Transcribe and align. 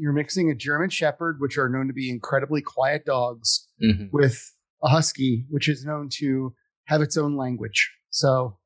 you're 0.00 0.12
mixing 0.12 0.50
a 0.50 0.54
German 0.54 0.88
Shepherd, 0.90 1.36
which 1.40 1.58
are 1.58 1.68
known 1.68 1.86
to 1.88 1.92
be 1.92 2.10
incredibly 2.10 2.62
quiet 2.62 3.04
dogs, 3.04 3.68
hmm 3.80 4.06
with 4.12 4.52
a 4.82 4.88
Husky, 4.88 5.44
which 5.50 5.68
is 5.68 5.84
known 5.84 6.08
to 6.14 6.54
have 6.86 7.02
its 7.02 7.16
own 7.16 7.36
language. 7.36 7.90
So 8.08 8.58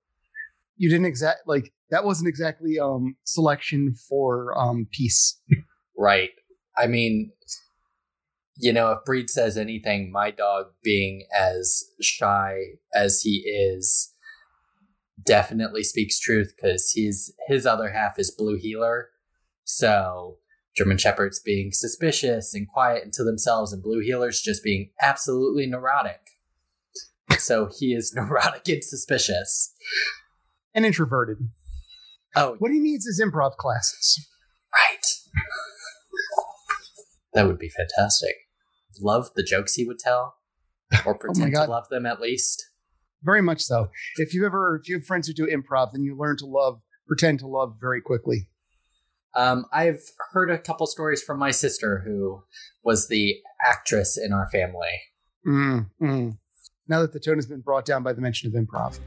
you 0.76 0.88
didn't 0.88 1.06
exact 1.06 1.40
like 1.46 1.72
that 1.90 2.04
wasn't 2.04 2.28
exactly 2.28 2.78
um 2.78 3.16
selection 3.24 3.94
for 4.08 4.56
um 4.58 4.86
peace. 4.92 5.40
Right. 5.96 6.30
I 6.76 6.88
mean, 6.88 7.30
you 8.56 8.72
know, 8.72 8.90
if 8.90 9.04
Breed 9.04 9.30
says 9.30 9.56
anything, 9.56 10.10
my 10.10 10.32
dog 10.32 10.66
being 10.82 11.24
as 11.36 11.84
shy 12.00 12.58
as 12.94 13.22
he 13.22 13.44
is 13.46 14.12
definitely 15.24 15.84
speaks 15.84 16.18
truth 16.18 16.52
because 16.56 16.90
he's 16.90 17.32
his 17.46 17.66
other 17.66 17.90
half 17.90 18.18
is 18.18 18.34
Blue 18.36 18.56
Heeler. 18.56 19.10
So 19.64 20.38
German 20.76 20.98
Shepherds 20.98 21.40
being 21.40 21.70
suspicious 21.72 22.54
and 22.54 22.68
quiet 22.68 23.04
into 23.04 23.22
themselves, 23.22 23.72
and 23.72 23.82
Blue 23.82 24.02
Heelers 24.02 24.42
just 24.42 24.64
being 24.64 24.90
absolutely 25.00 25.66
neurotic. 25.66 26.20
So 27.38 27.68
he 27.78 27.94
is 27.94 28.12
neurotic 28.16 28.68
and 28.68 28.82
suspicious. 28.82 29.72
And 30.74 30.84
introverted. 30.84 31.38
Oh, 32.34 32.56
What 32.58 32.72
he 32.72 32.80
needs 32.80 33.06
is 33.06 33.22
improv 33.22 33.56
classes. 33.56 34.26
Right. 34.72 35.06
That 37.34 37.46
would 37.46 37.58
be 37.58 37.68
fantastic. 37.68 38.34
Love 39.00 39.30
the 39.34 39.42
jokes 39.42 39.74
he 39.74 39.84
would 39.84 39.98
tell, 39.98 40.36
or 41.04 41.14
oh 41.14 41.18
pretend 41.18 41.54
to 41.54 41.64
love 41.64 41.88
them 41.90 42.06
at 42.06 42.20
least. 42.20 42.64
Very 43.22 43.42
much 43.42 43.62
so. 43.62 43.88
If 44.16 44.34
you 44.34 44.46
ever 44.46 44.80
if 44.80 44.88
you 44.88 44.96
have 44.96 45.06
friends 45.06 45.26
who 45.26 45.34
do 45.34 45.46
improv, 45.46 45.92
then 45.92 46.04
you 46.04 46.16
learn 46.16 46.36
to 46.38 46.46
love, 46.46 46.80
pretend 47.08 47.40
to 47.40 47.48
love 47.48 47.76
very 47.80 48.00
quickly. 48.00 48.48
Um, 49.36 49.66
I've 49.72 50.00
heard 50.32 50.48
a 50.48 50.58
couple 50.58 50.86
stories 50.86 51.20
from 51.20 51.40
my 51.40 51.50
sister, 51.50 52.02
who 52.06 52.44
was 52.84 53.08
the 53.08 53.36
actress 53.66 54.16
in 54.16 54.32
our 54.32 54.48
family. 54.50 54.88
Mm, 55.44 55.90
mm. 56.00 56.38
Now 56.86 57.00
that 57.00 57.12
the 57.12 57.18
tone 57.18 57.36
has 57.36 57.46
been 57.46 57.60
brought 57.60 57.84
down 57.84 58.04
by 58.04 58.12
the 58.12 58.20
mention 58.20 58.46
of 58.48 58.54
improv. 58.54 59.00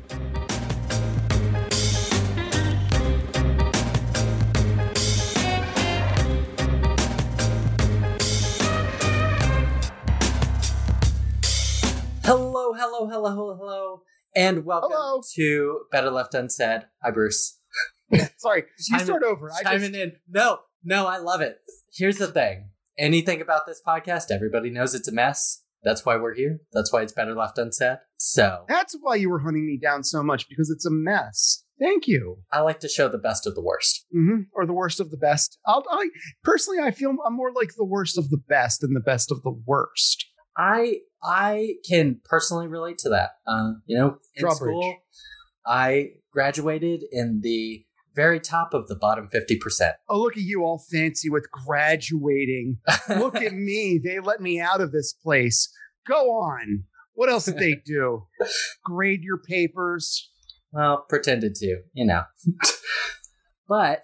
Hello, 12.26 12.74
hello, 12.74 13.08
hello, 13.08 13.30
hello, 13.34 13.58
hello, 13.58 14.02
and 14.36 14.66
welcome 14.66 14.92
Hello. 14.92 15.22
to 15.36 15.86
Better 15.90 16.12
Left 16.12 16.34
Unsaid. 16.34 16.88
Hi, 17.02 17.12
Bruce. 17.12 17.57
Sorry, 18.38 18.64
you 18.90 19.00
start 19.00 19.24
over. 19.24 19.52
I 19.52 19.64
Chiming 19.64 19.94
just, 19.94 20.02
in. 20.02 20.12
No, 20.30 20.60
no, 20.84 21.08
I 21.08 21.18
love 21.18 21.42
it. 21.42 21.60
Here's 21.94 22.18
the 22.18 22.28
thing. 22.28 22.70
Anything 22.98 23.42
about 23.42 23.68
this 23.68 23.82
podcast, 23.86 24.32
everybody 24.32 24.70
knows 24.70 24.96
it's 24.96 25.08
a 25.08 25.12
mess. 25.12 25.64
That's 25.84 26.06
why 26.06 26.18
we're 26.18 26.34
here. 26.34 26.60
That's 26.74 26.92
why 26.92 27.04
it's 27.04 27.14
better 27.14 27.36
left 27.36 27.58
unsaid. 27.58 28.00
So 28.18 28.66
that's 28.68 28.96
why 29.00 29.16
you 29.16 29.30
were 29.30 29.40
hunting 29.40 29.66
me 29.66 29.78
down 29.82 30.04
so 30.04 30.24
much 30.24 30.50
because 30.50 30.70
it's 30.70 30.86
a 30.86 30.92
mess. 30.92 31.64
Thank 31.80 32.08
you. 32.08 32.38
I 32.52 32.62
like 32.62 32.80
to 32.80 32.90
show 32.90 33.08
the 33.08 33.20
best 33.20 33.46
of 33.46 33.54
the 33.54 33.62
worst. 33.62 34.06
hmm 34.12 34.42
Or 34.54 34.66
the 34.66 34.74
worst 34.74 35.00
of 35.00 35.12
the 35.12 35.18
best. 35.18 35.60
I'll, 35.66 35.84
I 35.90 36.10
personally, 36.44 36.80
I 36.80 36.92
feel 36.92 37.16
I'm 37.26 37.36
more 37.36 37.52
like 37.54 37.76
the 37.78 37.86
worst 37.86 38.18
of 38.18 38.30
the 38.30 38.42
best 38.50 38.82
than 38.82 38.94
the 38.94 39.00
best 39.00 39.32
of 39.32 39.44
the 39.44 39.56
worst. 39.66 40.26
I 40.58 41.02
I 41.22 41.76
can 41.88 42.20
personally 42.26 42.68
relate 42.68 42.98
to 43.00 43.10
that. 43.10 43.32
Uh, 43.46 43.74
you 43.86 43.98
know, 43.98 44.18
in 44.36 44.42
Drawbridge. 44.42 44.58
school, 44.58 44.96
I 45.66 46.10
graduated 46.32 47.04
in 47.12 47.42
the 47.44 47.86
very 48.18 48.40
top 48.40 48.74
of 48.74 48.88
the 48.88 48.96
bottom 48.96 49.30
fifty 49.30 49.56
percent. 49.56 49.96
Oh, 50.10 50.20
look 50.20 50.36
at 50.36 50.44
you 50.44 50.64
all 50.64 50.84
fancy 50.92 51.30
with 51.30 51.50
graduating. 51.52 52.80
Look 53.08 53.36
at 53.36 53.54
me. 53.54 54.02
They 54.04 54.20
let 54.20 54.42
me 54.42 54.60
out 54.60 54.82
of 54.82 54.92
this 54.92 55.14
place. 55.14 55.72
Go 56.06 56.32
on. 56.32 56.84
What 57.14 57.30
else 57.30 57.46
did 57.46 57.60
they 57.60 57.76
do? 57.86 58.24
Grade 58.84 59.24
your 59.24 59.38
papers. 59.38 60.30
Well, 60.72 61.06
pretended 61.08 61.56
to, 61.56 61.84
you 61.94 62.06
know. 62.06 62.24
but 63.70 64.04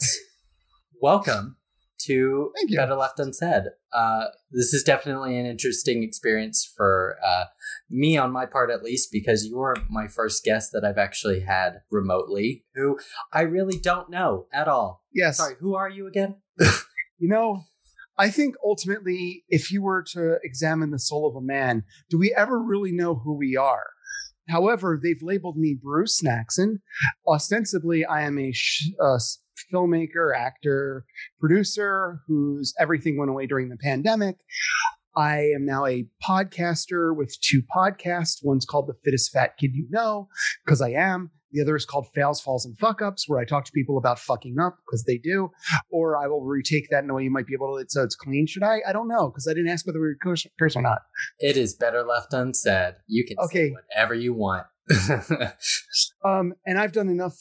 welcome 1.02 1.58
to 2.06 2.52
you. 2.68 2.78
Better 2.78 2.96
Left 2.96 3.20
Unsaid. 3.20 3.64
Uh, 3.92 4.26
this 4.52 4.74
is 4.74 4.84
definitely 4.84 5.38
an 5.40 5.46
interesting 5.46 6.04
experience 6.04 6.72
for 6.76 7.18
uh, 7.26 7.46
me, 7.90 8.18
on 8.18 8.32
my 8.32 8.46
part 8.46 8.70
at 8.72 8.84
least, 8.84 9.10
because 9.12 9.46
you 9.46 9.60
are 9.60 9.76
my 9.90 10.08
first 10.08 10.44
guest 10.44 10.72
that 10.74 10.84
I've 10.84 10.98
actually 10.98 11.42
had 11.42 11.82
remotely, 11.92 12.66
who 12.76 12.98
I 13.32 13.42
really 13.42 13.78
don't 13.78 14.10
know 14.10 14.48
at 14.54 14.68
all. 14.68 15.04
Yes. 15.14 15.38
Sorry, 15.38 15.56
who 15.60 15.76
are 15.76 15.90
you 15.90 16.08
again? 16.08 16.36
You 17.20 17.30
know, 17.30 17.64
I 18.18 18.30
think 18.30 18.56
ultimately, 18.66 19.46
if 19.48 19.72
you 19.72 19.82
were 19.82 20.04
to 20.12 20.40
examine 20.44 20.92
the 20.92 21.00
soul 21.00 21.26
of 21.26 21.38
a 21.38 21.46
man, 21.46 21.84
do 22.10 22.18
we 22.20 22.34
ever 22.36 22.62
really 22.62 22.92
know 22.92 23.16
who 23.16 23.34
we 23.34 23.56
are? 23.56 23.86
However, 24.50 25.00
they've 25.02 25.22
labeled 25.22 25.58
me 25.58 25.78
Bruce 25.82 26.22
Snackson. 26.22 26.80
Ostensibly, 27.26 28.04
I 28.04 28.24
am 28.24 28.38
a 28.38 28.52
sh- 28.52 28.92
uh, 29.02 29.20
filmmaker, 29.74 30.36
actor, 30.38 31.06
producer 31.40 32.20
whose 32.28 32.74
everything 32.80 33.18
went 33.18 33.32
away 33.32 33.48
during 33.48 33.70
the 33.70 33.78
pandemic. 33.78 34.38
I 35.16 35.52
am 35.56 35.66
now 35.66 35.86
a 35.86 36.08
podcaster 36.28 37.16
with 37.16 37.38
two 37.42 37.62
podcasts. 37.76 38.38
One's 38.44 38.66
called 38.66 38.88
The 38.88 38.96
Fittest 39.04 39.32
Fat 39.32 39.58
Kid 39.60 39.72
You 39.74 39.86
Know, 39.90 40.28
because 40.66 40.82
I 40.82 40.90
am. 40.92 41.30
The 41.52 41.62
other 41.62 41.76
is 41.76 41.86
called 41.86 42.08
Fails, 42.16 42.42
Falls, 42.42 42.66
and 42.66 42.76
Fuck 42.80 43.04
Ups, 43.04 43.30
where 43.30 43.40
I 43.40 43.46
talk 43.46 43.64
to 43.66 43.72
people 43.74 44.00
about 44.00 44.18
fucking 44.18 44.56
up 44.60 44.76
because 44.88 45.04
they 45.04 45.20
do. 45.20 45.52
Or 45.92 46.18
I 46.18 46.26
will 46.26 46.42
retake 46.44 46.88
that 46.90 47.04
in 47.04 47.12
a 47.12 47.14
way 47.14 47.26
you 47.26 47.30
might 47.30 47.46
be 47.46 47.54
able 47.54 47.78
to, 47.78 47.86
so 47.88 48.02
it's 48.02 48.16
clean. 48.16 48.48
Should 48.48 48.64
I? 48.64 48.80
I 48.88 48.92
don't 48.92 49.08
know 49.08 49.30
because 49.30 49.48
I 49.48 49.54
didn't 49.54 49.70
ask 49.70 49.86
whether 49.86 50.00
we 50.00 50.08
were 50.08 50.18
curse, 50.20 50.48
curse 50.58 50.76
or 50.76 50.82
not. 50.82 51.04
It 51.38 51.56
is 51.56 51.76
Better 51.76 52.02
Left 52.04 52.34
Unsaid. 52.34 52.96
You 53.06 53.24
can 53.24 53.38
Okay. 53.38 53.68
say 53.70 53.72
whatever 53.94 54.16
you 54.16 54.34
want. 54.34 54.66
Um, 56.26 56.54
and 56.66 56.80
I've 56.80 56.92
done 56.94 57.10
enough 57.10 57.38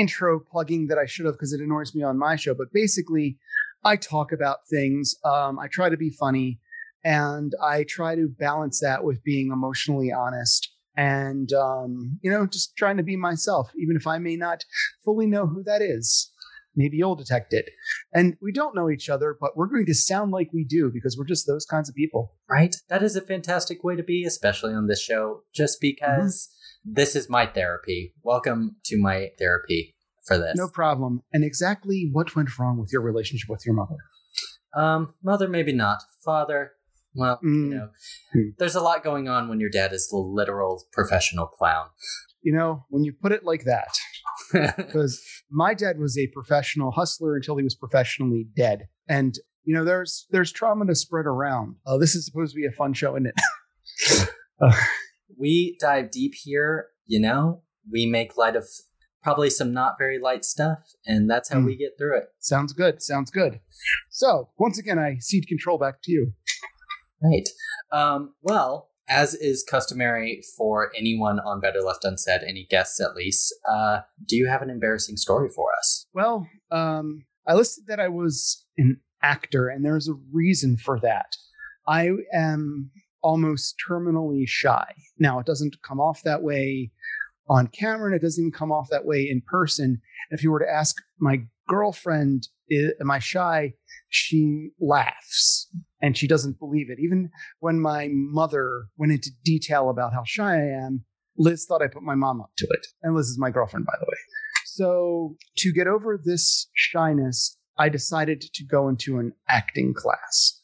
intro 0.00 0.40
plugging 0.40 0.86
that 0.88 0.98
I 0.98 1.06
should 1.06 1.26
have 1.26 1.34
because 1.34 1.52
it 1.52 1.60
annoys 1.60 1.94
me 1.94 2.02
on 2.02 2.18
my 2.18 2.36
show. 2.36 2.54
But 2.54 2.72
basically, 2.72 3.38
I 3.84 3.96
talk 3.96 4.32
about 4.32 4.58
things. 4.68 5.14
Um, 5.24 5.58
I 5.58 5.68
try 5.68 5.88
to 5.88 5.96
be 5.96 6.10
funny, 6.10 6.58
and 7.04 7.52
I 7.62 7.84
try 7.88 8.14
to 8.14 8.28
balance 8.28 8.80
that 8.80 9.04
with 9.04 9.22
being 9.22 9.50
emotionally 9.52 10.12
honest. 10.12 10.72
And 10.96 11.52
um, 11.52 12.18
you 12.22 12.30
know, 12.30 12.46
just 12.46 12.76
trying 12.76 12.96
to 12.96 13.02
be 13.02 13.16
myself, 13.16 13.70
even 13.78 13.96
if 13.96 14.06
I 14.06 14.18
may 14.18 14.36
not 14.36 14.64
fully 15.04 15.26
know 15.26 15.46
who 15.46 15.62
that 15.64 15.82
is. 15.82 16.32
Maybe 16.76 16.98
you'll 16.98 17.16
detect 17.16 17.52
it. 17.52 17.68
And 18.14 18.36
we 18.40 18.52
don't 18.52 18.76
know 18.76 18.88
each 18.88 19.10
other, 19.10 19.36
but 19.38 19.56
we're 19.56 19.66
going 19.66 19.86
to 19.86 19.94
sound 19.94 20.30
like 20.30 20.50
we 20.54 20.64
do 20.64 20.88
because 20.94 21.18
we're 21.18 21.26
just 21.26 21.46
those 21.46 21.66
kinds 21.66 21.88
of 21.88 21.96
people. 21.96 22.36
right? 22.48 22.76
That 22.88 23.02
is 23.02 23.16
a 23.16 23.20
fantastic 23.20 23.82
way 23.82 23.96
to 23.96 24.04
be, 24.04 24.24
especially 24.24 24.72
on 24.72 24.86
this 24.86 25.02
show, 25.02 25.42
just 25.52 25.80
because 25.80 26.48
this 26.84 27.14
is 27.16 27.28
my 27.28 27.46
therapy. 27.46 28.14
Welcome 28.22 28.76
to 28.86 28.98
my 28.98 29.28
therapy 29.38 29.94
for 30.26 30.38
this. 30.38 30.54
No 30.56 30.68
problem. 30.68 31.22
And 31.32 31.44
exactly 31.44 32.08
what 32.12 32.34
went 32.36 32.58
wrong 32.58 32.78
with 32.78 32.90
your 32.92 33.02
relationship 33.02 33.48
with 33.48 33.62
your 33.66 33.74
mother? 33.74 33.96
Um, 34.74 35.14
mother, 35.22 35.48
maybe 35.48 35.72
not. 35.72 36.02
Father, 36.24 36.72
well, 37.14 37.38
Mm. 37.42 37.70
you 37.70 37.74
know, 37.74 37.88
Hmm. 38.32 38.48
there's 38.58 38.76
a 38.76 38.80
lot 38.80 39.02
going 39.02 39.28
on 39.28 39.48
when 39.48 39.58
your 39.60 39.70
dad 39.70 39.92
is 39.92 40.08
the 40.08 40.16
literal 40.16 40.84
professional 40.92 41.46
clown. 41.46 41.88
You 42.42 42.54
know, 42.54 42.86
when 42.88 43.02
you 43.04 43.12
put 43.12 43.32
it 43.32 43.44
like 43.44 43.64
that, 43.64 43.98
because 44.76 45.20
my 45.50 45.74
dad 45.74 45.98
was 45.98 46.16
a 46.16 46.28
professional 46.28 46.92
hustler 46.92 47.34
until 47.36 47.56
he 47.56 47.64
was 47.64 47.74
professionally 47.74 48.46
dead. 48.56 48.88
And 49.08 49.34
you 49.64 49.74
know, 49.74 49.84
there's 49.84 50.26
there's 50.30 50.52
trauma 50.52 50.86
to 50.86 50.94
spread 50.94 51.26
around. 51.26 51.76
Uh, 51.84 51.98
this 51.98 52.14
is 52.14 52.24
supposed 52.24 52.54
to 52.54 52.56
be 52.60 52.66
a 52.66 52.72
fun 52.72 52.94
show, 52.94 53.14
isn't 53.16 53.26
it? 53.26 53.34
Uh, 54.62 54.76
we 55.38 55.76
dive 55.80 56.10
deep 56.10 56.32
here, 56.42 56.88
you 57.06 57.20
know, 57.20 57.62
we 57.90 58.06
make 58.06 58.36
light 58.36 58.56
of 58.56 58.66
probably 59.22 59.50
some 59.50 59.72
not 59.72 59.96
very 59.98 60.18
light 60.18 60.44
stuff, 60.44 60.78
and 61.06 61.28
that's 61.28 61.48
how 61.50 61.60
Hmm. 61.60 61.66
we 61.66 61.76
get 61.76 61.92
through 61.98 62.16
it. 62.18 62.28
sounds 62.38 62.72
good. 62.72 63.02
Sounds 63.02 63.30
good. 63.30 63.60
So 64.08 64.50
once 64.58 64.78
again, 64.78 64.98
I 64.98 65.16
cede 65.20 65.46
control 65.46 65.76
back 65.78 65.96
to 66.04 66.12
you. 66.12 66.32
Right. 67.22 67.48
Um, 67.92 68.34
well, 68.42 68.88
as 69.08 69.34
is 69.34 69.62
customary 69.68 70.40
for 70.56 70.90
anyone 70.96 71.38
on 71.40 71.60
Better 71.60 71.80
Left 71.82 72.04
Unsaid, 72.04 72.42
any 72.46 72.66
guests 72.70 73.00
at 73.00 73.14
least, 73.14 73.52
uh, 73.68 74.00
do 74.26 74.36
you 74.36 74.48
have 74.48 74.62
an 74.62 74.70
embarrassing 74.70 75.16
story 75.16 75.48
for 75.54 75.68
us? 75.78 76.06
Well, 76.14 76.46
um, 76.70 77.24
I 77.46 77.54
listed 77.54 77.84
that 77.88 78.00
I 78.00 78.08
was 78.08 78.64
an 78.78 79.00
actor, 79.22 79.68
and 79.68 79.84
there's 79.84 80.08
a 80.08 80.14
reason 80.32 80.76
for 80.78 80.98
that. 81.00 81.36
I 81.86 82.10
am 82.32 82.90
almost 83.22 83.76
terminally 83.88 84.44
shy. 84.46 84.94
Now, 85.18 85.38
it 85.38 85.46
doesn't 85.46 85.82
come 85.86 86.00
off 86.00 86.22
that 86.24 86.42
way 86.42 86.90
on 87.48 87.66
camera, 87.66 88.06
and 88.06 88.14
it 88.14 88.22
doesn't 88.22 88.42
even 88.42 88.52
come 88.52 88.72
off 88.72 88.88
that 88.90 89.04
way 89.04 89.28
in 89.28 89.42
person. 89.42 90.00
If 90.30 90.42
you 90.42 90.50
were 90.50 90.60
to 90.60 90.70
ask 90.70 90.96
my 91.18 91.42
girlfriend, 91.68 92.48
Am 93.00 93.10
I 93.10 93.18
shy? 93.18 93.74
she 94.10 94.70
laughs 94.80 95.68
and 96.02 96.16
she 96.16 96.26
doesn't 96.26 96.58
believe 96.58 96.90
it. 96.90 96.98
Even 97.00 97.30
when 97.60 97.80
my 97.80 98.08
mother 98.10 98.86
went 98.96 99.12
into 99.12 99.30
detail 99.44 99.88
about 99.88 100.12
how 100.12 100.22
shy 100.24 100.56
I 100.56 100.84
am, 100.84 101.04
Liz 101.38 101.64
thought 101.66 101.82
I 101.82 101.86
put 101.86 102.02
my 102.02 102.16
mom 102.16 102.40
up 102.40 102.50
to 102.58 102.66
it. 102.70 102.86
And 103.02 103.14
Liz 103.14 103.28
is 103.28 103.38
my 103.38 103.50
girlfriend, 103.50 103.86
by 103.86 103.94
the 103.98 104.06
way. 104.06 104.16
So 104.66 105.36
to 105.58 105.72
get 105.72 105.86
over 105.86 106.20
this 106.22 106.68
shyness, 106.74 107.56
I 107.78 107.88
decided 107.88 108.40
to 108.40 108.64
go 108.64 108.88
into 108.88 109.18
an 109.18 109.32
acting 109.48 109.94
class. 109.94 110.59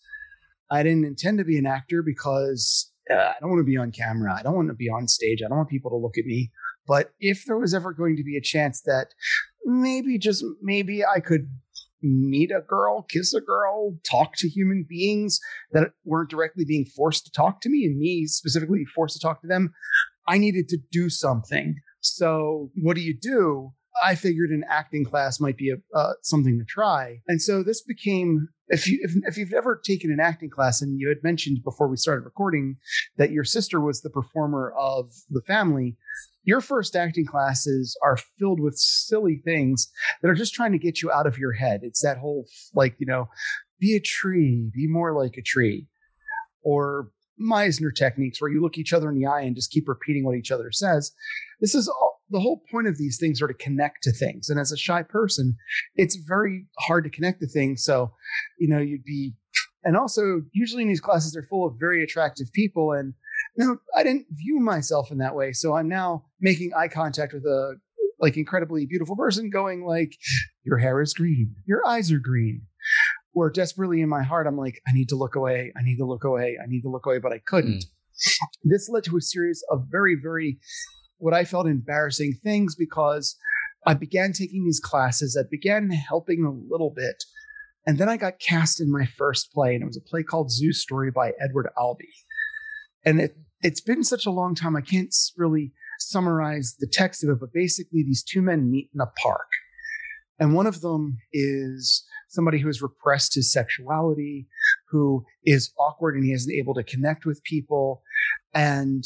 I 0.70 0.82
didn't 0.82 1.04
intend 1.04 1.38
to 1.38 1.44
be 1.44 1.58
an 1.58 1.66
actor 1.66 2.02
because 2.02 2.90
uh, 3.10 3.14
I 3.14 3.34
don't 3.40 3.50
want 3.50 3.60
to 3.60 3.70
be 3.70 3.76
on 3.76 3.92
camera. 3.92 4.34
I 4.36 4.42
don't 4.42 4.56
want 4.56 4.68
to 4.68 4.74
be 4.74 4.88
on 4.88 5.08
stage. 5.08 5.40
I 5.44 5.48
don't 5.48 5.58
want 5.58 5.68
people 5.68 5.90
to 5.90 5.96
look 5.96 6.18
at 6.18 6.24
me. 6.24 6.50
But 6.86 7.10
if 7.20 7.44
there 7.46 7.58
was 7.58 7.74
ever 7.74 7.92
going 7.92 8.16
to 8.16 8.24
be 8.24 8.36
a 8.36 8.42
chance 8.42 8.82
that 8.82 9.08
maybe, 9.64 10.18
just 10.18 10.44
maybe, 10.62 11.04
I 11.04 11.20
could 11.20 11.48
meet 12.02 12.50
a 12.50 12.60
girl, 12.60 13.02
kiss 13.02 13.34
a 13.34 13.40
girl, 13.40 13.96
talk 14.08 14.36
to 14.36 14.48
human 14.48 14.84
beings 14.88 15.40
that 15.72 15.90
weren't 16.04 16.30
directly 16.30 16.64
being 16.64 16.84
forced 16.84 17.24
to 17.24 17.32
talk 17.32 17.60
to 17.62 17.68
me, 17.68 17.84
and 17.84 17.98
me 17.98 18.26
specifically 18.26 18.84
forced 18.94 19.14
to 19.14 19.20
talk 19.20 19.40
to 19.40 19.48
them, 19.48 19.72
I 20.28 20.38
needed 20.38 20.68
to 20.68 20.78
do 20.92 21.08
something. 21.10 21.76
So, 22.00 22.70
what 22.76 22.94
do 22.94 23.02
you 23.02 23.16
do? 23.20 23.72
I 24.04 24.14
figured 24.14 24.50
an 24.50 24.64
acting 24.68 25.04
class 25.04 25.40
might 25.40 25.56
be 25.56 25.70
a, 25.70 25.76
uh, 25.96 26.12
something 26.22 26.58
to 26.58 26.64
try. 26.64 27.20
And 27.28 27.40
so 27.40 27.62
this 27.62 27.82
became 27.82 28.48
if 28.68 28.86
you 28.88 28.98
if, 29.02 29.12
if 29.28 29.36
you've 29.36 29.52
ever 29.52 29.80
taken 29.84 30.10
an 30.10 30.20
acting 30.20 30.50
class 30.50 30.82
and 30.82 30.98
you 30.98 31.08
had 31.08 31.22
mentioned 31.22 31.62
before 31.64 31.88
we 31.88 31.96
started 31.96 32.24
recording 32.24 32.76
that 33.16 33.30
your 33.30 33.44
sister 33.44 33.80
was 33.80 34.00
the 34.00 34.10
performer 34.10 34.74
of 34.76 35.12
the 35.30 35.42
family, 35.42 35.96
your 36.42 36.60
first 36.60 36.96
acting 36.96 37.26
classes 37.26 37.96
are 38.02 38.18
filled 38.38 38.60
with 38.60 38.76
silly 38.76 39.40
things 39.44 39.90
that 40.20 40.28
are 40.28 40.34
just 40.34 40.54
trying 40.54 40.72
to 40.72 40.78
get 40.78 41.02
you 41.02 41.10
out 41.10 41.26
of 41.26 41.38
your 41.38 41.52
head. 41.52 41.80
It's 41.82 42.02
that 42.02 42.18
whole 42.18 42.46
like, 42.74 42.96
you 42.98 43.06
know, 43.06 43.28
be 43.78 43.94
a 43.94 44.00
tree, 44.00 44.70
be 44.74 44.86
more 44.88 45.12
like 45.12 45.36
a 45.36 45.42
tree. 45.42 45.86
Or 46.62 47.10
Meisner 47.40 47.94
techniques 47.94 48.40
where 48.40 48.50
you 48.50 48.60
look 48.60 48.78
each 48.78 48.92
other 48.92 49.08
in 49.10 49.18
the 49.18 49.26
eye 49.26 49.42
and 49.42 49.54
just 49.54 49.70
keep 49.70 49.88
repeating 49.88 50.24
what 50.24 50.36
each 50.36 50.50
other 50.50 50.72
says. 50.72 51.12
This 51.60 51.74
is 51.74 51.86
all, 51.88 52.15
the 52.30 52.40
whole 52.40 52.62
point 52.70 52.88
of 52.88 52.98
these 52.98 53.18
things 53.18 53.40
are 53.40 53.46
to 53.46 53.54
connect 53.54 54.02
to 54.02 54.12
things. 54.12 54.48
And 54.48 54.58
as 54.58 54.72
a 54.72 54.76
shy 54.76 55.02
person, 55.02 55.56
it's 55.94 56.16
very 56.16 56.66
hard 56.78 57.04
to 57.04 57.10
connect 57.10 57.40
to 57.40 57.46
things. 57.46 57.84
So, 57.84 58.12
you 58.58 58.68
know, 58.68 58.78
you'd 58.78 59.04
be, 59.04 59.34
and 59.84 59.96
also 59.96 60.42
usually 60.52 60.82
in 60.82 60.88
these 60.88 61.00
classes, 61.00 61.32
they're 61.32 61.46
full 61.48 61.66
of 61.66 61.74
very 61.78 62.02
attractive 62.02 62.48
people. 62.52 62.92
And 62.92 63.14
you 63.56 63.66
know, 63.66 63.76
I 63.94 64.02
didn't 64.02 64.26
view 64.30 64.60
myself 64.60 65.10
in 65.10 65.18
that 65.18 65.34
way. 65.34 65.52
So 65.52 65.76
I'm 65.76 65.88
now 65.88 66.24
making 66.40 66.72
eye 66.76 66.88
contact 66.88 67.32
with 67.32 67.44
a 67.44 67.76
like 68.18 68.36
incredibly 68.36 68.86
beautiful 68.86 69.14
person 69.14 69.50
going 69.50 69.84
like, 69.84 70.16
your 70.64 70.78
hair 70.78 71.00
is 71.02 71.12
green, 71.14 71.54
your 71.66 71.86
eyes 71.86 72.10
are 72.10 72.18
green. 72.18 72.62
Where 73.32 73.50
desperately 73.50 74.00
in 74.00 74.08
my 74.08 74.22
heart, 74.22 74.46
I'm 74.46 74.56
like, 74.56 74.80
I 74.88 74.92
need 74.92 75.10
to 75.10 75.16
look 75.16 75.34
away. 75.34 75.70
I 75.76 75.82
need 75.82 75.98
to 75.98 76.06
look 76.06 76.24
away. 76.24 76.56
I 76.62 76.66
need 76.66 76.80
to 76.82 76.88
look 76.88 77.04
away, 77.04 77.18
but 77.18 77.32
I 77.32 77.40
couldn't. 77.46 77.84
Mm. 77.84 77.86
This 78.64 78.88
led 78.88 79.04
to 79.04 79.16
a 79.18 79.20
series 79.20 79.62
of 79.70 79.84
very, 79.90 80.16
very 80.20 80.58
what 81.18 81.34
I 81.34 81.44
felt 81.44 81.66
embarrassing 81.66 82.38
things 82.42 82.74
because 82.74 83.36
I 83.86 83.94
began 83.94 84.32
taking 84.32 84.64
these 84.64 84.80
classes. 84.80 85.36
I 85.40 85.46
began 85.48 85.90
helping 85.90 86.44
a 86.44 86.50
little 86.50 86.92
bit. 86.94 87.24
And 87.86 87.98
then 87.98 88.08
I 88.08 88.16
got 88.16 88.40
cast 88.40 88.80
in 88.80 88.90
my 88.90 89.06
first 89.06 89.52
play, 89.52 89.74
and 89.74 89.82
it 89.82 89.86
was 89.86 89.96
a 89.96 90.08
play 90.08 90.24
called 90.24 90.50
Zoo 90.50 90.72
Story 90.72 91.12
by 91.12 91.32
Edward 91.40 91.68
Albee. 91.78 92.08
And 93.04 93.20
it, 93.20 93.36
it's 93.62 93.80
been 93.80 94.02
such 94.02 94.26
a 94.26 94.32
long 94.32 94.56
time, 94.56 94.74
I 94.74 94.80
can't 94.80 95.14
really 95.36 95.72
summarize 96.00 96.74
the 96.78 96.88
text 96.92 97.22
of 97.22 97.30
it, 97.30 97.40
but 97.40 97.52
basically, 97.52 98.02
these 98.02 98.24
two 98.24 98.42
men 98.42 98.70
meet 98.70 98.90
in 98.92 99.00
a 99.00 99.06
park. 99.06 99.46
And 100.38 100.54
one 100.54 100.66
of 100.66 100.80
them 100.80 101.18
is 101.32 102.04
somebody 102.28 102.58
who 102.58 102.66
has 102.66 102.82
repressed 102.82 103.36
his 103.36 103.52
sexuality, 103.52 104.48
who 104.90 105.24
is 105.44 105.72
awkward 105.78 106.16
and 106.16 106.24
he 106.24 106.32
isn't 106.32 106.52
able 106.52 106.74
to 106.74 106.82
connect 106.82 107.24
with 107.24 107.42
people. 107.44 108.02
And 108.52 109.04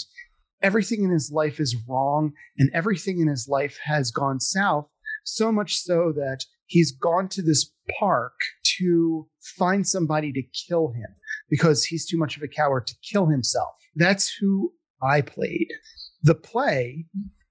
everything 0.62 1.04
in 1.04 1.10
his 1.10 1.30
life 1.32 1.60
is 1.60 1.76
wrong 1.88 2.32
and 2.58 2.70
everything 2.72 3.20
in 3.20 3.28
his 3.28 3.48
life 3.48 3.78
has 3.84 4.10
gone 4.10 4.40
south, 4.40 4.88
so 5.24 5.50
much 5.52 5.76
so 5.76 6.12
that 6.14 6.44
he's 6.66 6.92
gone 6.92 7.28
to 7.28 7.42
this 7.42 7.72
park 7.98 8.34
to 8.78 9.28
find 9.58 9.86
somebody 9.86 10.32
to 10.32 10.42
kill 10.68 10.92
him 10.92 11.08
because 11.48 11.84
he's 11.84 12.06
too 12.06 12.16
much 12.16 12.36
of 12.36 12.42
a 12.42 12.48
coward 12.48 12.86
to 12.86 12.94
kill 13.02 13.26
himself. 13.26 13.70
That's 13.96 14.32
who 14.40 14.72
I 15.02 15.20
played. 15.20 15.68
The 16.22 16.34
play 16.34 17.06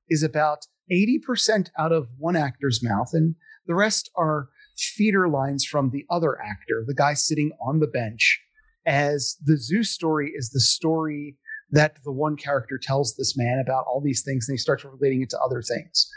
is 0.09 0.23
about 0.23 0.65
80% 0.91 1.69
out 1.77 1.91
of 1.91 2.07
one 2.17 2.35
actor's 2.35 2.81
mouth, 2.83 3.09
and 3.13 3.35
the 3.67 3.75
rest 3.75 4.09
are 4.15 4.49
feeder 4.77 5.27
lines 5.27 5.65
from 5.65 5.89
the 5.89 6.05
other 6.09 6.41
actor, 6.41 6.83
the 6.87 6.95
guy 6.95 7.13
sitting 7.13 7.51
on 7.61 7.79
the 7.79 7.87
bench, 7.87 8.41
as 8.85 9.35
the 9.43 9.57
zoo 9.57 9.83
story 9.83 10.31
is 10.33 10.49
the 10.49 10.59
story 10.59 11.37
that 11.71 11.97
the 12.03 12.11
one 12.11 12.35
character 12.35 12.79
tells 12.81 13.15
this 13.15 13.37
man 13.37 13.59
about 13.59 13.85
all 13.87 14.01
these 14.01 14.23
things 14.23 14.47
and 14.47 14.53
he 14.53 14.57
starts 14.57 14.83
relating 14.83 15.21
it 15.21 15.29
to 15.29 15.39
other 15.39 15.61
things. 15.61 16.09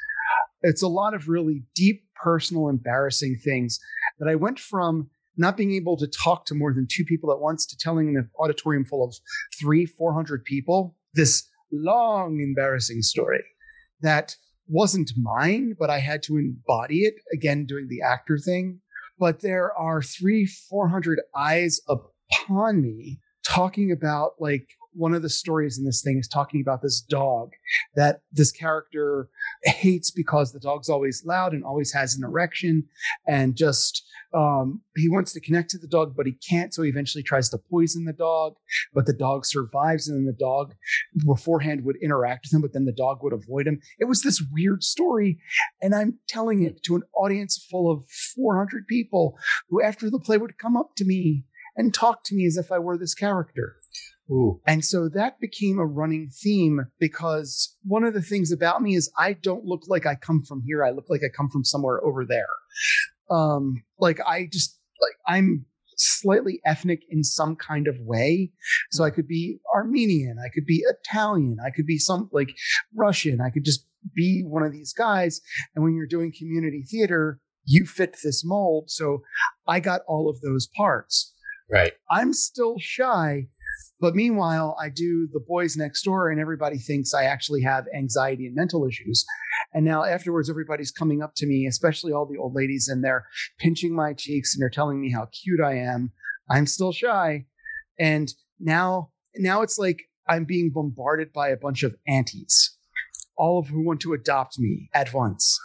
It's 0.62 0.82
a 0.82 0.88
lot 0.88 1.14
of 1.14 1.28
really 1.28 1.64
deep, 1.74 2.04
personal, 2.22 2.68
embarrassing 2.68 3.38
things 3.44 3.78
that 4.18 4.28
I 4.28 4.36
went 4.36 4.58
from 4.58 5.10
not 5.36 5.56
being 5.56 5.72
able 5.72 5.96
to 5.96 6.06
talk 6.06 6.44
to 6.46 6.54
more 6.54 6.72
than 6.72 6.86
two 6.90 7.04
people 7.04 7.32
at 7.32 7.40
once 7.40 7.66
to 7.66 7.76
telling 7.76 8.16
an 8.16 8.30
auditorium 8.38 8.84
full 8.84 9.04
of 9.04 9.14
three, 9.58 9.86
400 9.86 10.44
people 10.44 10.96
this 11.14 11.48
long, 11.72 12.40
embarrassing 12.40 13.02
story 13.02 13.42
that 14.02 14.36
wasn't 14.68 15.12
mine, 15.16 15.74
but 15.78 15.90
I 15.90 15.98
had 15.98 16.22
to 16.24 16.36
embody 16.36 17.00
it 17.00 17.14
again, 17.32 17.66
doing 17.66 17.88
the 17.88 18.02
actor 18.02 18.38
thing. 18.38 18.80
But 19.18 19.40
there 19.40 19.76
are 19.76 20.02
three, 20.02 20.46
400 20.46 21.20
eyes 21.36 21.80
upon 21.88 22.82
me 22.82 23.20
talking 23.46 23.92
about 23.92 24.32
like 24.38 24.68
one 24.94 25.14
of 25.14 25.22
the 25.22 25.28
stories 25.28 25.78
in 25.78 25.84
this 25.84 26.02
thing 26.02 26.18
is 26.18 26.28
talking 26.28 26.60
about 26.60 26.82
this 26.82 27.00
dog 27.00 27.50
that 27.96 28.20
this 28.32 28.52
character 28.52 29.28
hates 29.64 30.10
because 30.10 30.52
the 30.52 30.60
dog's 30.60 30.88
always 30.88 31.24
loud 31.24 31.52
and 31.52 31.64
always 31.64 31.92
has 31.92 32.14
an 32.14 32.24
erection 32.24 32.84
and 33.26 33.56
just 33.56 34.06
um, 34.34 34.80
he 34.96 35.08
wants 35.08 35.32
to 35.32 35.40
connect 35.40 35.70
to 35.70 35.78
the 35.78 35.86
dog 35.86 36.14
but 36.16 36.26
he 36.26 36.32
can't 36.48 36.72
so 36.72 36.82
he 36.82 36.88
eventually 36.88 37.22
tries 37.22 37.48
to 37.50 37.58
poison 37.70 38.04
the 38.04 38.12
dog 38.12 38.54
but 38.94 39.06
the 39.06 39.12
dog 39.12 39.44
survives 39.44 40.08
and 40.08 40.18
then 40.18 40.26
the 40.26 40.38
dog 40.38 40.74
beforehand 41.26 41.84
would 41.84 41.96
interact 42.02 42.46
with 42.46 42.56
him 42.56 42.62
but 42.62 42.72
then 42.72 42.84
the 42.84 42.92
dog 42.92 43.18
would 43.22 43.32
avoid 43.32 43.66
him. 43.66 43.80
It 43.98 44.06
was 44.06 44.22
this 44.22 44.42
weird 44.52 44.82
story 44.82 45.38
and 45.80 45.94
i'm 45.94 46.18
telling 46.28 46.62
it 46.62 46.82
to 46.84 46.96
an 46.96 47.02
audience 47.14 47.66
full 47.70 47.90
of 47.90 48.08
400 48.08 48.86
people 48.86 49.36
who 49.68 49.82
after 49.82 50.10
the 50.10 50.18
play 50.18 50.38
would 50.38 50.58
come 50.58 50.76
up 50.76 50.94
to 50.96 51.04
me 51.04 51.44
and 51.76 51.92
talk 51.92 52.24
to 52.24 52.34
me 52.34 52.46
as 52.46 52.56
if 52.56 52.72
i 52.72 52.78
were 52.78 52.98
this 52.98 53.14
character 53.14 53.76
Ooh. 54.32 54.60
And 54.66 54.82
so 54.82 55.10
that 55.10 55.40
became 55.40 55.78
a 55.78 55.86
running 55.86 56.30
theme 56.42 56.86
because 56.98 57.76
one 57.82 58.02
of 58.04 58.14
the 58.14 58.22
things 58.22 58.50
about 58.50 58.80
me 58.80 58.94
is 58.96 59.12
I 59.18 59.34
don't 59.34 59.64
look 59.64 59.82
like 59.88 60.06
I 60.06 60.14
come 60.14 60.42
from 60.42 60.62
here. 60.66 60.84
I 60.84 60.90
look 60.90 61.10
like 61.10 61.20
I 61.22 61.28
come 61.28 61.50
from 61.50 61.64
somewhere 61.64 62.02
over 62.02 62.24
there. 62.24 62.48
Um, 63.30 63.84
like 63.98 64.20
I 64.26 64.48
just 64.50 64.78
like 65.00 65.16
I'm 65.26 65.66
slightly 65.96 66.60
ethnic 66.64 67.02
in 67.10 67.22
some 67.24 67.56
kind 67.56 67.86
of 67.86 67.96
way. 68.00 68.52
So 68.90 69.04
I 69.04 69.10
could 69.10 69.28
be 69.28 69.58
Armenian, 69.74 70.38
I 70.42 70.48
could 70.48 70.64
be 70.64 70.82
Italian, 70.86 71.58
I 71.64 71.70
could 71.70 71.86
be 71.86 71.98
some 71.98 72.30
like 72.32 72.54
Russian, 72.96 73.40
I 73.40 73.50
could 73.50 73.64
just 73.64 73.86
be 74.14 74.42
one 74.46 74.62
of 74.62 74.72
these 74.72 74.94
guys. 74.94 75.40
And 75.74 75.84
when 75.84 75.94
you're 75.94 76.06
doing 76.06 76.32
community 76.36 76.84
theater, 76.90 77.38
you 77.64 77.84
fit 77.84 78.16
this 78.24 78.42
mold. 78.44 78.90
So 78.90 79.22
I 79.68 79.78
got 79.80 80.00
all 80.08 80.30
of 80.30 80.40
those 80.40 80.68
parts. 80.74 81.34
Right. 81.70 81.92
I'm 82.10 82.32
still 82.32 82.76
shy 82.78 83.48
but 84.00 84.16
meanwhile, 84.16 84.76
I 84.80 84.88
do 84.88 85.28
the 85.32 85.40
boys 85.40 85.76
next 85.76 86.02
door, 86.02 86.28
and 86.28 86.40
everybody 86.40 86.78
thinks 86.78 87.14
I 87.14 87.24
actually 87.24 87.62
have 87.62 87.86
anxiety 87.96 88.46
and 88.46 88.54
mental 88.54 88.86
issues. 88.86 89.24
And 89.72 89.84
now 89.84 90.04
afterwards, 90.04 90.50
everybody's 90.50 90.90
coming 90.90 91.22
up 91.22 91.34
to 91.36 91.46
me, 91.46 91.66
especially 91.66 92.12
all 92.12 92.26
the 92.26 92.38
old 92.38 92.54
ladies, 92.54 92.88
and 92.88 93.04
they're 93.04 93.26
pinching 93.58 93.94
my 93.94 94.12
cheeks 94.12 94.54
and 94.54 94.62
they're 94.62 94.70
telling 94.70 95.00
me 95.00 95.12
how 95.12 95.26
cute 95.26 95.60
I 95.60 95.76
am. 95.76 96.10
I'm 96.50 96.66
still 96.66 96.92
shy. 96.92 97.46
And 97.98 98.32
now, 98.58 99.10
now 99.36 99.62
it's 99.62 99.78
like 99.78 100.02
I'm 100.28 100.44
being 100.44 100.70
bombarded 100.74 101.32
by 101.32 101.50
a 101.50 101.56
bunch 101.56 101.84
of 101.84 101.94
aunties, 102.08 102.76
all 103.36 103.60
of 103.60 103.68
who 103.68 103.86
want 103.86 104.00
to 104.00 104.14
adopt 104.14 104.58
me 104.58 104.88
at 104.94 105.14
once. 105.14 105.58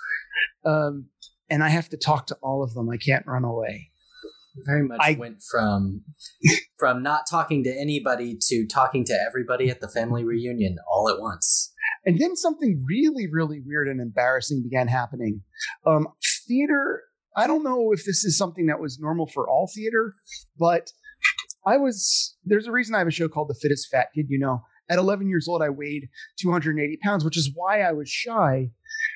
Um, 0.64 1.08
and 1.50 1.64
I 1.64 1.70
have 1.70 1.90
to 1.90 1.98
talk 1.98 2.28
to 2.28 2.38
all 2.44 2.62
of 2.62 2.74
them. 2.74 2.90
I 2.90 2.98
can't 2.98 3.26
run 3.26 3.44
away 3.44 3.90
very 4.66 4.88
much 4.88 5.00
I, 5.02 5.14
went 5.14 5.42
from 5.50 6.02
from 6.78 7.04
not 7.04 7.24
talking 7.30 7.64
to 7.64 7.70
anybody 7.70 8.38
to 8.50 8.66
talking 8.68 9.06
to 9.06 9.14
everybody 9.28 9.70
at 9.70 9.82
the 9.82 9.88
family 9.88 10.24
reunion 10.24 10.78
all 10.92 11.10
at 11.10 11.20
once. 11.20 11.74
And 12.06 12.20
then 12.20 12.36
something 12.36 12.86
really, 12.88 13.28
really 13.32 13.62
weird 13.66 13.88
and 13.88 14.00
embarrassing 14.00 14.64
began 14.64 14.88
happening. 14.88 15.42
Um, 15.86 16.08
theater, 16.48 17.04
I 17.36 17.48
don't 17.48 17.64
know 17.64 17.92
if 17.92 18.06
this 18.06 18.24
is 18.24 18.38
something 18.38 18.68
that 18.68 18.80
was 18.80 19.00
normal 19.00 19.28
for 19.28 19.50
all 19.50 19.70
theater, 19.74 20.14
but 20.58 20.92
I 21.66 21.78
was, 21.78 22.36
there's 22.46 22.68
a 22.68 22.72
reason 22.72 22.96
I 22.96 23.00
have 23.00 23.08
a 23.08 23.12
show 23.12 23.28
called 23.28 23.50
The 23.50 23.60
Fittest 23.62 23.90
Fat 23.92 24.08
Kid, 24.16 24.28
you 24.30 24.40
know. 24.40 24.62
At 24.90 25.00
11 25.00 25.28
years 25.28 25.50
old, 25.50 25.62
I 25.62 25.70
weighed 25.70 26.08
280 26.40 26.98
pounds, 27.04 27.26
which 27.26 27.36
is 27.36 27.52
why 27.54 27.82
I 27.82 27.92
was 27.92 28.10
shy 28.10 28.72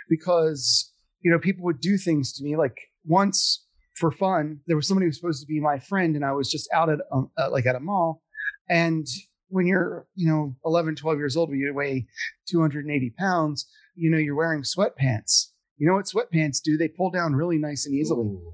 because, 0.10 0.92
you 1.22 1.32
know, 1.32 1.40
people 1.40 1.64
would 1.64 1.80
do 1.80 1.98
things 1.98 2.34
to 2.34 2.44
me. 2.44 2.58
Like 2.58 2.78
once 3.06 3.66
for 3.96 4.12
fun. 4.12 4.60
There 4.68 4.76
was 4.76 4.88
somebody 4.88 5.06
who 5.06 5.10
was 5.10 5.18
supposed 5.18 5.42
to 5.42 5.48
be 5.48 5.60
my 5.60 5.80
friend, 5.80 6.16
and 6.16 6.26
I 6.26 6.34
was 6.34 6.50
just 6.50 6.70
out 6.74 6.90
at 6.90 7.00
um, 7.12 7.30
uh, 7.38 7.50
like 7.52 7.66
at 7.66 7.76
a 7.76 7.80
mall. 7.80 8.24
And 8.70 9.08
when 9.50 9.68
you're, 9.68 10.08
you 10.16 10.28
know, 10.28 10.56
11, 10.66 10.96
12 10.96 11.18
years 11.18 11.36
old, 11.36 11.50
when 11.50 11.60
you 11.60 11.74
weigh 11.74 12.08
280 12.50 13.14
pounds, 13.18 13.68
you 13.96 14.10
know, 14.10 14.18
you're 14.18 14.36
wearing 14.36 14.64
sweatpants. 14.64 15.48
You 15.78 15.88
know 15.88 15.96
what 15.96 16.06
sweatpants 16.06 16.62
do? 16.64 16.78
They 16.78 16.88
pull 16.88 17.10
down 17.10 17.34
really 17.34 17.58
nice 17.58 17.86
and 17.86 17.96
easily. 17.96 18.26
Ooh. 18.26 18.54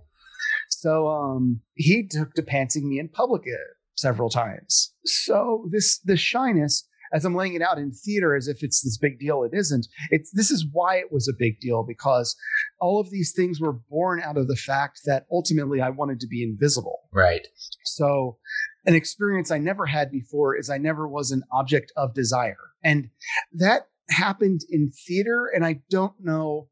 So 0.70 1.08
um, 1.08 1.62
he 1.76 2.08
took 2.08 2.34
to 2.34 2.42
pantsing 2.42 2.84
me 2.84 3.00
in 3.00 3.10
public 3.10 3.44
uh, 3.44 3.58
several 3.96 4.30
times. 4.30 4.94
So 5.06 5.68
this 5.72 6.00
the 6.00 6.18
shyness, 6.18 6.87
as 7.14 7.26
I'm 7.26 7.36
laying 7.36 7.54
it 7.54 7.62
out 7.62 7.78
in 7.78 7.92
theater 7.92 8.36
as 8.36 8.48
if 8.48 8.64
it's 8.64 8.82
this 8.82 8.98
big 8.98 9.20
deal, 9.20 9.44
it 9.44 9.56
isn't. 9.56 9.88
It's 10.10 10.32
this 10.32 10.52
is 10.52 10.66
why 10.72 10.98
it 10.98 11.12
was 11.12 11.28
a 11.28 11.38
big 11.38 11.60
deal 11.60 11.84
because 11.88 12.36
all 12.80 13.00
of 13.00 13.10
these 13.10 13.34
things 13.36 13.60
were 13.60 13.80
born 13.90 14.22
out 14.24 14.38
of 14.38 14.48
the 14.48 14.56
fact 14.56 15.02
that 15.06 15.26
ultimately 15.32 15.82
I 15.82 15.90
wanted 15.90 16.20
to 16.22 16.28
be 16.28 16.44
invisible. 16.44 17.02
Right. 17.14 17.48
So 17.84 18.38
an 18.86 18.96
experience 18.96 19.52
I 19.52 19.58
never 19.58 19.86
had 19.86 20.12
before 20.12 20.56
is 20.56 20.70
I 20.70 20.78
never 20.78 21.08
was 21.08 21.32
an 21.32 21.44
object 21.52 21.92
of 21.98 22.14
desire. 22.14 22.58
And 22.84 23.10
that 23.54 23.88
happened 24.10 24.62
in 24.70 24.92
theater 25.06 25.52
and 25.54 25.66
I 25.66 25.82
don't 25.90 26.14
know 26.20 26.70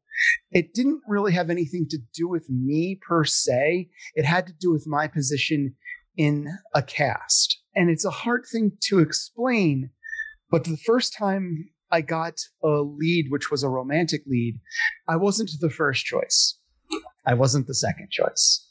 it 0.50 0.72
didn't 0.72 1.02
really 1.06 1.32
have 1.32 1.50
anything 1.50 1.86
to 1.90 1.98
do 2.14 2.28
with 2.28 2.48
me 2.48 2.98
per 3.06 3.24
se. 3.24 3.90
It 4.14 4.24
had 4.24 4.46
to 4.46 4.54
do 4.58 4.72
with 4.72 4.86
my 4.86 5.08
position 5.08 5.74
in 6.16 6.48
a 6.74 6.82
cast. 6.82 7.60
And 7.74 7.90
it's 7.90 8.04
a 8.04 8.10
hard 8.10 8.44
thing 8.50 8.72
to 8.84 9.00
explain, 9.00 9.90
but 10.50 10.64
the 10.64 10.76
first 10.76 11.14
time 11.16 11.70
I 11.90 12.00
got 12.00 12.40
a 12.62 12.80
lead, 12.80 13.26
which 13.30 13.50
was 13.50 13.62
a 13.62 13.68
romantic 13.68 14.22
lead, 14.26 14.60
I 15.08 15.16
wasn't 15.16 15.50
the 15.60 15.70
first 15.70 16.04
choice. 16.04 16.58
I 17.26 17.34
wasn't 17.34 17.66
the 17.66 17.74
second 17.74 18.10
choice. 18.10 18.66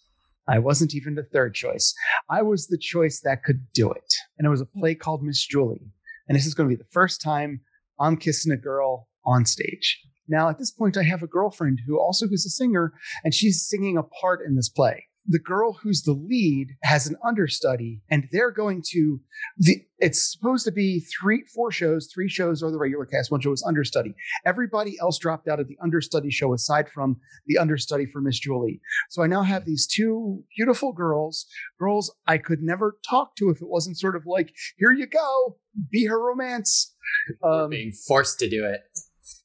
I 0.48 0.60
wasn't 0.60 0.94
even 0.94 1.16
the 1.16 1.24
third 1.24 1.56
choice. 1.56 1.94
I 2.30 2.42
was 2.42 2.68
the 2.68 2.78
choice 2.78 3.22
that 3.22 3.44
could 3.44 3.72
do 3.74 3.92
it. 3.92 4.14
And 4.38 4.46
it 4.46 4.50
was 4.50 4.62
a 4.62 4.66
play 4.66 4.96
called 4.96 5.24
Miss 5.24 5.46
Julie. 5.46 5.92
And 6.28 6.36
this 6.36 6.46
is 6.46 6.54
going 6.54 6.70
to 6.70 6.76
be 6.76 6.82
the 6.82 6.90
first 6.92 7.22
time 7.22 7.62
I'm 8.00 8.18
kissing 8.18 8.52
a 8.52 8.58
girl 8.58 9.08
on 9.26 9.46
stage. 9.46 10.02
Now, 10.28 10.50
at 10.50 10.58
this 10.58 10.72
point, 10.72 10.98
I 10.98 11.04
have 11.04 11.24
a 11.24 11.28
girlfriend 11.28 11.82
who 11.86 12.00
also 12.00 12.28
is 12.32 12.46
a 12.46 12.50
singer, 12.50 12.94
and 13.24 13.34
she's 13.34 13.68
singing 13.68 13.98
a 13.98 14.04
part 14.04 14.42
in 14.46 14.56
this 14.56 14.70
play. 14.70 15.06
The 15.28 15.40
girl 15.40 15.74
who's 15.74 16.04
the 16.04 16.14
lead 16.14 16.76
has 16.84 17.08
an 17.08 17.16
understudy, 17.26 18.02
and 18.12 18.28
they're 18.32 18.52
going 18.52 18.84
to 18.92 19.20
the. 19.58 19.84
It's 19.98 20.34
supposed 20.34 20.66
to 20.66 20.72
be 20.72 21.00
three, 21.00 21.46
four 21.56 21.72
shows. 21.72 22.10
Three 22.14 22.28
shows 22.28 22.62
are 22.62 22.70
the 22.70 22.78
regular 22.78 23.06
cast. 23.06 23.32
One 23.32 23.40
show 23.40 23.54
is 23.54 23.64
understudy. 23.66 24.14
Everybody 24.46 24.98
else 25.00 25.18
dropped 25.18 25.48
out 25.48 25.60
of 25.60 25.68
the 25.68 25.78
understudy 25.82 26.30
show 26.30 26.54
aside 26.54 26.90
from 26.90 27.18
the 27.48 27.58
understudy 27.58 28.06
for 28.06 28.20
Miss 28.22 28.38
Julie. 28.38 28.82
So 29.10 29.24
I 29.24 29.28
now 29.28 29.42
have 29.42 29.66
these 29.66 29.88
two 29.88 30.44
beautiful 30.56 30.92
girls, 30.92 31.48
girls 31.80 32.14
I 32.28 32.38
could 32.38 32.62
never 32.62 32.98
talk 33.10 33.36
to 33.38 33.50
if 33.50 33.62
it 33.62 33.70
wasn't 33.70 33.98
sort 33.98 34.16
of 34.16 34.24
like, 34.26 34.54
here 34.78 34.92
you 34.92 35.08
go, 35.08 35.58
be 35.90 36.06
her 36.06 36.22
romance. 36.22 36.94
Um, 37.42 37.70
being 37.70 37.94
forced 38.08 38.40
to 38.40 38.50
do 38.50 38.66
it. 38.66 38.82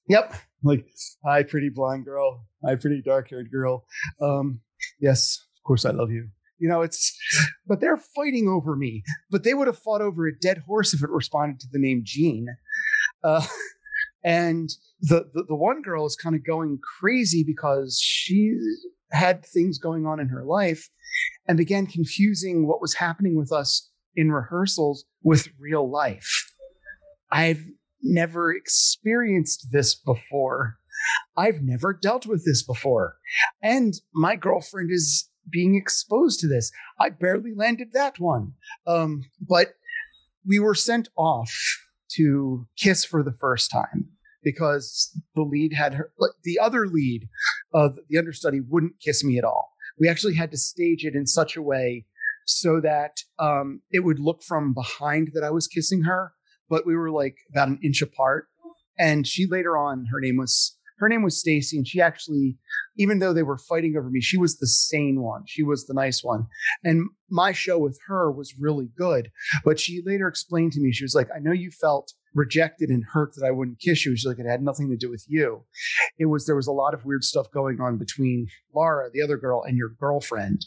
Yep. 0.09 0.35
Like, 0.63 0.87
hi, 1.25 1.45
pretty 1.45 1.71
blonde 1.71 2.05
girl. 2.05 2.45
Hi, 2.65 2.75
pretty 2.75 3.03
dark 3.03 3.31
haired 3.31 3.51
girl. 3.51 3.87
Um, 4.21 4.61
yes, 5.01 5.47
of 5.61 5.67
course, 5.67 5.85
I 5.85 5.91
love 5.91 6.11
you. 6.11 6.29
You 6.59 6.69
know, 6.69 6.83
it's, 6.83 7.17
but 7.67 7.81
they're 7.81 7.97
fighting 7.97 8.49
over 8.49 8.77
me. 8.77 9.03
But 9.31 9.45
they 9.45 9.55
would 9.55 9.67
have 9.67 9.79
fought 9.79 10.03
over 10.03 10.27
a 10.27 10.39
dead 10.39 10.59
horse 10.67 10.93
if 10.93 11.03
it 11.03 11.11
responded 11.11 11.61
to 11.61 11.69
the 11.73 11.79
name 11.79 12.03
Jean. 12.05 12.47
Uh, 13.25 13.47
and 14.25 14.71
the, 15.01 15.31
the, 15.33 15.45
the 15.49 15.55
one 15.55 15.83
girl 15.83 16.07
is 16.07 16.17
kind 16.17 16.37
of 16.37 16.45
going 16.45 16.79
crazy 17.01 17.45
because 17.47 17.99
she 18.01 18.57
had 19.11 19.45
things 19.45 19.79
going 19.79 20.07
on 20.07 20.21
in 20.21 20.29
her 20.29 20.45
life 20.45 20.89
and 21.49 21.57
began 21.57 21.87
confusing 21.87 22.67
what 22.67 22.81
was 22.81 22.95
happening 22.95 23.37
with 23.37 23.53
us 23.53 23.91
in 24.15 24.31
rehearsals 24.31 25.05
with 25.23 25.49
real 25.59 25.91
life. 25.91 26.47
I've 27.33 27.65
never 28.03 28.53
experienced 28.53 29.69
this 29.73 29.95
before. 29.95 30.77
I've 31.37 31.63
never 31.63 31.93
dealt 31.93 32.27
with 32.27 32.45
this 32.45 32.63
before. 32.63 33.17
And 33.63 33.95
my 34.15 34.37
girlfriend 34.37 34.91
is 34.93 35.30
being 35.51 35.75
exposed 35.75 36.41
to 36.41 36.49
this. 36.49 36.71
I 36.99 37.11
barely 37.11 37.55
landed 37.55 37.93
that 37.93 38.19
one. 38.19 38.55
Um, 38.87 39.25
but 39.41 39.75
we 40.47 40.59
were 40.59 40.75
sent 40.75 41.09
off 41.17 41.53
to 42.13 42.67
kiss 42.77 43.05
for 43.05 43.23
the 43.23 43.33
first 43.33 43.71
time 43.71 44.09
because 44.43 45.17
the 45.35 45.43
lead 45.43 45.73
had 45.73 45.95
her, 45.95 46.13
like 46.19 46.33
the 46.45 46.59
other 46.59 46.87
lead 46.87 47.29
of 47.75 47.99
the 48.09 48.19
understudy 48.19 48.61
wouldn't 48.61 49.01
kiss 49.01 49.23
me 49.23 49.39
at 49.39 49.45
all. 49.45 49.73
We 49.99 50.09
actually 50.09 50.35
had 50.35 50.51
to 50.53 50.57
stage 50.57 51.05
it 51.05 51.15
in 51.15 51.27
such 51.27 51.57
a 51.57 51.63
way 51.63 52.07
so 52.47 52.81
that 52.81 53.19
um, 53.39 53.83
it 53.91 54.01
would 54.01 54.19
look 54.19 54.43
from 54.43 54.73
behind 54.73 55.33
that 55.35 55.45
I 55.45 55.51
was 55.51 55.69
kissing 55.69 56.03
her 56.03 56.33
but 56.71 56.87
we 56.87 56.97
were 56.97 57.11
like 57.11 57.37
about 57.51 57.69
an 57.69 57.81
inch 57.83 58.01
apart. 58.01 58.47
And 58.99 59.27
she 59.27 59.47
later 59.47 59.77
on, 59.77 60.07
her 60.07 60.21
name 60.21 60.37
was 60.37 60.79
her 61.01 61.09
name 61.09 61.23
was 61.23 61.41
Stacy, 61.41 61.79
and 61.79 61.89
she 61.89 62.01
actually, 62.01 62.59
even 62.99 63.19
though 63.19 63.33
they 63.33 63.43
were 63.43 63.57
fighting 63.57 63.97
over 63.97 64.11
me, 64.11 64.21
she 64.21 64.37
was 64.37 64.59
the 64.59 64.67
sane 64.67 65.23
one. 65.23 65.45
She 65.47 65.63
was 65.63 65.87
the 65.87 65.95
nice 65.95 66.23
one. 66.23 66.47
And 66.85 67.09
my 67.31 67.53
show 67.53 67.79
with 67.79 67.99
her 68.07 68.31
was 68.31 68.55
really 68.61 68.91
good. 68.97 69.31
But 69.65 69.81
she 69.81 70.03
later 70.05 70.29
explained 70.29 70.73
to 70.73 70.81
me, 70.81 70.93
she 70.93 71.05
was 71.05 71.15
like, 71.15 71.29
I 71.35 71.39
know 71.39 71.53
you 71.53 71.71
felt 71.71 72.13
rejected 72.35 72.91
and 72.91 73.03
hurt 73.13 73.35
that 73.35 73.47
I 73.47 73.51
wouldn't 73.51 73.81
kiss 73.81 74.05
you. 74.05 74.15
She's 74.15 74.27
like, 74.27 74.39
it 74.39 74.49
had 74.49 74.63
nothing 74.63 74.91
to 74.91 74.97
do 74.97 75.11
with 75.11 75.25
you. 75.27 75.65
It 76.19 76.27
was 76.27 76.45
there 76.47 76.55
was 76.55 76.67
a 76.67 76.73
lot 76.73 76.93
of 76.93 77.07
weird 77.07 77.25
stuff 77.25 77.51
going 77.51 77.81
on 77.81 77.97
between 77.97 78.47
Laura, 78.75 79.09
the 79.11 79.23
other 79.23 79.39
girl, 79.39 79.63
and 79.63 79.79
your 79.79 79.89
girlfriend. 79.89 80.67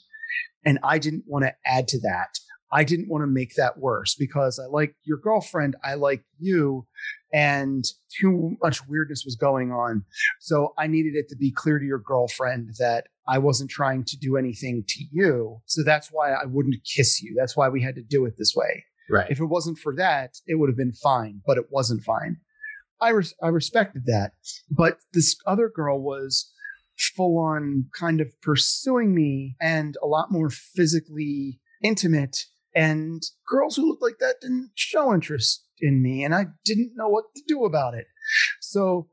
And 0.66 0.80
I 0.84 0.98
didn't 0.98 1.26
want 1.28 1.46
to 1.46 1.54
add 1.64 1.88
to 1.90 2.00
that. 2.02 2.40
I 2.74 2.84
didn't 2.84 3.08
want 3.08 3.22
to 3.22 3.28
make 3.28 3.54
that 3.56 3.78
worse 3.78 4.16
because 4.16 4.60
I 4.60 4.66
like 4.66 4.96
your 5.04 5.18
girlfriend, 5.18 5.76
I 5.84 5.94
like 5.94 6.24
you, 6.40 6.88
and 7.34 7.84
too 8.22 8.56
much 8.62 8.88
weirdness 8.88 9.24
was 9.26 9.36
going 9.36 9.72
on. 9.72 10.06
So 10.40 10.74
I 10.78 10.88
needed 10.88 11.16
it 11.16 11.28
to 11.30 11.36
be 11.36 11.52
clear 11.52 11.80
to 11.80 11.86
your 11.86 12.00
girlfriend 12.00 12.76
that 12.78 13.08
I 13.28 13.40
wasn't 13.40 13.72
trying 13.72 14.04
to 14.06 14.18
do 14.18 14.38
anything 14.38 14.84
to 14.88 15.04
you. 15.12 15.60
So 15.66 15.84
that's 15.84 16.10
why 16.12 16.34
I 16.34 16.46
wouldn't 16.46 16.76
kiss 16.86 17.22
you. 17.22 17.36
That's 17.38 17.58
why 17.58 17.70
we 17.70 17.82
had 17.82 17.96
to 17.96 18.04
do 18.04 18.26
it 18.26 18.36
this 18.38 18.54
way. 18.56 18.86
Right. 19.10 19.30
If 19.30 19.40
it 19.40 19.46
wasn't 19.46 19.80
for 19.80 19.96
that, 19.96 20.36
it 20.46 20.56
would 20.56 20.70
have 20.70 20.78
been 20.78 20.94
fine, 20.94 21.42
but 21.46 21.58
it 21.58 21.66
wasn't 21.72 22.04
fine. 22.04 22.38
I 23.02 23.10
res- 23.10 23.36
I 23.42 23.48
respected 23.48 24.06
that. 24.06 24.34
But 24.70 25.00
this 25.12 25.36
other 25.46 25.70
girl 25.70 26.02
was 26.02 26.52
full 27.16 27.40
on 27.40 27.86
kind 28.00 28.22
of 28.22 28.30
pursuing 28.42 29.16
me 29.16 29.56
and 29.60 29.98
a 30.02 30.08
lot 30.08 30.32
more 30.32 30.50
physically 30.50 31.60
intimate 31.82 32.46
and 32.76 33.24
girls 33.48 33.76
who 33.76 33.88
looked 33.88 34.02
like 34.02 34.20
that 34.20 34.42
didn't 34.42 34.72
show 34.76 35.14
interest 35.14 35.66
in 35.80 36.02
me, 36.02 36.24
and 36.24 36.34
I 36.34 36.48
didn't 36.66 36.94
know 36.96 37.10
what 37.10 37.26
to 37.36 37.44
do 37.48 37.66
about 37.66 37.94
it. 37.94 38.06
So 38.62 39.08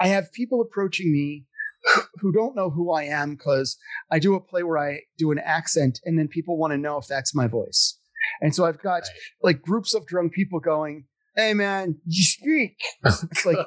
I 0.00 0.08
have 0.08 0.32
people 0.32 0.60
approaching 0.60 1.12
me 1.12 1.46
who 2.20 2.32
don't 2.32 2.56
know 2.56 2.70
who 2.70 2.92
I 2.92 3.04
am 3.04 3.34
because 3.34 3.76
I 4.10 4.18
do 4.18 4.34
a 4.34 4.40
play 4.40 4.62
where 4.62 4.78
I 4.78 5.00
do 5.18 5.30
an 5.30 5.38
accent, 5.38 6.00
and 6.04 6.18
then 6.18 6.28
people 6.28 6.56
want 6.56 6.72
to 6.72 6.78
know 6.78 6.98
if 6.98 7.06
that's 7.06 7.34
my 7.34 7.46
voice. 7.46 7.98
And 8.40 8.54
so 8.54 8.64
I've 8.64 8.82
got 8.82 9.02
right. 9.02 9.08
like 9.42 9.62
groups 9.62 9.94
of 9.94 10.06
drunk 10.06 10.32
people 10.32 10.60
going, 10.60 11.04
"Hey 11.36 11.54
man, 11.54 11.96
you 12.06 12.24
speak." 12.24 12.78
It's 13.04 13.44
like, 13.46 13.58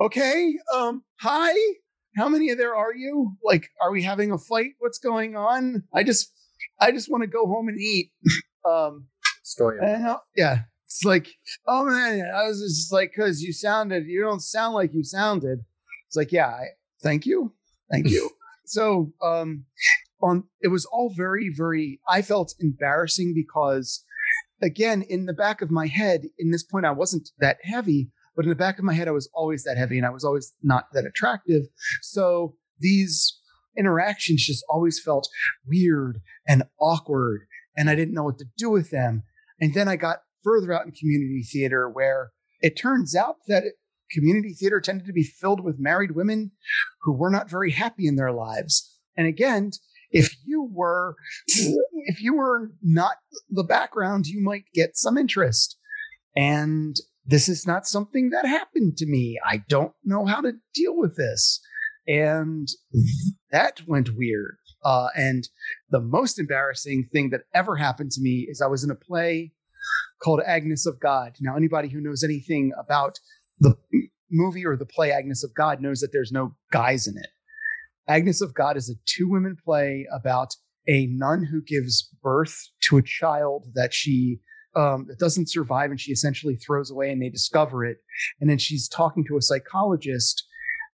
okay, 0.00 0.54
um, 0.74 1.04
hi. 1.20 1.54
How 2.16 2.30
many 2.30 2.48
of 2.48 2.56
there 2.56 2.74
are 2.74 2.94
you? 2.94 3.36
Like, 3.44 3.68
are 3.82 3.92
we 3.92 4.02
having 4.02 4.32
a 4.32 4.38
fight? 4.38 4.72
What's 4.78 4.98
going 4.98 5.36
on? 5.36 5.82
I 5.94 6.02
just 6.02 6.32
I 6.80 6.90
just 6.90 7.10
want 7.10 7.22
to 7.22 7.28
go 7.28 7.46
home 7.46 7.68
and 7.68 7.80
eat. 7.80 8.10
um, 8.68 9.06
Story. 9.46 9.78
And, 9.80 10.16
yeah. 10.36 10.62
It's 10.86 11.04
like, 11.04 11.28
oh 11.66 11.84
man, 11.84 12.24
I 12.34 12.48
was 12.48 12.60
just 12.60 12.92
like, 12.92 13.12
because 13.14 13.42
you 13.42 13.52
sounded, 13.52 14.06
you 14.06 14.20
don't 14.20 14.40
sound 14.40 14.74
like 14.74 14.92
you 14.92 15.04
sounded. 15.04 15.60
It's 16.08 16.16
like, 16.16 16.32
yeah, 16.32 16.48
I, 16.48 16.64
thank 17.02 17.26
you, 17.26 17.54
thank 17.90 18.08
you. 18.08 18.30
so, 18.66 19.12
um, 19.22 19.64
on 20.20 20.44
it 20.60 20.68
was 20.68 20.84
all 20.86 21.12
very, 21.16 21.52
very. 21.54 22.00
I 22.08 22.22
felt 22.22 22.54
embarrassing 22.58 23.34
because, 23.34 24.04
again, 24.62 25.02
in 25.02 25.26
the 25.26 25.32
back 25.32 25.62
of 25.62 25.70
my 25.70 25.86
head, 25.86 26.22
in 26.38 26.50
this 26.50 26.64
point, 26.64 26.86
I 26.86 26.92
wasn't 26.92 27.28
that 27.38 27.58
heavy, 27.62 28.10
but 28.34 28.44
in 28.44 28.48
the 28.48 28.56
back 28.56 28.78
of 28.78 28.84
my 28.84 28.94
head, 28.94 29.08
I 29.08 29.12
was 29.12 29.28
always 29.32 29.64
that 29.64 29.76
heavy, 29.76 29.96
and 29.96 30.06
I 30.06 30.10
was 30.10 30.24
always 30.24 30.54
not 30.62 30.86
that 30.92 31.04
attractive. 31.04 31.62
So 32.02 32.54
these 32.80 33.38
interactions 33.76 34.44
just 34.44 34.64
always 34.68 35.00
felt 35.00 35.28
weird 35.66 36.20
and 36.48 36.64
awkward, 36.80 37.42
and 37.76 37.88
I 37.88 37.94
didn't 37.94 38.14
know 38.14 38.24
what 38.24 38.38
to 38.38 38.46
do 38.56 38.70
with 38.70 38.90
them. 38.90 39.22
And 39.60 39.74
then 39.74 39.88
I 39.88 39.96
got 39.96 40.18
further 40.44 40.72
out 40.72 40.86
in 40.86 40.92
community 40.92 41.42
theater 41.42 41.88
where 41.88 42.30
it 42.60 42.76
turns 42.76 43.14
out 43.14 43.36
that 43.48 43.64
community 44.12 44.54
theater 44.54 44.80
tended 44.80 45.06
to 45.06 45.12
be 45.12 45.22
filled 45.22 45.60
with 45.60 45.80
married 45.80 46.12
women 46.12 46.52
who 47.02 47.12
were 47.12 47.30
not 47.30 47.50
very 47.50 47.72
happy 47.72 48.06
in 48.06 48.16
their 48.16 48.32
lives. 48.32 48.98
And 49.16 49.26
again, 49.26 49.72
if 50.10 50.34
you 50.44 50.68
were 50.70 51.16
if 51.46 52.22
you 52.22 52.36
were 52.36 52.70
not 52.82 53.16
the 53.50 53.64
background, 53.64 54.26
you 54.26 54.42
might 54.42 54.64
get 54.72 54.96
some 54.96 55.18
interest. 55.18 55.76
And 56.36 56.96
this 57.24 57.48
is 57.48 57.66
not 57.66 57.86
something 57.86 58.30
that 58.30 58.46
happened 58.46 58.96
to 58.98 59.06
me. 59.06 59.38
I 59.44 59.62
don't 59.68 59.92
know 60.04 60.26
how 60.26 60.40
to 60.42 60.52
deal 60.74 60.96
with 60.96 61.16
this. 61.16 61.60
And 62.06 62.68
that 63.50 63.82
went 63.86 64.16
weird. 64.16 64.58
Uh, 64.84 65.08
and 65.16 65.48
the 65.90 66.00
most 66.00 66.38
embarrassing 66.38 67.08
thing 67.12 67.30
that 67.30 67.42
ever 67.54 67.76
happened 67.76 68.12
to 68.12 68.20
me 68.20 68.46
is 68.48 68.60
I 68.60 68.66
was 68.66 68.84
in 68.84 68.90
a 68.90 68.94
play 68.94 69.52
called 70.22 70.40
Agnes 70.46 70.86
of 70.86 71.00
God. 71.00 71.36
Now, 71.40 71.56
anybody 71.56 71.88
who 71.88 72.00
knows 72.00 72.22
anything 72.22 72.72
about 72.78 73.18
the 73.58 73.76
movie 74.30 74.64
or 74.64 74.76
the 74.76 74.86
play 74.86 75.12
Agnes 75.12 75.44
of 75.44 75.54
God 75.54 75.80
knows 75.80 76.00
that 76.00 76.12
there's 76.12 76.32
no 76.32 76.54
guys 76.72 77.06
in 77.06 77.16
it. 77.16 77.28
Agnes 78.08 78.40
of 78.40 78.54
God 78.54 78.76
is 78.76 78.88
a 78.88 78.94
two 79.06 79.28
women 79.28 79.56
play 79.62 80.06
about 80.14 80.54
a 80.88 81.06
nun 81.06 81.44
who 81.44 81.60
gives 81.60 82.08
birth 82.22 82.68
to 82.82 82.96
a 82.96 83.02
child 83.02 83.66
that 83.74 83.92
she 83.92 84.40
um, 84.76 85.06
that 85.08 85.18
doesn't 85.18 85.50
survive 85.50 85.90
and 85.90 85.98
she 85.98 86.12
essentially 86.12 86.54
throws 86.54 86.90
away 86.90 87.10
and 87.10 87.20
they 87.20 87.30
discover 87.30 87.84
it. 87.84 87.96
And 88.40 88.50
then 88.50 88.58
she's 88.58 88.88
talking 88.88 89.24
to 89.26 89.38
a 89.38 89.42
psychologist 89.42 90.46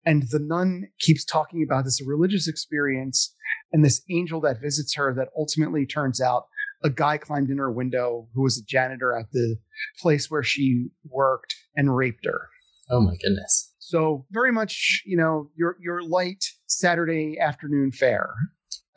and 0.06 0.24
the 0.30 0.40
nun 0.40 0.88
keeps 1.00 1.26
talking 1.26 1.64
about 1.64 1.86
this 1.86 2.02
religious 2.06 2.48
experience 2.48 3.36
and 3.72 3.84
this 3.84 4.02
angel 4.10 4.42
that 4.42 4.62
visits 4.62 4.96
her 4.96 5.14
that 5.16 5.30
ultimately 5.38 5.86
turns 5.86 6.22
out 6.22 6.46
a 6.84 6.90
guy 6.90 7.18
climbed 7.18 7.50
in 7.50 7.58
her 7.58 7.72
window 7.72 8.28
who 8.34 8.42
was 8.44 8.58
a 8.58 8.66
janitor 8.66 9.16
at 9.16 9.32
the 9.32 9.58
place 10.00 10.30
where 10.32 10.44
she 10.44 10.88
worked 11.08 11.56
and 11.76 11.96
raped 11.96 12.26
her. 12.26 12.48
Oh 12.90 13.00
my 13.02 13.16
goodness. 13.24 13.74
So 13.80 14.26
very 14.32 14.52
much, 14.52 15.02
you 15.06 15.18
know, 15.18 15.50
your 15.56 15.78
your 15.82 16.02
light 16.02 16.44
Saturday 16.68 17.38
afternoon 17.40 17.92
fare. 17.92 18.30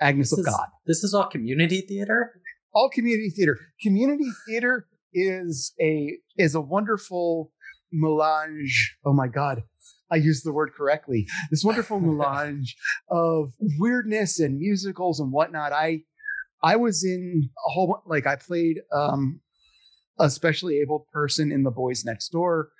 Agnes 0.00 0.30
This 0.30 0.38
of 0.40 0.46
is, 0.46 0.54
God. 0.54 0.66
this 0.86 1.04
is 1.04 1.14
all 1.14 1.26
community 1.26 1.80
theater? 1.80 2.40
All 2.72 2.90
community 2.90 3.30
theater. 3.30 3.58
Community 3.80 4.28
theater 4.46 4.86
is 5.12 5.72
a 5.80 6.18
is 6.36 6.54
a 6.54 6.60
wonderful 6.60 7.52
melange. 7.92 8.96
Oh 9.04 9.12
my 9.12 9.28
God. 9.28 9.62
I 10.10 10.16
used 10.16 10.44
the 10.44 10.52
word 10.52 10.72
correctly. 10.76 11.26
This 11.50 11.64
wonderful 11.64 12.00
melange 12.00 12.76
of 13.10 13.52
weirdness 13.78 14.40
and 14.40 14.58
musicals 14.58 15.20
and 15.20 15.32
whatnot. 15.32 15.72
I 15.72 16.02
I 16.62 16.76
was 16.76 17.04
in 17.04 17.50
a 17.66 17.70
whole 17.70 18.02
like 18.06 18.26
I 18.26 18.36
played 18.36 18.80
um 18.92 19.40
a 20.18 20.30
specially 20.30 20.78
abled 20.80 21.06
person 21.12 21.50
in 21.50 21.62
the 21.62 21.70
boys 21.70 22.04
next 22.04 22.28
door. 22.28 22.70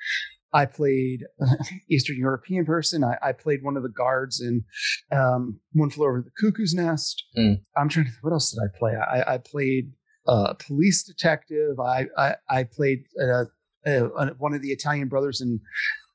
I 0.52 0.66
played 0.66 1.24
Eastern 1.90 2.16
European 2.16 2.64
person. 2.64 3.02
I, 3.02 3.18
I 3.20 3.32
played 3.32 3.64
one 3.64 3.76
of 3.76 3.82
the 3.82 3.88
guards 3.88 4.40
in 4.40 4.64
um, 5.10 5.58
One 5.72 5.90
Flew 5.90 6.06
Over 6.06 6.22
the 6.24 6.30
Cuckoo's 6.40 6.74
Nest. 6.74 7.24
Mm. 7.36 7.56
I'm 7.76 7.88
trying 7.88 8.06
to. 8.06 8.12
What 8.22 8.32
else 8.32 8.52
did 8.52 8.60
I 8.62 8.78
play? 8.78 8.92
I, 8.94 9.34
I 9.34 9.38
played 9.38 9.92
uh, 10.28 10.54
police 10.54 11.02
detective. 11.02 11.80
I 11.80 12.06
I, 12.16 12.34
I 12.48 12.64
played 12.64 13.04
uh, 13.20 13.44
uh, 13.84 14.30
one 14.38 14.54
of 14.54 14.62
the 14.62 14.70
Italian 14.70 15.08
brothers 15.08 15.40
in 15.40 15.60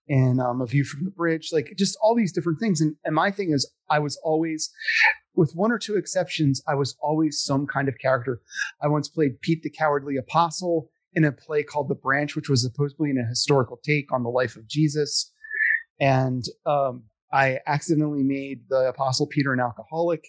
in 0.09 0.39
um, 0.39 0.59
A 0.59 0.65
View 0.65 0.83
from 0.83 1.05
the 1.05 1.11
Bridge. 1.11 1.51
Like 1.53 1.73
just 1.77 1.97
all 2.01 2.15
these 2.15 2.33
different 2.33 2.59
things. 2.59 2.81
And 2.81 2.95
and 3.05 3.15
my 3.15 3.31
thing 3.31 3.51
is, 3.51 3.71
I 3.89 3.99
was 3.99 4.19
always, 4.23 4.69
with 5.35 5.53
one 5.53 5.71
or 5.71 5.79
two 5.79 5.95
exceptions, 5.95 6.61
I 6.67 6.75
was 6.75 6.97
always 7.01 7.41
some 7.41 7.65
kind 7.67 7.87
of 7.87 7.97
character. 7.99 8.41
I 8.81 8.87
once 8.87 9.07
played 9.07 9.39
Pete 9.41 9.63
the 9.63 9.69
Cowardly 9.69 10.17
Apostle 10.17 10.89
in 11.13 11.23
a 11.23 11.31
play 11.31 11.63
called 11.63 11.89
The 11.89 11.95
Branch, 11.95 12.35
which 12.35 12.49
was 12.49 12.63
supposedly 12.63 13.11
an 13.11 13.25
historical 13.29 13.79
take 13.83 14.11
on 14.11 14.23
the 14.23 14.29
life 14.29 14.55
of 14.55 14.67
Jesus. 14.67 15.31
And 15.99 16.43
um, 16.65 17.03
I 17.31 17.59
accidentally 17.67 18.23
made 18.23 18.61
the 18.69 18.89
Apostle 18.89 19.27
Peter 19.27 19.53
an 19.53 19.59
alcoholic 19.59 20.23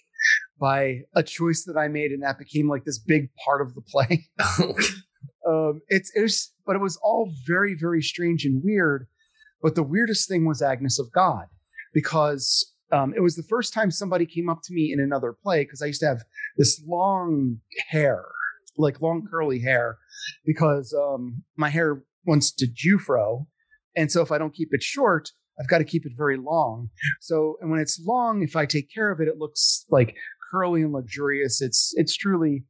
by 0.59 1.01
a 1.15 1.23
choice 1.23 1.63
that 1.65 1.77
I 1.77 1.87
made, 1.87 2.11
and 2.11 2.21
that 2.21 2.37
became 2.37 2.69
like 2.69 2.83
this 2.85 2.99
big 2.99 3.29
part 3.43 3.61
of 3.61 3.73
the 3.73 3.81
play. 3.81 4.29
um, 5.47 5.81
it's 5.87 6.11
it 6.15 6.21
was, 6.21 6.53
but 6.65 6.75
it 6.75 6.81
was 6.81 6.99
all 7.01 7.31
very 7.47 7.75
very 7.79 8.03
strange 8.03 8.45
and 8.45 8.63
weird. 8.63 9.07
But 9.61 9.75
the 9.75 9.83
weirdest 9.83 10.27
thing 10.27 10.45
was 10.45 10.61
Agnes 10.61 10.99
of 10.99 11.11
God 11.11 11.45
because 11.93 12.73
um, 12.91 13.13
it 13.15 13.21
was 13.21 13.35
the 13.35 13.43
first 13.43 13.73
time 13.73 13.91
somebody 13.91 14.25
came 14.25 14.49
up 14.49 14.59
to 14.63 14.73
me 14.73 14.91
in 14.91 14.99
another 14.99 15.35
play 15.43 15.63
because 15.63 15.81
I 15.81 15.87
used 15.87 16.01
to 16.01 16.07
have 16.07 16.23
this 16.57 16.81
long 16.87 17.57
hair, 17.89 18.25
like 18.77 19.01
long 19.01 19.25
curly 19.29 19.59
hair, 19.59 19.97
because 20.45 20.93
um, 20.93 21.43
my 21.57 21.69
hair 21.69 22.03
wants 22.25 22.51
to 22.53 22.67
jufro, 22.67 23.45
and 23.95 24.11
so 24.11 24.21
if 24.21 24.31
I 24.31 24.37
don't 24.37 24.53
keep 24.53 24.69
it 24.71 24.83
short, 24.83 25.29
I've 25.59 25.67
got 25.67 25.79
to 25.79 25.83
keep 25.83 26.05
it 26.05 26.13
very 26.17 26.37
long. 26.37 26.89
So, 27.19 27.57
and 27.61 27.69
when 27.69 27.79
it's 27.79 28.01
long, 28.05 28.41
if 28.41 28.55
I 28.55 28.65
take 28.65 28.93
care 28.93 29.11
of 29.11 29.19
it, 29.19 29.27
it 29.27 29.37
looks 29.37 29.85
like 29.89 30.15
curly 30.51 30.81
and 30.81 30.91
luxurious. 30.91 31.61
It's 31.61 31.93
it's 31.95 32.15
truly 32.15 32.65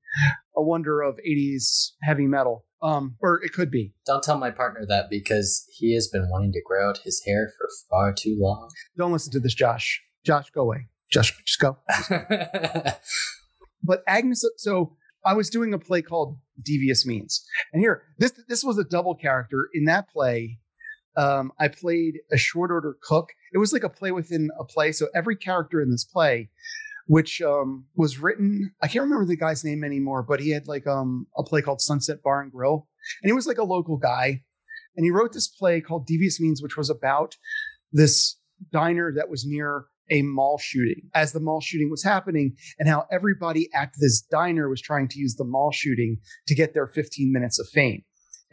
a 0.56 0.62
wonder 0.62 1.02
of 1.02 1.18
80s 1.28 1.92
heavy 2.04 2.28
metal. 2.28 2.66
Um, 2.82 3.16
or 3.20 3.44
it 3.44 3.54
could 3.54 3.70
be. 3.70 3.94
Don't 4.06 4.24
tell 4.24 4.38
my 4.38 4.50
partner 4.50 4.86
that 4.88 5.10
because 5.10 5.68
he 5.72 5.94
has 5.94 6.08
been 6.08 6.28
wanting 6.30 6.52
to 6.54 6.62
grow 6.66 6.90
out 6.90 7.00
his 7.00 7.22
hair 7.26 7.52
for 7.58 7.70
far 7.90 8.12
too 8.12 8.36
long. 8.40 8.70
Don't 8.98 9.12
listen 9.12 9.32
to 9.34 9.40
this, 9.40 9.54
Josh. 9.54 10.02
Josh, 10.26 10.50
go 10.50 10.62
away. 10.62 10.88
Josh, 11.12 11.34
just 11.46 11.60
go. 11.60 11.78
But 13.84 14.04
Agnes, 14.08 14.46
so 14.58 14.96
I 15.26 15.34
was 15.34 15.50
doing 15.50 15.74
a 15.74 15.80
play 15.80 16.02
called 16.02 16.38
Devious 16.64 17.06
Means, 17.06 17.44
and 17.74 17.82
here 17.82 18.04
this 18.20 18.34
this 18.48 18.64
was 18.64 18.78
a 18.78 18.84
double 18.84 19.16
character 19.16 19.70
in 19.74 19.86
that 19.86 20.10
play. 20.10 20.60
Um, 21.18 21.52
I 21.60 21.68
played 21.68 22.20
a 22.32 22.38
short 22.38 22.72
order 22.72 22.96
cook. 23.02 23.30
It 23.54 23.58
was 23.58 23.74
like 23.74 23.84
a 23.84 23.90
play 23.90 24.12
within 24.12 24.50
a 24.58 24.64
play. 24.64 24.92
So 24.92 25.08
every 25.14 25.36
character 25.36 25.82
in 25.82 25.92
this 25.92 26.06
play, 26.06 26.50
which 27.08 27.42
um, 27.42 27.86
was 27.96 28.20
written, 28.20 28.74
I 28.82 28.88
can't 28.88 29.04
remember 29.04 29.26
the 29.26 29.36
guy's 29.36 29.64
name 29.64 29.84
anymore, 29.84 30.24
but 30.24 30.40
he 30.40 30.52
had 30.52 30.68
like 30.68 30.88
um, 30.88 31.28
a 31.38 31.44
play 31.44 31.62
called 31.62 31.82
Sunset 31.82 32.22
Bar 32.24 32.42
and 32.42 32.52
Grill, 32.52 32.88
and 33.22 33.30
he 33.30 33.34
was 33.34 33.48
like 33.48 33.58
a 33.58 33.64
local 33.64 33.98
guy, 33.98 34.44
and 34.96 35.06
he 35.06 35.12
wrote 35.12 35.34
this 35.34 35.48
play 35.48 35.82
called 35.82 36.06
Devious 36.06 36.40
Means, 36.40 36.62
which 36.62 36.78
was 36.78 36.90
about 36.90 37.36
this 37.92 38.38
diner 38.72 39.12
that 39.16 39.30
was 39.30 39.46
near 39.46 39.86
a 40.10 40.22
mall 40.22 40.60
shooting. 40.62 41.10
As 41.16 41.32
the 41.32 41.40
mall 41.40 41.62
shooting 41.62 41.90
was 41.90 42.04
happening 42.04 42.56
and 42.78 42.88
how 42.88 43.06
everybody 43.12 43.70
at 43.74 43.92
this 44.00 44.22
diner 44.22 44.70
was 44.70 44.82
trying 44.82 45.08
to 45.10 45.20
use 45.20 45.36
the 45.36 45.46
mall 45.46 45.72
shooting 45.72 46.18
to 46.48 46.56
get 46.56 46.74
their 46.74 46.88
15 46.88 47.32
minutes 47.32 47.60
of 47.60 47.68
fame. 47.70 48.04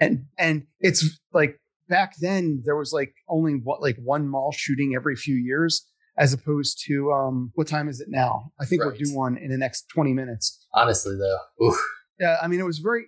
And 0.01 0.27
and 0.39 0.65
it's 0.79 1.19
like 1.33 1.61
back 1.89 2.15
then 2.21 2.63
there 2.65 2.77
was 2.77 2.93
like 2.93 3.13
only 3.29 3.55
what 3.55 3.83
like 3.83 3.97
one 4.03 4.29
mall 4.29 4.53
shooting 4.53 4.95
every 4.95 5.17
few 5.17 5.35
years 5.35 5.85
as 6.19 6.33
opposed 6.33 6.83
to 6.87 7.13
um 7.13 7.51
what 7.55 7.67
time 7.69 7.89
is 7.89 8.01
it 8.01 8.09
now 8.11 8.51
i 8.61 8.65
think 8.65 8.83
Right. 8.83 8.93
we're 8.93 8.99
due 8.99 9.15
one 9.15 9.37
in 9.39 9.51
the 9.51 9.59
next 9.59 9.87
20 9.95 10.13
minutes 10.13 10.67
Honestly, 10.75 11.17
though, 11.17 11.39
oof. 11.67 11.77
yeah 12.21 12.37
i 12.43 12.49
mean 12.49 12.61
it 12.61 12.65
was 12.67 12.79
very 12.79 13.07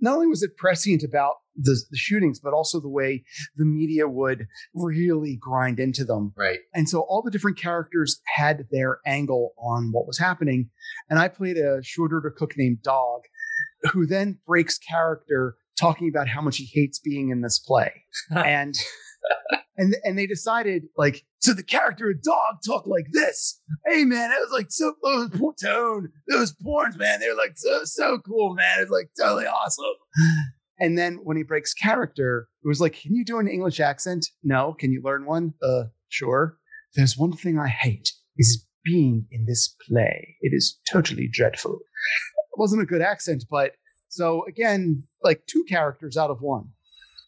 not 0.00 0.14
only 0.14 0.26
was 0.26 0.42
it 0.42 0.56
prescient 0.56 1.02
about 1.02 1.34
the, 1.56 1.76
the 1.90 1.96
shootings 1.96 2.40
but 2.40 2.52
also 2.52 2.80
the 2.80 2.88
way 2.88 3.24
the 3.56 3.64
media 3.64 4.08
would 4.08 4.46
really 4.74 5.36
grind 5.40 5.78
into 5.78 6.04
them 6.04 6.32
right. 6.36 6.58
and 6.74 6.88
so 6.88 7.00
all 7.02 7.22
the 7.22 7.30
different 7.30 7.56
characters 7.58 8.20
had 8.36 8.66
their 8.72 8.98
angle 9.06 9.52
on 9.58 9.90
what 9.92 10.06
was 10.06 10.18
happening. 10.18 10.68
And 11.08 11.18
I 11.20 11.28
played 11.28 11.56
a 11.56 11.80
short 11.82 12.12
order 12.12 12.30
cook 12.36 12.54
named 12.56 12.82
Dog, 12.82 13.20
who 13.92 14.04
then 14.04 14.38
breaks 14.46 14.78
character 14.78 15.56
talking 15.78 16.08
about 16.08 16.28
how 16.28 16.40
much 16.40 16.56
he 16.56 16.68
hates 16.72 16.98
being 16.98 17.28
in 17.30 17.40
this 17.40 17.58
play. 17.60 17.92
and 18.34 18.74
and 19.76 19.96
and 20.04 20.18
they 20.18 20.26
decided 20.26 20.84
like 20.96 21.24
so 21.40 21.52
the 21.52 21.62
character 21.62 22.10
of 22.10 22.22
dog 22.22 22.56
talked 22.66 22.86
like 22.86 23.06
this. 23.12 23.60
Hey 23.86 24.04
man 24.04 24.30
it 24.30 24.40
was 24.40 24.52
like 24.52 24.70
so 24.70 24.94
those 25.02 25.30
tone. 25.60 26.10
Those 26.28 26.54
porns 26.54 26.96
man. 26.96 27.20
They're 27.20 27.36
like 27.36 27.56
so 27.56 27.80
so 27.84 28.18
cool 28.18 28.54
man. 28.54 28.80
It's 28.80 28.90
like 28.90 29.10
totally 29.18 29.46
awesome. 29.46 29.84
And 30.80 30.98
then 30.98 31.20
when 31.22 31.36
he 31.36 31.42
breaks 31.42 31.74
character 31.74 32.48
it 32.62 32.68
was 32.68 32.80
like 32.80 32.94
can 32.94 33.14
you 33.14 33.24
do 33.24 33.38
an 33.38 33.48
english 33.48 33.80
accent? 33.80 34.26
No. 34.42 34.74
Can 34.78 34.92
you 34.92 35.02
learn 35.02 35.26
one? 35.26 35.54
Uh 35.62 35.84
sure. 36.08 36.58
There's 36.94 37.18
one 37.18 37.32
thing 37.32 37.58
i 37.58 37.68
hate 37.68 38.12
is 38.36 38.66
being 38.84 39.26
in 39.30 39.46
this 39.46 39.74
play. 39.88 40.36
It 40.42 40.52
is 40.54 40.78
totally 40.90 41.28
dreadful. 41.32 41.72
It 41.72 42.58
wasn't 42.58 42.82
a 42.82 42.86
good 42.86 43.02
accent 43.02 43.44
but 43.50 43.72
so 44.08 44.44
again 44.46 45.02
like 45.24 45.42
two 45.46 45.64
characters 45.68 46.16
out 46.16 46.30
of 46.30 46.40
one 46.40 46.68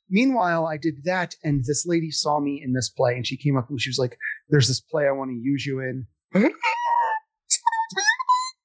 Meanwhile, 0.08 0.66
I 0.66 0.76
did 0.76 1.04
that, 1.04 1.34
and 1.42 1.64
this 1.64 1.84
lady 1.86 2.10
saw 2.10 2.40
me 2.40 2.62
in 2.64 2.72
this 2.72 2.88
play, 2.88 3.14
and 3.14 3.26
she 3.26 3.36
came 3.36 3.56
up 3.56 3.68
and 3.70 3.80
she 3.80 3.90
was 3.90 3.98
like, 3.98 4.18
"There's 4.48 4.68
this 4.68 4.80
play 4.80 5.06
I 5.06 5.12
want 5.12 5.30
to 5.30 5.36
use 5.36 5.66
you 5.66 5.80
in." 5.80 6.06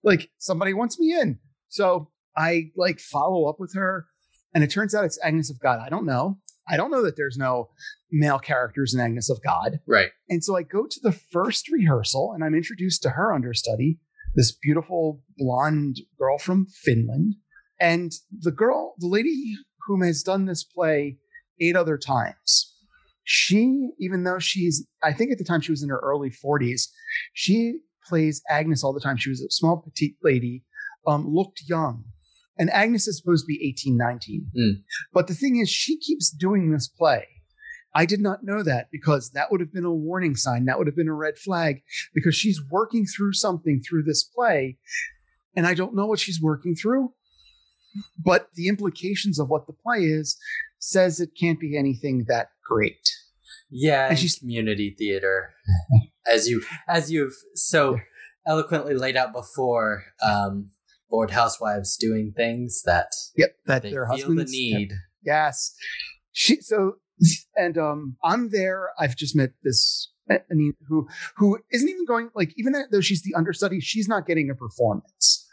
like 0.04 0.30
somebody 0.38 0.74
wants 0.74 1.00
me 1.00 1.14
in, 1.20 1.40
so 1.70 2.10
I 2.38 2.72
like 2.76 3.00
follow 3.00 3.50
up 3.50 3.60
with 3.60 3.74
her, 3.76 4.06
and 4.54 4.64
it 4.64 4.72
turns 4.72 4.94
out 4.94 5.06
it's 5.06 5.20
Agnes 5.24 5.50
of 5.50 5.60
God. 5.60 5.80
I 5.80 5.90
don't 5.90 6.06
know. 6.06 6.38
I 6.68 6.78
don't 6.78 6.92
know 6.92 7.04
that 7.04 7.18
there's 7.18 7.38
no 7.38 7.70
male 8.12 8.40
characters 8.40 8.94
in 8.94 9.00
Agnes 9.00 9.30
of 9.30 9.42
God. 9.44 9.80
Right. 9.88 10.12
And 10.30 10.44
so 10.44 10.56
I 10.56 10.64
go 10.64 10.86
to 10.86 11.00
the 11.02 11.12
first 11.12 11.70
rehearsal 11.70 12.32
and 12.34 12.44
I'm 12.44 12.56
introduced 12.56 13.02
to 13.04 13.10
her 13.10 13.34
understudy, 13.34 14.00
this 14.36 14.52
beautiful 14.52 15.22
blonde 15.38 15.98
girl 16.18 16.38
from 16.38 16.68
Finland. 16.68 17.36
And 17.80 18.12
the 18.32 18.52
girl, 18.52 18.94
the 19.00 19.08
lady 19.08 19.56
whom 19.88 20.02
has 20.02 20.24
done 20.24 20.46
this 20.46 20.64
play 20.64 21.18
eight 21.62 21.76
other 21.76 21.98
times, 21.98 22.74
she, 23.24 23.92
even 24.00 24.24
though 24.24 24.40
she's, 24.40 24.86
I 25.04 25.14
think 25.14 25.32
at 25.32 25.38
the 25.38 25.44
time 25.44 25.62
she 25.62 25.72
was 25.72 25.84
in 25.84 25.90
her 25.90 26.00
early 26.00 26.30
40s, 26.30 26.88
she 27.34 27.80
plays 28.08 28.42
Agnes 28.50 28.84
all 28.84 28.94
the 28.94 29.00
time. 29.00 29.18
She 29.18 29.30
was 29.30 29.42
a 29.42 29.50
small, 29.50 29.78
petite 29.78 30.18
lady, 30.24 30.64
um, 31.08 31.28
looked 31.28 31.62
young. 31.68 32.04
And 32.58 32.70
Agnes 32.72 33.08
is 33.08 33.18
supposed 33.18 33.46
to 33.46 33.48
be 33.48 33.66
18, 33.66 33.98
19. 33.98 34.46
Mm. 34.58 34.72
But 35.14 35.28
the 35.28 35.34
thing 35.34 35.58
is, 35.58 35.70
she 35.70 35.98
keeps 36.00 36.30
doing 36.30 36.72
this 36.72 36.88
play. 36.88 37.28
I 37.94 38.06
did 38.06 38.22
not 38.22 38.44
know 38.44 38.64
that 38.64 38.88
because 38.92 39.32
that 39.32 39.52
would 39.52 39.60
have 39.60 39.74
been 39.74 39.86
a 39.86 39.94
warning 39.94 40.36
sign. 40.36 40.66
That 40.66 40.78
would 40.78 40.88
have 40.88 40.96
been 40.96 41.10
a 41.10 41.14
red 41.14 41.38
flag 41.38 41.82
because 42.14 42.36
she's 42.36 42.62
working 42.70 43.06
through 43.06 43.34
something 43.34 43.82
through 43.82 44.04
this 44.04 44.24
play. 44.24 44.78
And 45.56 45.68
I 45.68 45.74
don't 45.74 45.96
know 45.96 46.06
what 46.06 46.20
she's 46.20 46.42
working 46.42 46.76
through. 46.76 47.14
But 48.18 48.48
the 48.56 48.70
implications 48.70 49.40
of 49.40 49.50
what 49.50 49.68
the 49.68 49.74
play 49.74 50.00
is 50.06 50.38
says 50.82 51.20
it 51.20 51.30
can't 51.40 51.60
be 51.60 51.78
anything 51.78 52.26
that 52.28 52.48
great. 52.68 53.08
Yeah, 53.70 54.10
And 54.10 54.20
she's- 54.20 54.38
community 54.40 54.94
theater. 54.98 55.54
as 56.28 56.48
you 56.50 56.62
as 56.88 57.12
you've 57.12 57.36
so 57.56 58.00
eloquently 58.46 58.94
laid 58.96 59.16
out 59.16 59.32
before, 59.34 60.04
um, 60.22 60.72
bored 61.10 61.32
housewives 61.32 61.96
doing 61.98 62.34
things 62.36 62.82
that 62.86 63.12
Yep, 63.38 63.56
that 63.68 63.82
they 63.84 63.92
their 63.92 64.08
feel 64.08 64.18
the 64.18 64.24
husbands 64.24 64.52
need. 64.52 64.92
Yes. 65.24 65.74
She 66.34 66.60
so 66.62 66.96
and 67.56 67.78
um 67.78 68.18
I'm 68.24 68.50
there. 68.50 68.90
I've 69.00 69.16
just 69.16 69.36
met 69.36 69.52
this 69.64 70.12
Anine 70.30 70.74
who 70.88 71.08
who 71.38 71.60
isn't 71.72 71.88
even 71.90 72.06
going 72.06 72.30
like 72.36 72.54
even 72.58 72.74
though 72.92 73.02
she's 73.02 73.22
the 73.24 73.36
understudy, 73.36 73.80
she's 73.80 74.08
not 74.08 74.26
getting 74.26 74.50
a 74.50 74.56
performance. 74.56 75.48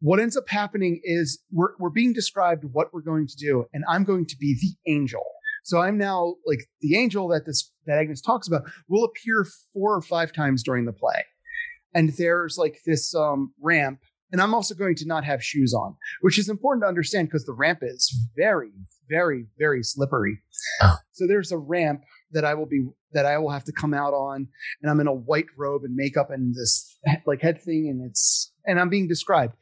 What 0.00 0.20
ends 0.20 0.36
up 0.36 0.48
happening 0.48 1.00
is 1.02 1.42
we're 1.50 1.70
we're 1.78 1.90
being 1.90 2.12
described 2.12 2.64
what 2.72 2.92
we're 2.92 3.02
going 3.02 3.26
to 3.26 3.36
do, 3.36 3.66
and 3.72 3.84
I'm 3.88 4.04
going 4.04 4.26
to 4.26 4.36
be 4.36 4.56
the 4.60 4.92
angel. 4.92 5.24
So 5.64 5.78
I'm 5.78 5.98
now 5.98 6.36
like 6.46 6.60
the 6.80 6.96
angel 6.96 7.28
that 7.28 7.46
this 7.46 7.70
that 7.86 7.98
Agnes 7.98 8.20
talks 8.20 8.48
about 8.48 8.62
will 8.88 9.04
appear 9.04 9.46
four 9.72 9.94
or 9.94 10.02
five 10.02 10.32
times 10.32 10.62
during 10.62 10.84
the 10.84 10.92
play. 10.92 11.24
And 11.94 12.10
there's 12.16 12.56
like 12.58 12.78
this 12.86 13.14
um 13.14 13.52
ramp 13.60 14.00
and 14.30 14.40
I'm 14.40 14.54
also 14.54 14.74
going 14.74 14.94
to 14.96 15.06
not 15.06 15.24
have 15.24 15.42
shoes 15.42 15.72
on, 15.72 15.96
which 16.20 16.38
is 16.38 16.48
important 16.48 16.84
to 16.84 16.88
understand 16.88 17.28
because 17.28 17.46
the 17.46 17.54
ramp 17.54 17.80
is 17.82 18.14
very, 18.36 18.70
very, 19.08 19.46
very 19.58 19.82
slippery. 19.82 20.38
Oh. 20.82 20.96
So 21.12 21.26
there's 21.26 21.50
a 21.50 21.58
ramp 21.58 22.02
that 22.32 22.44
I 22.44 22.54
will 22.54 22.66
be 22.66 22.86
that 23.12 23.24
I 23.24 23.38
will 23.38 23.50
have 23.50 23.64
to 23.64 23.72
come 23.72 23.94
out 23.94 24.12
on, 24.12 24.48
and 24.82 24.90
I'm 24.90 25.00
in 25.00 25.06
a 25.06 25.14
white 25.14 25.46
robe 25.56 25.82
and 25.84 25.94
makeup 25.94 26.30
and 26.30 26.54
this 26.54 26.87
like 27.26 27.42
head 27.42 27.62
thing, 27.62 27.88
and 27.88 28.08
it's 28.08 28.52
and 28.66 28.78
I'm 28.78 28.88
being 28.88 29.08
described. 29.08 29.54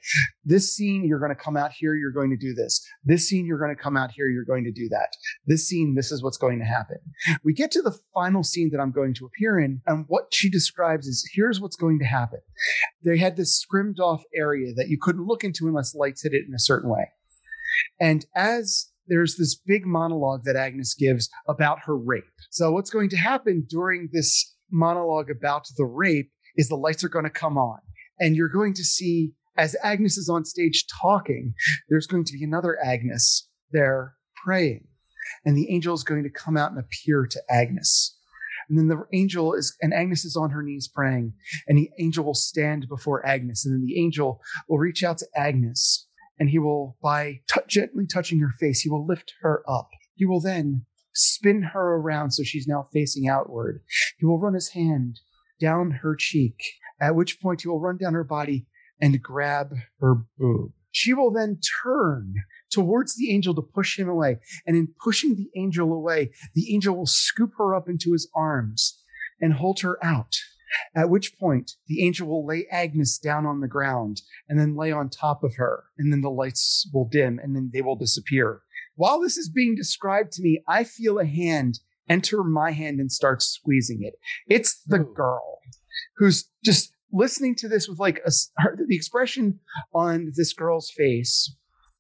This 0.44 0.74
scene, 0.74 1.04
you're 1.06 1.20
going 1.20 1.35
to 1.35 1.40
come 1.40 1.56
out 1.56 1.70
here, 1.72 1.94
you're 1.94 2.12
going 2.12 2.30
to 2.30 2.37
do 2.37 2.54
this. 2.54 2.85
This 3.04 3.28
scene, 3.28 3.46
you're 3.46 3.59
going 3.59 3.74
to 3.74 3.80
come 3.80 3.96
out 3.96 4.11
here, 4.11 4.26
you're 4.26 4.44
going 4.44 4.64
to 4.64 4.72
do 4.72 4.88
that. 4.90 5.09
This 5.46 5.68
scene, 5.68 5.94
this 5.94 6.11
is 6.11 6.22
what's 6.22 6.38
going 6.38 6.59
to 6.59 6.64
happen. 6.64 6.98
We 7.44 7.52
get 7.52 7.70
to 7.72 7.82
the 7.82 7.96
final 8.12 8.42
scene 8.42 8.70
that 8.72 8.80
I'm 8.80 8.92
going 8.92 9.14
to 9.14 9.26
appear 9.26 9.59
in, 9.59 9.80
and 9.87 10.04
what 10.09 10.26
she 10.32 10.50
describes 10.50 11.06
is 11.06 11.28
here's 11.32 11.61
what's 11.61 11.76
going 11.76 11.98
to 12.00 12.04
happen. 12.04 12.40
They 13.04 13.18
had 13.18 13.37
this 13.37 13.59
scrimmed 13.59 14.00
off 14.00 14.22
area 14.35 14.72
that 14.76 14.88
you 14.88 14.98
couldn't 15.00 15.26
look 15.26 15.44
into 15.44 15.68
unless 15.68 15.94
lights 15.94 16.22
hit 16.22 16.32
it 16.32 16.44
in 16.48 16.54
a 16.54 16.59
certain 16.59 16.90
way. 16.90 17.11
And 18.00 18.24
as 18.35 18.90
there's 19.09 19.37
this 19.37 19.54
big 19.54 19.87
monologue 19.87 20.44
that 20.44 20.56
Agnes 20.56 20.94
gives 20.94 21.28
about 21.48 21.80
her 21.85 21.96
rape. 21.96 22.24
So, 22.50 22.72
what's 22.72 22.90
going 22.90 23.09
to 23.11 23.16
happen 23.16 23.66
during 23.68 24.09
this 24.12 24.54
monologue 24.70 25.30
about 25.30 25.66
the 25.76 25.85
rape 25.85 26.30
is 26.56 26.68
the 26.68 26.76
lights 26.76 27.04
are 27.04 27.08
going 27.08 27.24
to 27.24 27.30
come 27.30 27.58
on, 27.58 27.78
and 28.18 28.36
you're 28.36 28.48
going 28.48 28.74
to 28.74 28.84
see 28.84 29.32
as 29.56 29.76
Agnes 29.82 30.18
is 30.18 30.28
on 30.28 30.44
stage 30.44 30.84
talking, 31.00 31.54
there's 31.88 32.06
going 32.06 32.24
to 32.24 32.32
be 32.34 32.44
another 32.44 32.76
Agnes 32.84 33.48
there 33.72 34.14
praying, 34.44 34.86
and 35.44 35.56
the 35.56 35.70
angel 35.70 35.94
is 35.94 36.04
going 36.04 36.22
to 36.22 36.30
come 36.30 36.56
out 36.56 36.70
and 36.70 36.80
appear 36.80 37.26
to 37.26 37.42
Agnes. 37.50 38.18
And 38.68 38.78
then 38.78 38.88
the 38.88 39.04
angel 39.12 39.54
is, 39.54 39.76
and 39.80 39.94
Agnes 39.94 40.24
is 40.24 40.36
on 40.36 40.50
her 40.50 40.62
knees 40.62 40.88
praying, 40.92 41.32
and 41.68 41.78
the 41.78 41.90
angel 41.98 42.24
will 42.24 42.34
stand 42.34 42.86
before 42.88 43.24
Agnes, 43.26 43.64
and 43.64 43.74
then 43.74 43.86
the 43.86 43.98
angel 43.98 44.40
will 44.68 44.78
reach 44.78 45.04
out 45.04 45.18
to 45.18 45.26
Agnes 45.36 46.06
and 46.38 46.50
he 46.50 46.58
will, 46.58 46.96
by 47.02 47.40
t- 47.48 47.60
gently 47.66 48.06
touching 48.06 48.40
her 48.40 48.52
face, 48.60 48.80
he 48.80 48.90
will 48.90 49.06
lift 49.06 49.34
her 49.42 49.62
up. 49.68 49.88
He 50.14 50.26
will 50.26 50.40
then 50.40 50.84
spin 51.14 51.62
her 51.74 51.96
around 51.96 52.32
so 52.32 52.42
she's 52.42 52.66
now 52.66 52.88
facing 52.92 53.28
outward. 53.28 53.82
He 54.18 54.26
will 54.26 54.38
run 54.38 54.54
his 54.54 54.70
hand 54.70 55.20
down 55.60 55.90
her 56.02 56.14
cheek, 56.14 56.60
at 57.00 57.14
which 57.14 57.40
point 57.40 57.62
he 57.62 57.68
will 57.68 57.80
run 57.80 57.96
down 57.96 58.14
her 58.14 58.24
body 58.24 58.66
and 59.00 59.22
grab 59.22 59.74
her 60.00 60.24
boob. 60.38 60.72
She 60.90 61.12
will 61.12 61.30
then 61.30 61.60
turn 61.82 62.34
towards 62.70 63.16
the 63.16 63.30
angel 63.30 63.54
to 63.54 63.62
push 63.62 63.98
him 63.98 64.08
away. 64.08 64.38
And 64.66 64.76
in 64.76 64.88
pushing 65.02 65.36
the 65.36 65.50
angel 65.54 65.92
away, 65.92 66.30
the 66.54 66.72
angel 66.74 66.96
will 66.96 67.06
scoop 67.06 67.52
her 67.58 67.74
up 67.74 67.88
into 67.88 68.12
his 68.12 68.30
arms 68.34 69.02
and 69.40 69.52
hold 69.52 69.80
her 69.80 70.02
out. 70.02 70.34
At 70.94 71.10
which 71.10 71.38
point, 71.38 71.72
the 71.86 72.04
angel 72.04 72.28
will 72.28 72.46
lay 72.46 72.66
Agnes 72.70 73.18
down 73.18 73.46
on 73.46 73.60
the 73.60 73.68
ground 73.68 74.22
and 74.48 74.58
then 74.58 74.74
lay 74.74 74.90
on 74.90 75.10
top 75.10 75.44
of 75.44 75.56
her, 75.56 75.84
and 75.98 76.12
then 76.12 76.22
the 76.22 76.30
lights 76.30 76.88
will 76.92 77.08
dim 77.08 77.38
and 77.42 77.54
then 77.54 77.70
they 77.72 77.82
will 77.82 77.96
disappear. 77.96 78.62
While 78.94 79.20
this 79.20 79.36
is 79.36 79.50
being 79.50 79.74
described 79.74 80.32
to 80.32 80.42
me, 80.42 80.62
I 80.66 80.84
feel 80.84 81.18
a 81.18 81.26
hand 81.26 81.80
enter 82.08 82.42
my 82.44 82.72
hand 82.72 83.00
and 83.00 83.10
start 83.10 83.42
squeezing 83.42 84.02
it. 84.02 84.14
It's 84.48 84.80
the 84.86 84.98
girl 84.98 85.60
who's 86.18 86.48
just 86.64 86.92
listening 87.12 87.54
to 87.56 87.68
this 87.68 87.88
with 87.88 87.98
like 87.98 88.20
a, 88.26 88.30
her, 88.58 88.76
the 88.86 88.96
expression 88.96 89.60
on 89.94 90.32
this 90.36 90.52
girl's 90.52 90.90
face. 90.90 91.54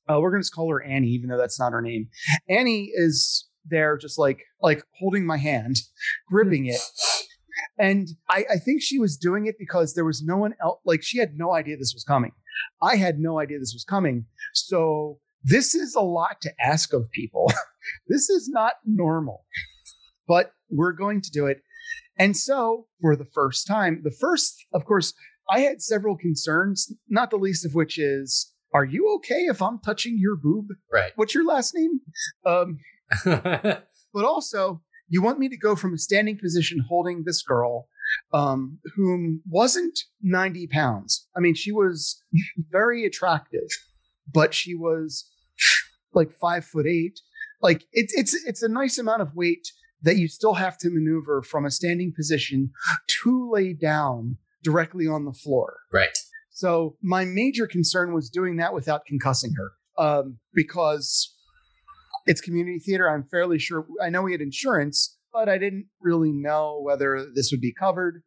Uh, 0.08 0.20
we're 0.20 0.30
going 0.30 0.42
to 0.42 0.50
call 0.50 0.70
her 0.70 0.82
Annie, 0.82 1.08
even 1.08 1.28
though 1.28 1.38
that's 1.38 1.58
not 1.58 1.72
her 1.72 1.82
name. 1.82 2.08
Annie 2.48 2.90
is 2.94 3.48
there, 3.68 3.96
just 3.96 4.18
like 4.18 4.38
like 4.62 4.82
holding 4.98 5.26
my 5.26 5.36
hand, 5.36 5.76
gripping 6.28 6.66
it, 6.66 6.80
and 7.78 8.08
I, 8.28 8.44
I 8.52 8.56
think 8.58 8.82
she 8.82 8.98
was 8.98 9.16
doing 9.16 9.46
it 9.46 9.56
because 9.58 9.94
there 9.94 10.04
was 10.04 10.22
no 10.22 10.36
one 10.36 10.54
else. 10.62 10.80
Like 10.84 11.02
she 11.02 11.18
had 11.18 11.34
no 11.36 11.54
idea 11.54 11.76
this 11.76 11.94
was 11.94 12.04
coming. 12.04 12.32
I 12.82 12.96
had 12.96 13.18
no 13.18 13.40
idea 13.40 13.58
this 13.58 13.74
was 13.74 13.84
coming. 13.84 14.26
So 14.54 15.18
this 15.42 15.74
is 15.74 15.94
a 15.94 16.00
lot 16.00 16.40
to 16.42 16.52
ask 16.62 16.92
of 16.92 17.10
people. 17.10 17.52
this 18.08 18.28
is 18.30 18.48
not 18.48 18.74
normal, 18.84 19.44
but 20.26 20.52
we're 20.70 20.92
going 20.92 21.20
to 21.22 21.30
do 21.30 21.46
it. 21.46 21.62
And 22.18 22.36
so 22.36 22.86
for 23.00 23.16
the 23.16 23.24
first 23.24 23.66
time, 23.66 24.00
the 24.02 24.10
first, 24.10 24.54
of 24.72 24.84
course, 24.84 25.12
I 25.50 25.60
had 25.60 25.82
several 25.82 26.16
concerns, 26.16 26.92
not 27.08 27.30
the 27.30 27.36
least 27.36 27.64
of 27.64 27.74
which 27.74 27.98
is, 27.98 28.52
are 28.74 28.84
you 28.84 29.14
okay 29.16 29.42
if 29.42 29.62
I'm 29.62 29.78
touching 29.78 30.18
your 30.18 30.36
boob? 30.36 30.66
Right. 30.92 31.12
What's 31.16 31.34
your 31.34 31.46
last 31.46 31.74
name? 31.74 32.00
Um, 32.44 32.78
but 33.24 34.24
also 34.24 34.82
you 35.08 35.22
want 35.22 35.38
me 35.38 35.48
to 35.48 35.56
go 35.56 35.76
from 35.76 35.94
a 35.94 35.98
standing 35.98 36.38
position 36.38 36.84
holding 36.88 37.24
this 37.24 37.42
girl 37.42 37.88
um, 38.32 38.78
whom 38.94 39.42
wasn't 39.48 39.98
90 40.22 40.66
pounds 40.68 41.28
i 41.36 41.40
mean 41.40 41.54
she 41.54 41.72
was 41.72 42.22
very 42.70 43.04
attractive 43.04 43.68
but 44.32 44.54
she 44.54 44.74
was 44.74 45.28
like 46.14 46.32
five 46.32 46.64
foot 46.64 46.86
eight 46.86 47.20
like 47.62 47.84
it's 47.92 48.14
it's 48.14 48.34
it's 48.44 48.62
a 48.62 48.68
nice 48.68 48.98
amount 48.98 49.22
of 49.22 49.34
weight 49.34 49.66
that 50.06 50.16
you 50.16 50.26
still 50.28 50.54
have 50.54 50.78
to 50.78 50.88
maneuver 50.90 51.42
from 51.42 51.66
a 51.66 51.70
standing 51.70 52.12
position 52.16 52.70
to 53.22 53.50
lay 53.52 53.74
down 53.74 54.38
directly 54.62 55.06
on 55.06 55.24
the 55.26 55.32
floor 55.32 55.76
right. 55.92 56.16
so 56.50 56.96
my 57.02 57.24
major 57.26 57.66
concern 57.66 58.14
was 58.14 58.30
doing 58.30 58.56
that 58.56 58.72
without 58.72 59.02
concussing 59.10 59.52
her, 59.56 59.70
um, 60.02 60.38
because 60.54 61.34
it's 62.28 62.40
community 62.40 62.80
theater. 62.80 63.08
I'm 63.08 63.22
fairly 63.30 63.58
sure. 63.58 63.86
I 64.02 64.08
know 64.08 64.22
we 64.22 64.32
had 64.32 64.40
insurance, 64.40 65.16
but 65.32 65.48
I 65.48 65.58
didn't 65.58 65.86
really 66.00 66.32
know 66.32 66.80
whether 66.82 67.24
this 67.36 67.50
would 67.52 67.60
be 67.60 67.72
covered. 67.72 68.22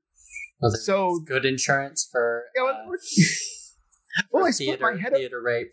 Well, 0.61 0.71
So- 0.71 1.19
good 1.25 1.43
insurance 1.45 2.07
for 2.09 2.43
Yeah, 2.55 2.63
well, 2.63 2.75
uh, 2.75 2.97
Well, 4.31 4.45
I 4.47 4.51
split 4.51 4.67
theater, 4.79 4.91
my 4.95 5.01
head. 5.01 5.13
Up. 5.13 5.31
rape. 5.43 5.71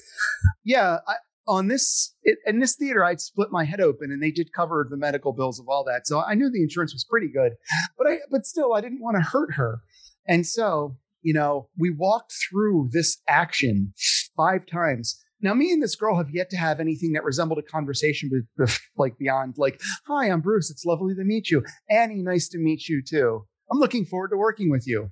Yeah, 0.64 0.98
I, 1.06 1.14
on 1.46 1.68
this 1.68 2.14
it, 2.22 2.38
in 2.46 2.60
this 2.60 2.76
theater, 2.76 3.04
I'd 3.04 3.20
split 3.20 3.50
my 3.50 3.64
head 3.64 3.80
open, 3.80 4.10
and 4.10 4.22
they 4.22 4.30
did 4.30 4.52
cover 4.52 4.86
the 4.88 4.96
medical 4.96 5.32
bills 5.32 5.60
of 5.60 5.68
all 5.68 5.84
that. 5.84 6.06
So 6.06 6.20
I 6.20 6.34
knew 6.34 6.50
the 6.50 6.62
insurance 6.62 6.92
was 6.92 7.06
pretty 7.08 7.28
good, 7.28 7.52
but 7.96 8.06
I 8.06 8.18
but 8.30 8.46
still, 8.46 8.74
I 8.74 8.80
didn't 8.80 9.00
want 9.00 9.16
to 9.16 9.22
hurt 9.22 9.54
her, 9.54 9.80
and 10.26 10.46
so 10.46 10.96
you 11.22 11.34
know, 11.34 11.68
we 11.76 11.90
walked 11.90 12.32
through 12.48 12.88
this 12.92 13.18
action 13.26 13.92
five 14.36 14.64
times. 14.64 15.20
Now, 15.40 15.54
me 15.54 15.72
and 15.72 15.82
this 15.82 15.96
girl 15.96 16.16
have 16.16 16.30
yet 16.30 16.50
to 16.50 16.56
have 16.56 16.78
anything 16.78 17.14
that 17.14 17.24
resembled 17.24 17.58
a 17.58 17.62
conversation, 17.62 18.30
with, 18.56 18.78
like 18.96 19.18
beyond, 19.18 19.54
like, 19.58 19.80
"Hi, 20.06 20.30
I'm 20.30 20.40
Bruce. 20.40 20.70
It's 20.70 20.84
lovely 20.84 21.16
to 21.16 21.24
meet 21.24 21.50
you." 21.50 21.64
Annie, 21.90 22.22
nice 22.22 22.48
to 22.50 22.58
meet 22.58 22.88
you 22.88 23.02
too. 23.02 23.44
I'm 23.70 23.78
looking 23.78 24.04
forward 24.04 24.28
to 24.28 24.36
working 24.36 24.70
with 24.70 24.86
you. 24.86 25.10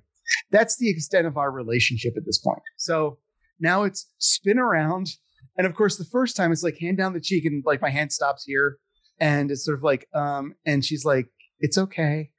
That's 0.51 0.77
the 0.77 0.89
extent 0.89 1.27
of 1.27 1.37
our 1.37 1.51
relationship 1.51 2.13
at 2.15 2.25
this 2.25 2.39
point. 2.39 2.61
So 2.77 3.19
now 3.59 3.83
it's 3.83 4.09
spin 4.17 4.57
around, 4.57 5.09
and 5.57 5.67
of 5.67 5.75
course, 5.75 5.97
the 5.97 6.05
first 6.05 6.35
time 6.35 6.51
it's 6.51 6.63
like 6.63 6.77
hand 6.79 6.97
down 6.97 7.13
the 7.13 7.21
cheek, 7.21 7.45
and 7.45 7.63
like 7.65 7.81
my 7.81 7.89
hand 7.89 8.11
stops 8.11 8.43
here, 8.45 8.77
and 9.19 9.51
it's 9.51 9.65
sort 9.65 9.77
of 9.77 9.83
like, 9.83 10.07
um, 10.13 10.53
and 10.65 10.83
she's 10.83 11.05
like, 11.05 11.27
"It's 11.59 11.77
okay, 11.77 12.29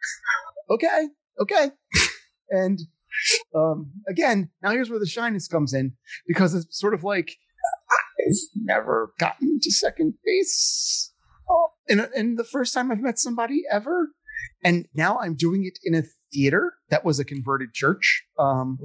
okay, 0.71 1.09
okay," 1.41 1.71
and 2.51 2.81
um, 3.55 3.93
again, 4.09 4.51
now 4.63 4.71
here's 4.71 4.91
where 4.91 4.99
the 4.99 5.07
shyness 5.07 5.49
comes 5.49 5.73
in 5.73 5.93
because 6.27 6.55
it's 6.55 6.79
sort 6.79 6.95
of 6.95 7.05
like 7.05 7.37
I've 8.21 8.37
never 8.55 9.13
gotten 9.19 9.59
to 9.63 9.71
second 9.71 10.15
base. 10.25 11.13
Oh, 11.49 11.71
and, 11.89 12.01
and 12.01 12.39
the 12.39 12.45
first 12.45 12.75
time 12.75 12.91
I've 12.91 13.01
met 13.01 13.19
somebody 13.19 13.63
ever, 13.71 14.11
and 14.65 14.87
now 14.95 15.19
I'm 15.19 15.35
doing 15.35 15.65
it 15.65 15.79
in 15.85 15.95
a 15.95 16.03
theater 16.33 16.75
that 16.91 17.05
was 17.05 17.21
a 17.21 17.25
converted 17.25 17.73
church. 17.73 18.25
Um, 18.39 18.79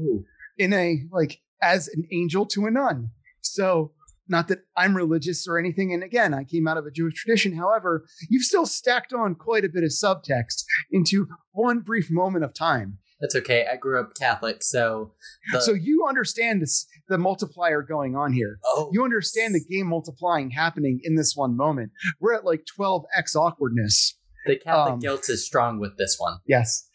in 0.57 0.73
a 0.73 1.01
like 1.11 1.39
as 1.61 1.87
an 1.89 2.07
angel 2.11 2.45
to 2.45 2.65
a 2.65 2.71
nun. 2.71 3.09
So 3.41 3.91
not 4.31 4.47
that 4.47 4.59
I'm 4.77 4.95
religious 4.95 5.47
or 5.47 5.59
anything. 5.59 5.93
And 5.93 6.03
again, 6.03 6.33
I 6.33 6.43
came 6.45 6.67
out 6.67 6.77
of 6.77 6.85
a 6.85 6.91
Jewish 6.91 7.13
tradition. 7.15 7.55
However, 7.55 8.05
you've 8.29 8.43
still 8.43 8.65
stacked 8.65 9.13
on 9.13 9.35
quite 9.35 9.65
a 9.65 9.69
bit 9.69 9.83
of 9.83 9.89
subtext 9.91 10.63
into 10.91 11.27
one 11.51 11.79
brief 11.81 12.09
moment 12.09 12.45
of 12.45 12.53
time. 12.53 12.97
That's 13.19 13.35
okay. 13.35 13.67
I 13.71 13.75
grew 13.75 13.99
up 13.99 14.13
Catholic, 14.17 14.63
so 14.63 15.11
the, 15.51 15.61
so 15.61 15.73
you 15.73 16.07
understand 16.09 16.59
this, 16.59 16.87
the 17.07 17.19
multiplier 17.19 17.83
going 17.83 18.15
on 18.15 18.33
here. 18.33 18.57
oh, 18.65 18.89
You 18.91 19.03
understand 19.03 19.53
the 19.53 19.63
game 19.63 19.85
multiplying 19.85 20.49
happening 20.49 20.99
in 21.03 21.13
this 21.15 21.33
one 21.35 21.55
moment. 21.55 21.91
We're 22.19 22.33
at 22.33 22.45
like 22.45 22.63
12x 22.79 23.35
awkwardness. 23.35 24.17
the 24.47 24.55
Catholic 24.57 24.93
um, 24.93 24.99
guilt 24.99 25.29
is 25.29 25.45
strong 25.45 25.79
with 25.79 25.99
this 25.99 26.15
one. 26.17 26.39
Yes. 26.47 26.87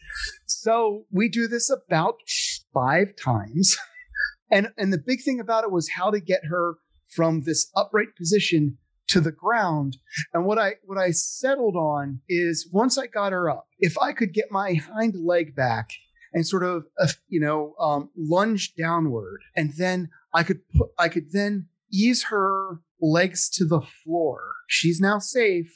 So 0.47 1.05
we 1.13 1.29
do 1.29 1.47
this 1.47 1.71
about 1.71 2.17
five 2.75 3.09
times. 3.23 3.77
And 4.51 4.69
and 4.79 4.93
the 4.93 5.03
big 5.05 5.23
thing 5.25 5.41
about 5.41 5.65
it 5.65 5.73
was 5.73 5.89
how 5.91 6.11
to 6.13 6.21
get 6.21 6.45
her 6.45 6.75
from 7.17 7.43
this 7.43 7.71
upright 7.75 8.15
position 8.17 8.77
to 9.09 9.21
the 9.21 9.33
ground. 9.33 9.97
And 10.33 10.45
what 10.45 10.59
I 10.59 10.75
what 10.85 10.99
I 10.99 11.11
settled 11.11 11.75
on 11.75 12.21
is 12.29 12.69
once 12.73 12.99
I 12.99 13.07
got 13.07 13.33
her 13.33 13.51
up, 13.51 13.67
if 13.79 13.97
I 13.99 14.13
could 14.13 14.33
get 14.33 14.51
my 14.51 14.75
hind 14.75 15.15
leg 15.17 15.57
back 15.57 15.91
and 16.33 16.47
sort 16.47 16.65
of 16.65 16.85
uh, 17.01 17.09
you 17.29 17.41
know 17.41 17.75
um, 17.81 18.11
lunge 18.17 18.75
downward, 18.77 19.41
and 19.57 19.73
then 19.77 20.11
I 20.35 20.43
could 20.43 20.61
put 20.77 20.91
I 20.99 21.09
could 21.09 21.33
then 21.33 21.67
ease 21.93 22.25
her 22.25 22.81
legs 23.01 23.49
to 23.51 23.65
the 23.65 23.81
floor. 24.05 24.41
She's 24.69 25.01
now 25.01 25.19
safe, 25.19 25.75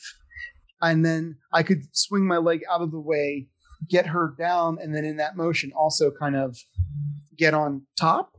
and 0.82 1.04
then 1.04 1.36
I 1.52 1.62
could 1.62 1.84
swing 1.92 2.26
my 2.26 2.38
leg 2.38 2.62
out 2.70 2.82
of 2.82 2.90
the 2.90 3.00
way, 3.00 3.48
get 3.88 4.06
her 4.06 4.34
down, 4.38 4.78
and 4.80 4.94
then 4.94 5.04
in 5.04 5.16
that 5.16 5.36
motion 5.36 5.72
also 5.72 6.10
kind 6.10 6.36
of 6.36 6.58
get 7.36 7.54
on 7.54 7.82
top. 7.98 8.36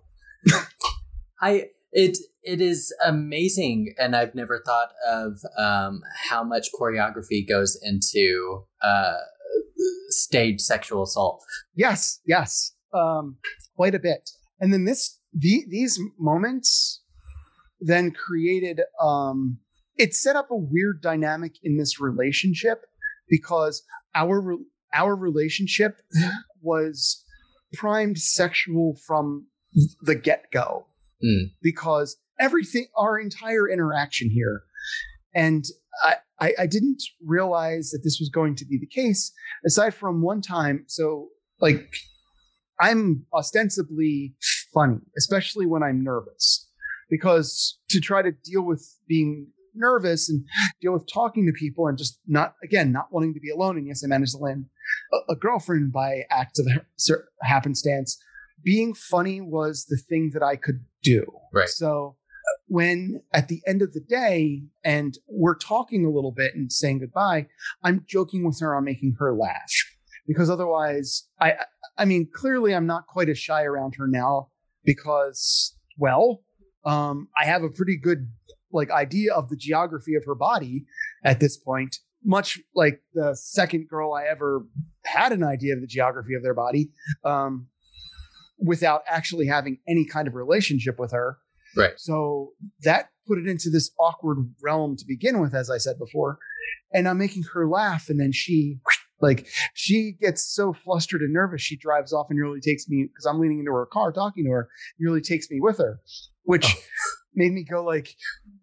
I 1.41 1.69
it 1.91 2.17
it 2.43 2.61
is 2.61 2.93
amazing, 3.05 3.93
and 3.97 4.15
I've 4.15 4.35
never 4.35 4.61
thought 4.65 4.89
of 5.07 5.37
um, 5.57 6.01
how 6.29 6.43
much 6.43 6.69
choreography 6.79 7.47
goes 7.47 7.79
into 7.81 8.65
uh, 8.81 9.17
stage 10.09 10.61
sexual 10.61 11.03
assault. 11.03 11.43
Yes, 11.75 12.19
yes, 12.25 12.73
um, 12.93 13.37
quite 13.75 13.95
a 13.95 13.99
bit. 13.99 14.29
And 14.59 14.73
then 14.73 14.85
this 14.85 15.19
the, 15.33 15.63
these 15.69 15.99
moments 16.19 17.01
then 17.79 18.11
created 18.11 18.81
um, 19.01 19.59
it 19.97 20.13
set 20.13 20.35
up 20.35 20.51
a 20.51 20.55
weird 20.55 21.01
dynamic 21.01 21.53
in 21.63 21.77
this 21.77 21.99
relationship 21.99 22.85
because 23.29 23.83
our 24.15 24.57
our 24.93 25.15
relationship 25.15 26.01
was 26.61 27.23
primed 27.73 28.17
sexual 28.17 28.97
from 29.07 29.47
the 30.01 30.15
get 30.15 30.45
go 30.51 30.85
Mm. 31.23 31.51
because 31.61 32.17
everything, 32.41 32.87
our 32.97 33.17
entire 33.19 33.69
interaction 33.69 34.29
here, 34.29 34.63
and 35.33 35.63
I, 36.03 36.15
I, 36.39 36.53
I 36.59 36.67
didn't 36.67 37.01
realize 37.25 37.91
that 37.91 38.01
this 38.03 38.17
was 38.19 38.29
going 38.29 38.55
to 38.57 38.65
be 38.65 38.77
the 38.79 38.87
case 38.87 39.31
aside 39.65 39.93
from 39.93 40.21
one 40.21 40.41
time. 40.41 40.83
So, 40.87 41.29
like, 41.59 41.93
I'm 42.79 43.25
ostensibly 43.33 44.35
funny, 44.73 44.97
especially 45.17 45.65
when 45.67 45.83
I'm 45.83 46.03
nervous, 46.03 46.67
because 47.09 47.77
to 47.89 47.99
try 47.99 48.21
to 48.21 48.31
deal 48.43 48.63
with 48.63 48.83
being 49.07 49.47
nervous 49.75 50.29
and 50.29 50.43
deal 50.81 50.91
with 50.93 51.07
talking 51.13 51.45
to 51.45 51.53
people 51.53 51.87
and 51.87 51.97
just 51.97 52.19
not 52.27 52.55
again 52.61 52.91
not 52.91 53.07
wanting 53.09 53.33
to 53.33 53.39
be 53.39 53.49
alone 53.49 53.77
and 53.77 53.87
yes 53.87 54.03
i 54.03 54.07
managed 54.07 54.33
to 54.33 54.37
land 54.37 54.65
a, 55.13 55.31
a 55.31 55.35
girlfriend 55.37 55.93
by 55.93 56.23
act 56.29 56.59
of 56.59 56.67
happenstance 57.41 58.21
being 58.61 58.93
funny 58.93 59.39
was 59.39 59.85
the 59.87 59.95
thing 59.95 60.29
that 60.33 60.43
i 60.43 60.57
could 60.57 60.83
do 61.03 61.25
Right. 61.53 61.69
so 61.69 62.17
when 62.71 63.21
at 63.33 63.49
the 63.49 63.61
end 63.67 63.81
of 63.81 63.91
the 63.91 63.99
day 63.99 64.63
and 64.81 65.17
we're 65.27 65.57
talking 65.57 66.05
a 66.05 66.09
little 66.09 66.31
bit 66.31 66.55
and 66.55 66.71
saying 66.71 66.99
goodbye 66.99 67.45
i'm 67.83 68.05
joking 68.07 68.45
with 68.45 68.57
her 68.61 68.77
i'm 68.77 68.85
making 68.85 69.13
her 69.19 69.35
laugh. 69.35 69.73
Because 70.25 70.49
otherwise 70.49 71.27
i 71.41 71.55
i 71.97 72.05
mean 72.05 72.29
clearly 72.33 72.73
i'm 72.73 72.87
not 72.87 73.07
quite 73.07 73.27
as 73.27 73.37
shy 73.37 73.63
around 73.63 73.95
her 73.97 74.07
now 74.07 74.47
because 74.85 75.75
well 75.97 76.43
um 76.85 77.27
i 77.37 77.43
have 77.43 77.61
a 77.61 77.69
pretty 77.69 77.97
good 78.01 78.29
like 78.71 78.89
idea 78.89 79.33
of 79.33 79.49
the 79.49 79.57
geography 79.57 80.15
of 80.15 80.23
her 80.25 80.35
body 80.35 80.85
at 81.25 81.41
this 81.41 81.57
point. 81.57 81.97
Much 82.23 82.57
like 82.73 83.01
the 83.13 83.35
second 83.35 83.89
girl 83.89 84.13
i 84.13 84.23
ever 84.23 84.65
had 85.03 85.33
an 85.33 85.43
idea 85.43 85.73
of 85.73 85.81
the 85.81 85.87
geography 85.87 86.35
of 86.35 86.41
their 86.41 86.53
body 86.53 86.89
um 87.25 87.67
without 88.59 89.01
actually 89.07 89.47
having 89.47 89.79
any 89.89 90.05
kind 90.05 90.25
of 90.25 90.35
relationship 90.35 90.97
with 90.97 91.11
her 91.11 91.37
Right. 91.75 91.93
so 91.97 92.51
that 92.83 93.09
put 93.27 93.37
it 93.37 93.47
into 93.47 93.69
this 93.69 93.91
awkward 93.99 94.37
realm 94.61 94.95
to 94.97 95.05
begin 95.07 95.39
with, 95.39 95.53
as 95.53 95.69
I 95.69 95.77
said 95.77 95.97
before. 95.99 96.37
And 96.93 97.07
I'm 97.07 97.17
making 97.17 97.43
her 97.53 97.67
laugh, 97.69 98.09
and 98.09 98.19
then 98.19 98.31
she, 98.33 98.79
like, 99.21 99.47
she 99.73 100.13
gets 100.19 100.43
so 100.43 100.73
flustered 100.73 101.21
and 101.21 101.31
nervous, 101.33 101.61
she 101.61 101.77
drives 101.77 102.11
off 102.11 102.27
and 102.29 102.37
nearly 102.37 102.59
takes 102.59 102.89
me 102.89 103.07
because 103.07 103.25
I'm 103.25 103.39
leaning 103.39 103.59
into 103.59 103.71
her 103.71 103.85
car 103.85 104.11
talking 104.11 104.43
to 104.45 104.51
her, 104.51 104.69
nearly 104.99 105.21
takes 105.21 105.49
me 105.49 105.59
with 105.61 105.77
her, 105.77 105.99
which 106.43 106.65
Oh. 106.65 106.81
made 107.33 107.53
me 107.53 107.63
go 107.63 107.83
like, 107.83 108.09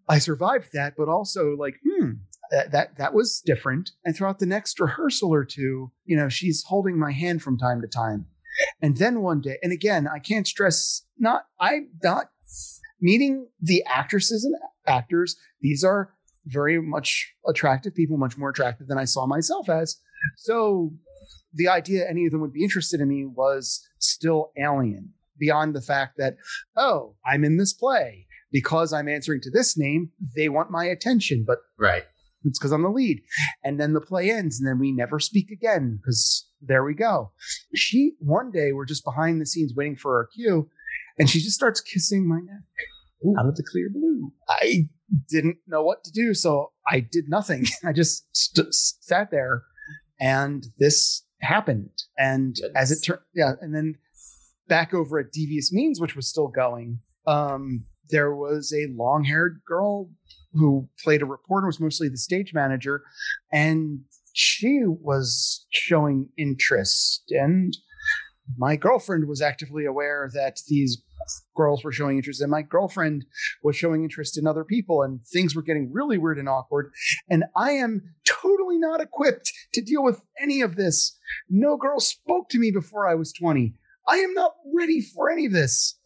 I 0.07 0.19
survived 0.19 0.69
that, 0.73 0.93
but 0.97 1.07
also 1.09 1.55
like, 1.57 1.75
hmm, 1.83 2.11
that, 2.51 2.71
that 2.71 2.97
that 2.97 3.13
was 3.13 3.41
different. 3.45 3.91
And 4.05 4.15
throughout 4.15 4.39
the 4.39 4.45
next 4.45 4.79
rehearsal 4.79 5.33
or 5.33 5.45
two, 5.45 5.91
you 6.05 6.15
know, 6.17 6.29
she's 6.29 6.63
holding 6.67 6.99
my 6.99 7.11
hand 7.11 7.41
from 7.41 7.57
time 7.57 7.81
to 7.81 7.87
time. 7.87 8.25
And 8.81 8.97
then 8.97 9.21
one 9.21 9.41
day, 9.41 9.57
and 9.63 9.71
again, 9.71 10.07
I 10.07 10.19
can't 10.19 10.45
stress 10.47 11.03
not 11.17 11.43
I'm 11.59 11.89
not 12.03 12.25
meeting 13.01 13.47
the 13.61 13.83
actresses 13.85 14.43
and 14.43 14.55
actors, 14.87 15.35
these 15.61 15.83
are 15.83 16.13
very 16.45 16.81
much 16.81 17.33
attractive 17.47 17.93
people, 17.93 18.17
much 18.17 18.37
more 18.37 18.49
attractive 18.49 18.87
than 18.87 18.97
I 18.97 19.05
saw 19.05 19.25
myself 19.25 19.69
as. 19.69 19.97
So 20.37 20.91
the 21.53 21.67
idea 21.67 22.07
any 22.09 22.25
of 22.25 22.31
them 22.31 22.41
would 22.41 22.53
be 22.53 22.63
interested 22.63 22.99
in 23.01 23.07
me 23.09 23.25
was 23.25 23.85
still 23.99 24.51
alien 24.57 25.13
beyond 25.39 25.75
the 25.75 25.81
fact 25.81 26.15
that, 26.17 26.35
oh, 26.75 27.15
I'm 27.25 27.43
in 27.43 27.57
this 27.57 27.73
play. 27.73 28.25
Because 28.51 28.93
I'm 28.93 29.07
answering 29.07 29.41
to 29.43 29.51
this 29.51 29.77
name, 29.77 30.09
they 30.35 30.49
want 30.49 30.71
my 30.71 30.85
attention, 30.85 31.43
but 31.45 31.59
Right. 31.77 32.03
it's 32.43 32.57
because 32.57 32.71
I'm 32.71 32.81
the 32.81 32.89
lead. 32.89 33.21
And 33.63 33.79
then 33.79 33.93
the 33.93 34.01
play 34.01 34.31
ends, 34.31 34.59
and 34.59 34.67
then 34.67 34.79
we 34.79 34.91
never 34.91 35.19
speak 35.19 35.51
again 35.51 35.99
because 36.01 36.49
there 36.59 36.83
we 36.83 36.95
go. 36.95 37.31
She, 37.75 38.13
one 38.19 38.49
day, 38.49 38.71
we're 38.71 38.85
just 38.87 39.03
behind 39.05 39.39
the 39.39 39.45
scenes 39.45 39.73
waiting 39.75 39.95
for 39.95 40.17
our 40.17 40.27
cue, 40.35 40.67
and 41.19 41.29
she 41.29 41.39
just 41.39 41.55
starts 41.55 41.81
kissing 41.81 42.27
my 42.27 42.39
neck 42.39 43.37
out 43.37 43.47
of 43.47 43.55
the 43.55 43.63
clear 43.63 43.89
blue. 43.93 44.31
I 44.47 44.89
didn't 45.29 45.57
know 45.67 45.83
what 45.83 46.03
to 46.05 46.11
do, 46.11 46.33
so 46.33 46.71
I 46.87 47.01
did 47.01 47.25
nothing. 47.27 47.65
I 47.85 47.91
just 47.91 48.25
st- 48.31 48.73
sat 48.73 49.29
there, 49.31 49.63
and 50.19 50.65
this 50.79 51.23
happened. 51.41 51.91
And 52.17 52.55
as 52.75 52.91
it 52.91 53.03
turned, 53.05 53.21
yeah, 53.35 53.53
and 53.61 53.75
then 53.75 53.95
back 54.67 54.93
over 54.93 55.19
at 55.19 55.31
Devious 55.31 55.73
Means, 55.73 55.99
which 55.99 56.15
was 56.15 56.27
still 56.27 56.47
going, 56.47 56.99
um, 57.27 57.85
there 58.09 58.33
was 58.33 58.73
a 58.73 58.91
long-haired 58.91 59.61
girl 59.67 60.09
who 60.53 60.89
played 61.03 61.21
a 61.21 61.25
reporter, 61.25 61.67
was 61.67 61.79
mostly 61.79 62.09
the 62.09 62.17
stage 62.17 62.53
manager, 62.53 63.03
and 63.51 63.99
she 64.33 64.81
was 64.85 65.65
showing 65.69 66.29
interest. 66.37 67.23
And 67.29 67.75
my 68.57 68.75
girlfriend 68.75 69.27
was 69.27 69.41
actively 69.41 69.85
aware 69.85 70.29
that 70.33 70.57
these 70.67 71.01
girls 71.55 71.83
were 71.83 71.91
showing 71.91 72.17
interest, 72.17 72.41
and 72.41 72.51
my 72.51 72.61
girlfriend 72.61 73.25
was 73.63 73.75
showing 73.75 74.03
interest 74.03 74.37
in 74.37 74.47
other 74.47 74.63
people, 74.63 75.03
and 75.03 75.19
things 75.27 75.55
were 75.55 75.61
getting 75.61 75.91
really 75.91 76.17
weird 76.17 76.39
and 76.39 76.49
awkward. 76.49 76.91
And 77.29 77.45
I 77.55 77.71
am 77.71 78.01
totally 78.25 78.77
not 78.77 79.01
equipped 79.01 79.51
to 79.73 79.81
deal 79.81 80.03
with 80.03 80.21
any 80.41 80.61
of 80.61 80.75
this. 80.75 81.17
No 81.49 81.77
girl 81.77 81.99
spoke 81.99 82.49
to 82.49 82.59
me 82.59 82.71
before 82.71 83.07
I 83.07 83.15
was 83.15 83.33
20. 83.33 83.73
I 84.07 84.17
am 84.17 84.33
not 84.33 84.53
ready 84.73 85.01
for 85.01 85.29
any 85.29 85.45
of 85.45 85.51
this. 85.51 85.97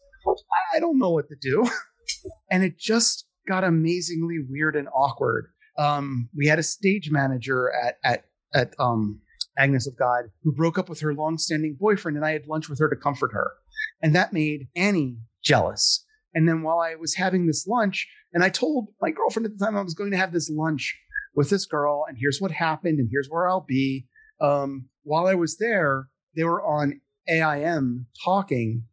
I- 0.74 0.80
don't 0.80 0.98
know 0.98 1.10
what 1.10 1.28
to 1.28 1.36
do. 1.40 1.68
and 2.50 2.64
it 2.64 2.78
just 2.78 3.26
got 3.46 3.64
amazingly 3.64 4.38
weird 4.48 4.76
and 4.76 4.88
awkward. 4.94 5.48
Um, 5.78 6.28
we 6.36 6.46
had 6.46 6.58
a 6.58 6.62
stage 6.62 7.10
manager 7.10 7.72
at 7.72 7.98
at 8.04 8.24
at 8.54 8.74
um, 8.78 9.20
Agnes 9.58 9.86
of 9.86 9.96
God 9.96 10.26
who 10.42 10.52
broke 10.52 10.78
up 10.78 10.88
with 10.88 11.00
her 11.00 11.14
longstanding 11.14 11.76
boyfriend, 11.78 12.16
and 12.16 12.24
I 12.24 12.32
had 12.32 12.46
lunch 12.46 12.68
with 12.68 12.78
her 12.78 12.88
to 12.88 12.96
comfort 12.96 13.32
her, 13.32 13.52
and 14.02 14.14
that 14.14 14.32
made 14.32 14.68
Annie 14.76 15.18
jealous. 15.42 16.04
And 16.34 16.48
then 16.48 16.62
while 16.62 16.80
I 16.80 16.96
was 16.96 17.14
having 17.14 17.46
this 17.46 17.66
lunch, 17.66 18.08
and 18.32 18.42
I 18.42 18.48
told 18.48 18.88
my 19.00 19.10
girlfriend 19.10 19.46
at 19.46 19.56
the 19.56 19.64
time 19.64 19.76
I 19.76 19.82
was 19.82 19.94
going 19.94 20.10
to 20.10 20.16
have 20.16 20.32
this 20.32 20.50
lunch 20.50 20.98
with 21.34 21.50
this 21.50 21.66
girl, 21.66 22.04
and 22.08 22.16
here's 22.18 22.40
what 22.40 22.50
happened, 22.50 22.98
and 22.98 23.08
here's 23.10 23.28
where 23.28 23.48
I'll 23.48 23.64
be. 23.66 24.06
Um, 24.40 24.88
while 25.04 25.26
I 25.26 25.34
was 25.34 25.58
there, 25.58 26.08
they 26.36 26.44
were 26.44 26.62
on 26.62 27.00
AIM 27.28 28.06
talking, 28.24 28.84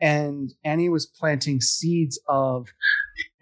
and 0.00 0.52
Annie 0.64 0.88
was 0.88 1.06
planting 1.06 1.60
seeds 1.60 2.20
of 2.28 2.68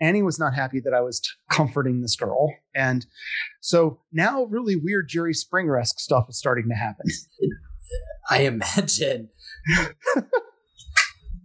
Annie 0.01 0.23
was 0.23 0.39
not 0.39 0.55
happy 0.55 0.81
that 0.81 0.95
I 0.95 1.01
was 1.01 1.21
t- 1.21 1.29
comforting 1.51 2.01
this 2.01 2.17
girl. 2.17 2.55
And 2.75 3.07
so 3.61 4.01
now 4.13 4.45
really 4.45 4.77
weird 4.77 5.09
Jerry 5.09 5.35
Springer 5.35 5.79
esque 5.79 6.01
stuff 6.01 6.27
is 6.29 6.39
starting 6.39 6.69
to 6.69 6.75
happen. 6.75 7.07
I 8.31 8.43
imagine. 8.43 9.31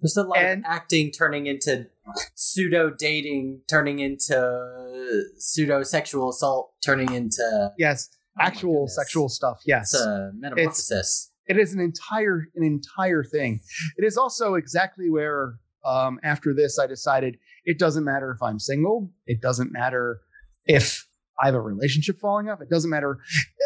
There's 0.03 0.17
a 0.17 0.23
lot 0.23 0.37
And- 0.37 0.65
of 0.65 0.71
acting 0.71 1.11
turning 1.11 1.47
into 1.47 1.87
pseudo 2.35 2.91
dating, 2.91 3.61
turning 3.69 3.99
into 3.99 5.23
pseudo 5.37 5.81
sexual 5.83 6.29
assault, 6.29 6.73
turning 6.83 7.11
into 7.13 7.71
Yes, 7.77 8.09
Oh 8.39 8.41
actual 8.43 8.73
goodness. 8.73 8.95
sexual 8.95 9.29
stuff. 9.29 9.61
Yes. 9.65 9.93
it's 9.93 10.01
a 10.03 10.31
metamorphosis. 10.35 11.31
it 11.47 11.57
is 11.57 11.73
an 11.73 11.79
entire 11.79 12.47
an 12.55 12.63
entire 12.63 13.23
thing. 13.23 13.61
It 13.97 14.05
is 14.05 14.17
also 14.17 14.55
exactly 14.55 15.09
where 15.09 15.55
um, 15.85 16.19
after 16.23 16.53
this 16.53 16.79
I 16.79 16.87
decided 16.87 17.37
it 17.65 17.77
doesn't 17.79 18.03
matter 18.03 18.31
if 18.31 18.41
I'm 18.41 18.59
single. 18.59 19.11
It 19.25 19.41
doesn't 19.41 19.71
matter 19.71 20.19
if 20.65 21.05
I 21.43 21.47
have 21.47 21.55
a 21.55 21.61
relationship 21.61 22.19
falling 22.21 22.47
off. 22.49 22.61
It 22.61 22.69
doesn't 22.69 22.89
matter. 22.89 23.19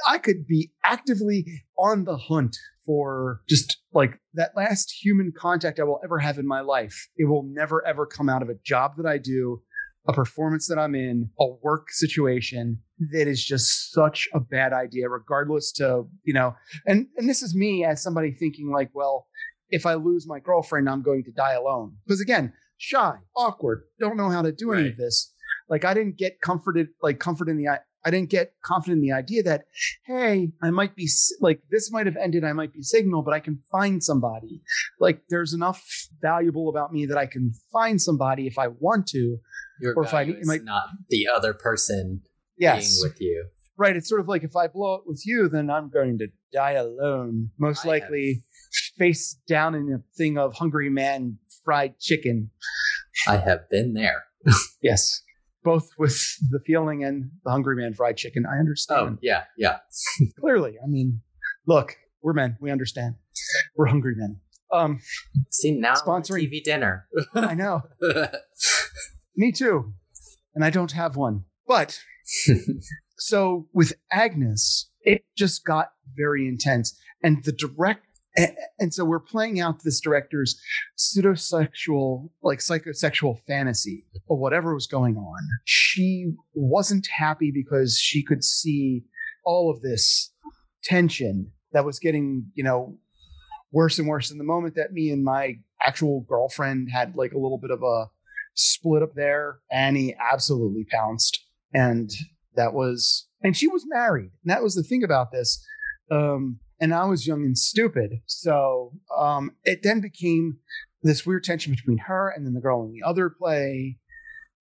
I 0.07 0.17
could 0.17 0.47
be 0.47 0.71
actively 0.83 1.45
on 1.77 2.05
the 2.05 2.17
hunt 2.17 2.57
for 2.85 3.41
just 3.47 3.77
like 3.93 4.19
that 4.33 4.51
last 4.55 4.91
human 5.03 5.31
contact 5.37 5.79
I 5.79 5.83
will 5.83 5.99
ever 6.03 6.17
have 6.19 6.39
in 6.39 6.47
my 6.47 6.61
life. 6.61 7.07
It 7.17 7.25
will 7.25 7.43
never 7.43 7.85
ever 7.85 8.05
come 8.05 8.29
out 8.29 8.41
of 8.41 8.49
a 8.49 8.55
job 8.65 8.93
that 8.97 9.05
I 9.05 9.17
do, 9.19 9.61
a 10.07 10.13
performance 10.13 10.67
that 10.69 10.79
I'm 10.79 10.95
in, 10.95 11.29
a 11.39 11.45
work 11.61 11.91
situation 11.91 12.79
that 13.11 13.27
is 13.27 13.45
just 13.45 13.91
such 13.91 14.27
a 14.33 14.39
bad 14.39 14.73
idea, 14.73 15.07
regardless 15.09 15.71
to, 15.73 16.05
you 16.23 16.33
know, 16.33 16.55
and, 16.87 17.07
and 17.17 17.29
this 17.29 17.41
is 17.43 17.53
me 17.55 17.85
as 17.85 18.01
somebody 18.01 18.31
thinking 18.31 18.71
like, 18.71 18.89
well, 18.93 19.27
if 19.69 19.85
I 19.85 19.95
lose 19.95 20.25
my 20.25 20.39
girlfriend, 20.39 20.89
I'm 20.89 21.03
going 21.03 21.23
to 21.25 21.31
die 21.31 21.53
alone. 21.53 21.97
Because 22.07 22.21
again, 22.21 22.53
shy, 22.77 23.15
awkward, 23.35 23.83
don't 23.99 24.17
know 24.17 24.29
how 24.29 24.41
to 24.41 24.51
do 24.53 24.71
any 24.71 24.83
Right. 24.83 24.91
of 24.93 24.97
this. 24.97 25.33
Like 25.69 25.85
I 25.85 25.93
didn't 25.93 26.17
get 26.17 26.39
comforted, 26.41 26.89
like 27.01 27.19
comfort 27.19 27.49
in 27.49 27.57
the 27.57 27.67
I 28.05 28.11
didn't 28.11 28.29
get 28.29 28.53
confident 28.63 28.99
in 28.99 29.01
the 29.09 29.11
idea 29.13 29.43
that, 29.43 29.65
hey, 30.05 30.51
I 30.63 30.69
might 30.69 30.95
be 30.95 31.09
like 31.41 31.61
this 31.69 31.91
might 31.91 32.05
have 32.05 32.15
ended. 32.15 32.45
I 32.45 32.53
might 32.53 32.71
be 32.71 32.81
signal, 32.81 33.21
but 33.21 33.33
I 33.33 33.39
can 33.41 33.59
find 33.71 34.01
somebody. 34.01 34.61
Like 34.99 35.23
there's 35.29 35.53
enough 35.53 35.83
valuable 36.21 36.69
about 36.69 36.93
me 36.93 37.05
that 37.07 37.17
I 37.17 37.25
can 37.25 37.51
find 37.73 38.01
somebody 38.01 38.47
if 38.47 38.57
I 38.57 38.67
want 38.69 39.07
to. 39.07 39.37
Your 39.81 39.93
Or 39.95 40.05
if 40.05 40.13
I- 40.13 40.23
it 40.23 40.37
is 40.39 40.47
might- 40.47 40.63
not 40.63 40.85
the 41.09 41.27
other 41.35 41.53
person 41.53 42.21
Yes, 42.57 42.99
being 43.01 43.11
with 43.11 43.19
you. 43.21 43.45
right. 43.77 43.95
It's 43.95 44.07
sort 44.09 44.21
of 44.21 44.27
like 44.27 44.43
if 44.43 44.55
I 44.55 44.67
blow 44.67 44.95
it 44.95 45.01
with 45.05 45.23
you, 45.25 45.49
then 45.49 45.69
I'm 45.69 45.89
going 45.89 46.17
to 46.19 46.27
die 46.53 46.71
alone. 46.73 47.49
Most 47.59 47.79
I 47.85 47.95
have- 47.95 48.03
likely, 48.03 48.43
face 48.97 49.37
down 49.47 49.75
in 49.75 49.91
a 49.93 50.01
thing 50.17 50.37
of 50.37 50.53
hungry 50.55 50.89
man 50.89 51.39
fried 51.65 51.99
chicken. 51.99 52.51
I 53.27 53.37
have 53.37 53.69
been 53.69 53.93
there. 53.93 54.23
Yes. 54.81 55.21
Both 55.67 55.89
with 55.97 56.17
the 56.49 56.61
feeling 56.65 57.03
and 57.03 57.29
the 57.43 57.51
hungry 57.51 57.75
man 57.75 57.93
fried 57.93 58.15
chicken. 58.15 58.45
I 58.45 58.57
understand. 58.57 59.01
Oh, 59.01 59.17
yeah, 59.21 59.43
yeah. 59.57 59.79
Clearly. 60.39 60.77
I 60.81 60.87
mean, 60.87 61.19
look, 61.65 61.97
we're 62.23 62.31
men. 62.31 62.55
We 62.61 62.71
understand. 62.71 63.15
We're 63.75 63.87
hungry 63.87 64.15
men. 64.15 64.39
Um, 64.71 65.01
See, 65.51 65.71
now 65.71 65.95
Sponsoring- 65.95 66.49
TV 66.49 66.63
dinner. 66.63 67.07
I 67.35 67.53
know. 67.53 67.81
Me 69.35 69.51
too. 69.51 69.93
And 70.55 70.63
I 70.63 70.69
don't 70.69 70.93
have 70.93 71.17
one. 71.17 71.43
But 71.67 71.99
so 73.17 73.67
with 73.73 73.91
Agnes, 74.09 74.89
it 75.01 75.25
just 75.37 75.65
got 75.65 75.91
very 76.15 76.47
intense. 76.47 76.97
And 77.21 77.43
the 77.43 77.51
direct 77.51 78.06
and, 78.79 78.93
so 78.93 79.03
we're 79.03 79.19
playing 79.19 79.59
out 79.59 79.83
this 79.83 79.99
director's 79.99 80.59
pseudosexual, 80.97 82.29
like 82.43 82.59
psychosexual 82.59 83.39
fantasy 83.47 84.05
or 84.27 84.37
whatever 84.37 84.73
was 84.73 84.87
going 84.87 85.17
on. 85.17 85.39
She 85.65 86.33
wasn't 86.53 87.07
happy 87.07 87.51
because 87.53 87.99
she 87.99 88.23
could 88.23 88.43
see 88.43 89.03
all 89.43 89.71
of 89.71 89.81
this 89.81 90.31
tension 90.83 91.51
that 91.73 91.85
was 91.85 91.99
getting, 91.99 92.51
you 92.53 92.63
know, 92.63 92.97
worse 93.71 93.99
and 93.99 94.07
worse. 94.07 94.31
In 94.31 94.37
the 94.37 94.43
moment 94.43 94.75
that 94.75 94.93
me 94.93 95.09
and 95.11 95.23
my 95.23 95.55
actual 95.81 96.21
girlfriend 96.21 96.89
had 96.91 97.15
like 97.15 97.33
a 97.33 97.39
little 97.39 97.57
bit 97.57 97.71
of 97.71 97.81
a 97.81 98.05
split 98.53 99.03
up 99.03 99.13
there, 99.15 99.59
Annie 99.71 100.15
absolutely 100.31 100.85
pounced. 100.89 101.43
And 101.73 102.09
that 102.55 102.73
was, 102.73 103.27
and 103.43 103.55
she 103.55 103.67
was 103.67 103.83
married. 103.87 104.31
And 104.43 104.51
that 104.51 104.63
was 104.63 104.75
the 104.75 104.83
thing 104.83 105.03
about 105.03 105.31
this. 105.31 105.65
Um, 106.09 106.59
and 106.79 106.93
I 106.93 107.05
was 107.05 107.25
young 107.25 107.43
and 107.43 107.57
stupid. 107.57 108.21
So 108.25 108.93
um, 109.15 109.51
it 109.63 109.83
then 109.83 109.99
became 109.99 110.57
this 111.03 111.25
weird 111.25 111.43
tension 111.43 111.73
between 111.73 111.97
her 111.99 112.29
and 112.29 112.45
then 112.45 112.53
the 112.53 112.61
girl 112.61 112.83
in 112.83 112.91
the 112.91 113.07
other 113.07 113.29
play. 113.29 113.97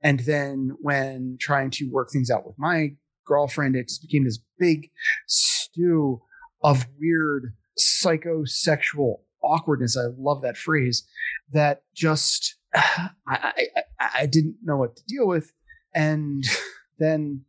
And 0.02 0.20
then 0.20 0.76
when 0.80 1.36
trying 1.40 1.70
to 1.72 1.90
work 1.90 2.10
things 2.12 2.30
out 2.30 2.46
with 2.46 2.56
my 2.58 2.90
girlfriend, 3.26 3.76
it 3.76 3.88
just 3.88 4.02
became 4.02 4.24
this 4.24 4.38
big 4.58 4.90
stew 5.26 6.20
of 6.62 6.86
weird 6.98 7.54
psychosexual 7.78 9.16
awkwardness. 9.42 9.96
I 9.96 10.06
love 10.18 10.42
that 10.42 10.56
phrase 10.56 11.06
that 11.52 11.82
just 11.94 12.56
I, 12.74 13.02
I, 13.26 13.62
I, 14.14 14.26
didn't 14.26 14.56
know 14.62 14.76
what 14.76 14.96
to 14.96 15.02
deal 15.06 15.26
with. 15.26 15.52
And 15.94 16.44
then 16.98 17.42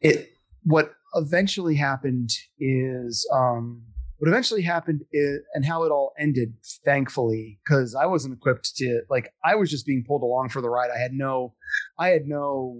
it 0.00 0.30
what 0.64 0.92
eventually 1.16 1.74
happened 1.74 2.30
is 2.58 3.28
um 3.32 3.82
what 4.18 4.28
eventually 4.28 4.62
happened 4.62 5.02
is, 5.12 5.40
and 5.52 5.64
how 5.66 5.82
it 5.84 5.90
all 5.90 6.12
ended 6.18 6.54
thankfully 6.84 7.58
because 7.64 7.94
i 7.94 8.06
wasn't 8.06 8.32
equipped 8.32 8.74
to 8.76 9.02
like 9.10 9.32
i 9.44 9.54
was 9.54 9.70
just 9.70 9.86
being 9.86 10.04
pulled 10.06 10.22
along 10.22 10.48
for 10.48 10.60
the 10.60 10.70
ride 10.70 10.90
i 10.94 10.98
had 10.98 11.12
no 11.12 11.54
i 11.98 12.08
had 12.08 12.26
no 12.26 12.78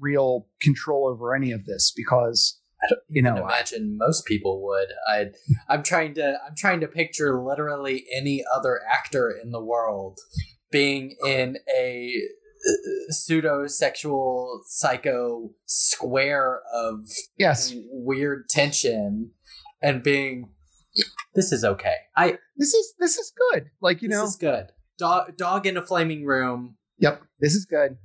real 0.00 0.46
control 0.60 1.06
over 1.08 1.34
any 1.34 1.52
of 1.52 1.64
this 1.66 1.92
because 1.94 2.60
you 3.08 3.22
can 3.22 3.34
know 3.34 3.42
I- 3.42 3.44
imagine 3.44 3.96
most 3.96 4.26
people 4.26 4.62
would. 4.64 4.88
I 5.08 5.26
I'm 5.68 5.82
trying 5.82 6.14
to 6.14 6.38
I'm 6.46 6.54
trying 6.56 6.80
to 6.80 6.88
picture 6.88 7.40
literally 7.40 8.04
any 8.14 8.44
other 8.54 8.80
actor 8.92 9.30
in 9.30 9.50
the 9.50 9.62
world 9.62 10.18
being 10.70 11.14
in 11.24 11.58
a 11.74 12.14
pseudo 13.08 13.66
sexual 13.66 14.62
psycho 14.66 15.50
square 15.66 16.60
of 16.72 17.00
yes 17.38 17.74
weird 17.90 18.48
tension 18.48 19.30
and 19.82 20.02
being 20.02 20.48
this 21.34 21.52
is 21.52 21.64
okay. 21.64 21.94
I 22.16 22.38
this 22.56 22.74
is 22.74 22.94
this 22.98 23.16
is 23.16 23.32
good 23.50 23.70
like 23.80 24.02
you 24.02 24.08
this 24.08 24.18
know 24.18 24.24
is 24.24 24.36
good. 24.36 24.66
Dog 24.98 25.36
dog 25.36 25.66
in 25.66 25.76
a 25.76 25.82
flaming 25.82 26.24
room. 26.24 26.76
yep 26.98 27.22
this 27.40 27.54
is 27.54 27.64
good 27.64 27.96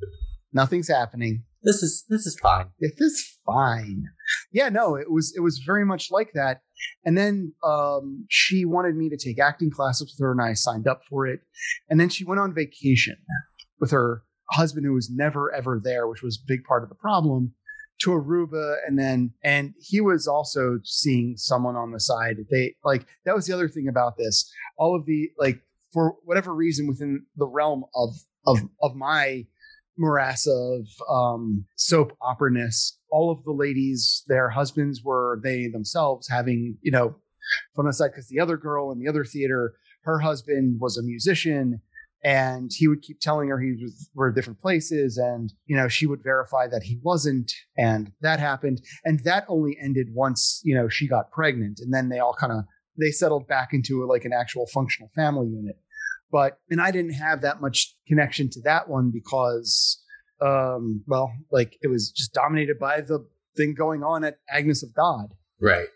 nothing's 0.54 0.88
happening 0.88 1.43
This 1.63 1.84
is 1.84 2.06
this 2.10 2.26
is 2.26 2.39
fine. 2.39 2.67
this 2.80 3.00
is 3.00 3.38
fine 3.46 4.06
yeah 4.52 4.70
no 4.70 4.96
it 4.96 5.12
was 5.12 5.34
it 5.36 5.41
was 5.41 5.60
very 5.65 5.86
much 5.86 6.10
like 6.12 6.32
that 6.34 6.62
and 7.06 7.17
then 7.17 7.54
um 7.63 8.26
she 8.30 8.65
wanted 8.65 8.96
me 8.96 9.10
to 9.10 9.17
take 9.17 9.39
acting 9.39 9.70
classes 9.70 10.12
with 10.13 10.24
her 10.26 10.32
and 10.32 10.41
i 10.41 10.54
signed 10.54 10.88
up 10.88 11.02
for 11.10 11.28
it 11.28 11.41
and 11.89 12.00
then 12.00 12.10
she 12.10 12.24
went 12.24 12.39
on 12.39 12.54
vacation 12.54 13.17
with 13.80 13.91
her 13.91 14.24
husband 14.51 14.86
who 14.86 14.93
was 14.93 15.10
never 15.10 15.53
ever 15.53 15.79
there 15.83 16.07
which 16.07 16.21
was 16.21 16.38
a 16.38 16.47
big 16.47 16.63
part 16.63 16.83
of 16.83 16.89
the 16.89 16.95
problem 16.95 17.53
to 17.99 18.12
aruba. 18.12 18.75
And 18.86 18.97
then 18.97 19.33
and 19.43 19.73
he 19.79 20.01
was 20.01 20.27
also 20.27 20.79
seeing 20.83 21.36
someone 21.38 21.75
on 21.75 21.91
the 21.91 21.99
side. 21.99 22.38
They 22.49 22.75
like 22.83 23.05
that 23.25 23.36
was 23.36 23.47
the 23.47 23.53
other 23.53 23.69
thing 23.69 23.88
about 23.88 24.17
this. 24.17 24.51
All 24.77 24.95
of 24.95 25.05
the 25.05 25.31
like 25.38 25.62
for 25.93 26.15
whatever 26.23 26.53
reason 26.53 26.88
within 26.88 27.25
the 27.36 27.47
realm 27.47 27.83
of 27.95 28.15
of 28.45 28.60
of 28.81 28.95
my 28.95 29.45
morass 29.97 30.47
of 30.47 30.88
um, 31.10 31.65
soap 31.75 32.15
opera-ness. 32.21 32.99
All 33.10 33.31
of 33.31 33.43
the 33.45 33.51
ladies, 33.51 34.23
their 34.27 34.47
husbands 34.47 35.01
were 35.03 35.39
they 35.43 35.67
themselves 35.67 36.27
having, 36.29 36.77
you 36.83 36.91
know, 36.91 37.15
fun 37.75 37.86
on 37.86 37.88
the 37.88 37.93
side 37.93 38.12
because 38.12 38.27
the 38.27 38.39
other 38.39 38.57
girl 38.57 38.91
in 38.91 38.99
the 38.99 39.07
other 39.07 39.25
theater, 39.25 39.73
her 40.03 40.19
husband 40.19 40.77
was 40.79 40.97
a 40.97 41.03
musician 41.03 41.81
and 42.23 42.71
he 42.73 42.88
would 42.88 43.01
keep 43.01 43.19
telling 43.19 43.49
her 43.49 43.60
he 43.60 43.71
was 43.82 44.10
were 44.15 44.32
different 44.32 44.60
places 44.62 45.17
and 45.17 45.53
you 45.65 45.75
know 45.75 45.88
she 45.88 46.08
would 46.08 46.23
verify 46.23 46.67
that 46.67 46.84
he 46.84 46.99
wasn't 47.03 47.51
and 47.77 48.12
that 48.21 48.39
happened. 48.39 48.82
And 49.06 49.19
that 49.23 49.45
only 49.47 49.77
ended 49.82 50.08
once 50.13 50.62
you 50.63 50.75
know 50.75 50.89
she 50.89 51.08
got 51.08 51.32
pregnant 51.32 51.80
and 51.80 51.93
then 51.93 52.10
they 52.10 52.19
all 52.19 52.34
kind 52.34 52.51
of 52.51 52.63
they 52.99 53.12
settled 53.12 53.47
back 53.47 53.69
into 53.73 54.06
like 54.08 54.25
an 54.25 54.34
actual 54.34 54.65
functional 54.73 55.12
family 55.15 55.47
unit. 55.47 55.77
But 56.32 56.60
and 56.69 56.82
i 56.82 56.91
didn't 56.91 57.13
have 57.13 57.41
that 57.41 57.62
much 57.62 57.95
connection 58.08 58.49
to 58.51 58.62
that 58.63 58.89
one 58.89 59.12
because 59.13 60.03
um 60.41 61.03
well 61.08 61.32
like 61.51 61.77
it 61.82 61.88
was 61.88 62.12
just 62.12 62.34
dominated 62.34 62.77
by 62.80 63.01
the 63.01 63.25
thing 63.56 63.73
going 63.73 64.03
on 64.03 64.23
at 64.23 64.38
agnes 64.49 64.84
of 64.84 64.93
god. 64.93 65.34
Right. 65.62 65.88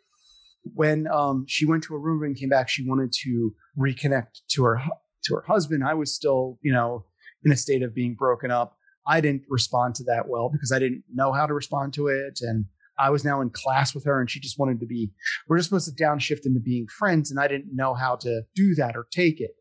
when 0.73 1.07
um 1.07 1.45
she 1.47 1.65
went 1.65 1.83
to 1.83 1.95
a 1.95 1.99
room 1.99 2.23
and 2.23 2.35
came 2.35 2.49
back 2.49 2.69
she 2.69 2.87
wanted 2.87 3.11
to 3.23 3.53
reconnect 3.77 4.39
to 4.51 4.63
her 4.63 4.81
to 5.23 5.35
her 5.35 5.43
husband 5.47 5.83
i 5.83 5.93
was 5.93 6.13
still 6.13 6.57
you 6.61 6.71
know 6.71 7.05
in 7.43 7.51
a 7.51 7.57
state 7.57 7.83
of 7.83 7.95
being 7.95 8.15
broken 8.15 8.51
up. 8.51 8.77
I 9.07 9.19
didn't 9.19 9.43
respond 9.49 9.95
to 9.95 10.03
that 10.05 10.27
well 10.27 10.49
because 10.49 10.71
i 10.71 10.79
didn't 10.79 11.03
know 11.13 11.31
how 11.31 11.45
to 11.47 11.53
respond 11.53 11.93
to 11.93 12.07
it. 12.07 12.39
And 12.41 12.65
i 12.99 13.09
was 13.09 13.25
now 13.25 13.41
in 13.41 13.49
class 13.49 13.95
with 13.95 14.05
her 14.05 14.19
and 14.19 14.29
she 14.29 14.39
just 14.39 14.59
wanted 14.59 14.79
to 14.79 14.85
be 14.85 15.11
we're 15.47 15.57
just 15.57 15.69
supposed 15.69 15.95
to 15.95 16.03
downshift 16.03 16.45
into 16.45 16.59
being 16.59 16.87
friends 16.87 17.31
and 17.31 17.39
i 17.39 17.47
didn't 17.47 17.75
know 17.75 17.93
how 17.93 18.15
to 18.17 18.43
do 18.55 18.75
that 18.75 18.95
or 18.95 19.07
take 19.11 19.41
it. 19.41 19.55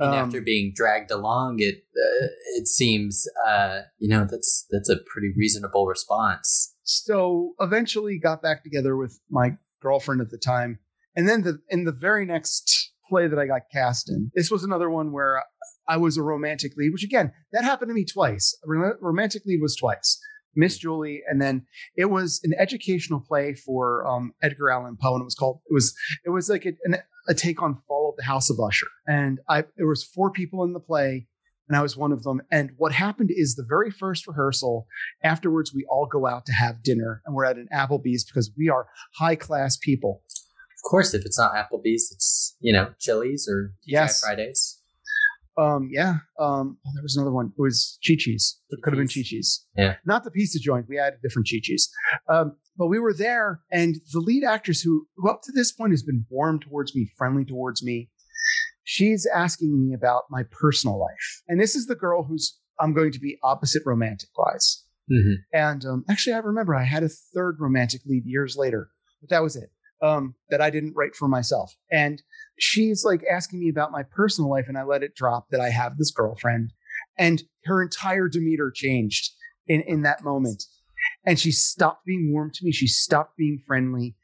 Um, 0.00 0.12
after 0.12 0.40
being 0.40 0.72
dragged 0.74 1.12
along, 1.12 1.60
it 1.60 1.76
uh, 1.76 2.26
it 2.56 2.66
seems 2.66 3.26
uh, 3.46 3.82
you 3.98 4.08
know 4.08 4.26
that's 4.28 4.66
that's 4.70 4.88
a 4.88 4.96
pretty 5.06 5.32
reasonable 5.36 5.86
response. 5.86 6.74
so 6.82 7.54
eventually 7.60 8.18
got 8.18 8.42
back 8.42 8.62
together 8.64 8.96
with 8.96 9.18
my 9.30 9.56
girlfriend 9.80 10.20
at 10.20 10.30
the 10.30 10.38
time. 10.38 10.78
And 11.16 11.28
then 11.28 11.42
the 11.42 11.60
in 11.70 11.84
the 11.84 11.92
very 11.92 12.26
next 12.26 12.92
play 13.08 13.26
that 13.26 13.38
i 13.38 13.46
got 13.46 13.62
cast 13.72 14.10
in 14.10 14.30
this 14.34 14.50
was 14.50 14.64
another 14.64 14.90
one 14.90 15.12
where 15.12 15.42
i 15.88 15.96
was 15.96 16.16
a 16.16 16.22
romantic 16.22 16.72
lead 16.76 16.92
which 16.92 17.04
again 17.04 17.32
that 17.52 17.64
happened 17.64 17.88
to 17.88 17.94
me 17.94 18.04
twice 18.04 18.56
romantic 19.00 19.42
lead 19.46 19.60
was 19.60 19.76
twice 19.76 20.18
miss 20.56 20.78
julie 20.78 21.22
and 21.28 21.40
then 21.40 21.64
it 21.96 22.06
was 22.06 22.40
an 22.44 22.52
educational 22.58 23.20
play 23.20 23.54
for 23.54 24.06
um, 24.06 24.32
edgar 24.42 24.70
allan 24.70 24.96
poe 25.00 25.14
and 25.14 25.22
it 25.22 25.24
was 25.24 25.34
called 25.34 25.60
it 25.68 25.74
was 25.74 25.94
it 26.24 26.30
was 26.30 26.48
like 26.48 26.64
a, 26.66 26.72
an, 26.84 26.96
a 27.28 27.34
take 27.34 27.62
on 27.62 27.78
fall 27.88 28.10
of 28.10 28.16
the 28.16 28.24
house 28.24 28.50
of 28.50 28.58
usher 28.60 28.86
and 29.06 29.40
i 29.48 29.64
there 29.76 29.86
was 29.86 30.04
four 30.04 30.30
people 30.30 30.64
in 30.64 30.72
the 30.72 30.80
play 30.80 31.26
and 31.68 31.76
I 31.76 31.82
was 31.82 31.96
one 31.96 32.12
of 32.12 32.22
them. 32.22 32.42
And 32.50 32.70
what 32.76 32.92
happened 32.92 33.30
is 33.32 33.54
the 33.54 33.66
very 33.66 33.90
first 33.90 34.26
rehearsal, 34.26 34.86
afterwards, 35.22 35.72
we 35.74 35.86
all 35.88 36.06
go 36.06 36.26
out 36.26 36.46
to 36.46 36.52
have 36.52 36.82
dinner 36.82 37.22
and 37.24 37.34
we're 37.34 37.46
at 37.46 37.56
an 37.56 37.68
Applebee's 37.72 38.24
because 38.24 38.50
we 38.56 38.68
are 38.68 38.86
high 39.18 39.36
class 39.36 39.76
people. 39.76 40.22
Of 40.84 40.90
course, 40.90 41.14
if 41.14 41.24
it's 41.24 41.38
not 41.38 41.52
Applebee's, 41.54 42.12
it's, 42.12 42.56
you 42.60 42.72
know, 42.72 42.92
Chili's 42.98 43.48
or 43.48 43.72
TGI 43.82 43.86
Yes. 43.86 44.20
Fridays. 44.20 44.80
Um, 45.56 45.88
yeah. 45.92 46.16
Um, 46.38 46.78
oh, 46.84 46.90
there 46.94 47.02
was 47.02 47.16
another 47.16 47.32
one. 47.32 47.52
It 47.56 47.62
was 47.62 47.98
Chi 48.06 48.16
Chi's. 48.18 48.60
It 48.70 48.82
could 48.82 48.92
have 48.92 48.98
been 48.98 49.08
Chi 49.08 49.20
Chi-Chi's. 49.20 49.64
Yeah. 49.76 49.94
Not 50.04 50.24
the 50.24 50.30
pizza 50.30 50.58
joint. 50.58 50.86
We 50.88 50.96
had 50.96 51.14
different 51.22 51.48
Chi 51.50 51.58
Chi's. 51.62 51.90
Um, 52.28 52.56
but 52.76 52.88
we 52.88 52.98
were 52.98 53.14
there, 53.14 53.60
and 53.70 53.94
the 54.12 54.18
lead 54.18 54.42
actress, 54.42 54.80
who, 54.80 55.06
who 55.16 55.30
up 55.30 55.42
to 55.44 55.52
this 55.52 55.70
point 55.70 55.92
has 55.92 56.02
been 56.02 56.26
warm 56.28 56.58
towards 56.58 56.94
me, 56.94 57.08
friendly 57.16 57.44
towards 57.44 57.84
me, 57.84 58.10
she's 58.82 59.26
asking 59.32 59.88
me 59.88 59.94
about 59.94 60.24
my 60.28 60.42
personal 60.50 60.98
life. 60.98 61.42
And 61.46 61.60
this 61.60 61.76
is 61.76 61.86
the 61.86 61.94
girl 61.94 62.24
who's 62.24 62.58
I'm 62.80 62.92
going 62.92 63.12
to 63.12 63.20
be 63.20 63.38
opposite 63.44 63.84
romantic 63.86 64.30
wise. 64.36 64.84
Mm-hmm. 65.10 65.34
And 65.52 65.84
um, 65.84 66.04
actually, 66.10 66.32
I 66.32 66.38
remember 66.38 66.74
I 66.74 66.82
had 66.82 67.04
a 67.04 67.08
third 67.08 67.58
romantic 67.60 68.00
lead 68.06 68.24
years 68.26 68.56
later, 68.56 68.90
but 69.20 69.30
that 69.30 69.42
was 69.42 69.54
it. 69.54 69.70
Um, 70.04 70.34
that 70.50 70.60
I 70.60 70.68
didn't 70.68 70.94
write 70.94 71.16
for 71.16 71.28
myself. 71.28 71.74
And 71.90 72.22
she's 72.58 73.04
like 73.04 73.22
asking 73.30 73.60
me 73.60 73.70
about 73.70 73.90
my 73.90 74.02
personal 74.02 74.50
life, 74.50 74.66
and 74.68 74.76
I 74.76 74.82
let 74.82 75.02
it 75.02 75.14
drop 75.14 75.48
that 75.50 75.60
I 75.60 75.70
have 75.70 75.96
this 75.96 76.10
girlfriend. 76.10 76.72
And 77.16 77.42
her 77.64 77.82
entire 77.82 78.28
demeanor 78.28 78.70
changed 78.70 79.32
in, 79.66 79.80
in 79.82 80.02
that 80.02 80.22
moment. 80.22 80.64
And 81.26 81.38
she 81.38 81.52
stopped 81.52 82.04
being 82.04 82.32
warm 82.32 82.50
to 82.52 82.64
me. 82.64 82.72
She 82.72 82.86
stopped 82.86 83.36
being 83.36 83.62
friendly. 83.66 84.14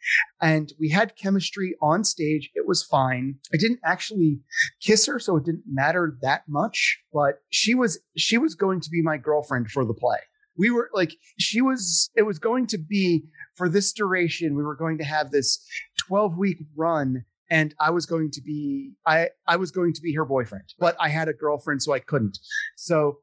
And 0.41 0.72
we 0.78 0.91
had 0.91 1.16
chemistry 1.16 1.74
on 1.81 2.05
stage. 2.05 2.51
It 2.55 2.66
was 2.66 2.83
fine. 2.83 3.37
I 3.53 3.57
didn't 3.57 3.81
actually 3.85 4.41
kiss 4.83 5.07
her, 5.07 5.18
so 5.18 5.37
it 5.37 5.45
didn't 5.45 5.64
matter 5.66 6.18
that 6.22 6.43
much. 6.49 7.01
But 7.12 7.41
she 7.51 7.74
was 7.74 8.01
she 8.16 8.39
was 8.39 8.55
going 8.55 8.81
to 8.81 8.91
be 8.91 9.03
my 9.03 9.16
girlfriend 9.16 9.70
for 9.70 9.85
the 9.85 9.95
play 9.95 10.18
we 10.61 10.71
were 10.71 10.91
like 10.93 11.17
she 11.39 11.63
was 11.63 12.11
it 12.15 12.23
was 12.23 12.39
going 12.39 12.67
to 12.67 12.79
be 12.79 13.25
for 13.57 13.69
this 13.69 13.93
duration 13.93 14.55
we 14.55 14.63
were 14.63 14.77
going 14.77 14.99
to 14.99 15.05
have 15.05 15.31
this 15.31 15.67
12 16.07 16.37
week 16.37 16.59
run 16.77 17.25
and 17.51 17.75
i 17.81 17.91
was 17.91 18.05
going 18.05 18.31
to 18.31 18.43
be 18.43 18.93
i 19.07 19.29
i 19.49 19.57
was 19.57 19.71
going 19.71 19.93
to 19.95 20.03
be 20.03 20.15
her 20.15 20.27
boyfriend 20.27 20.75
but 20.79 20.95
i 21.01 21.09
had 21.09 21.29
a 21.29 21.33
girlfriend 21.33 21.83
so 21.83 21.93
i 21.93 21.99
couldn't. 21.99 22.39
So 22.77 23.19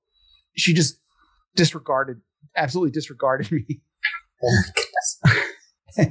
she 0.56 0.74
just 0.74 1.00
disregarded 1.56 2.18
absolutely 2.56 2.92
disregarded 2.92 3.52
me. 3.52 3.82
Oh 4.44 5.34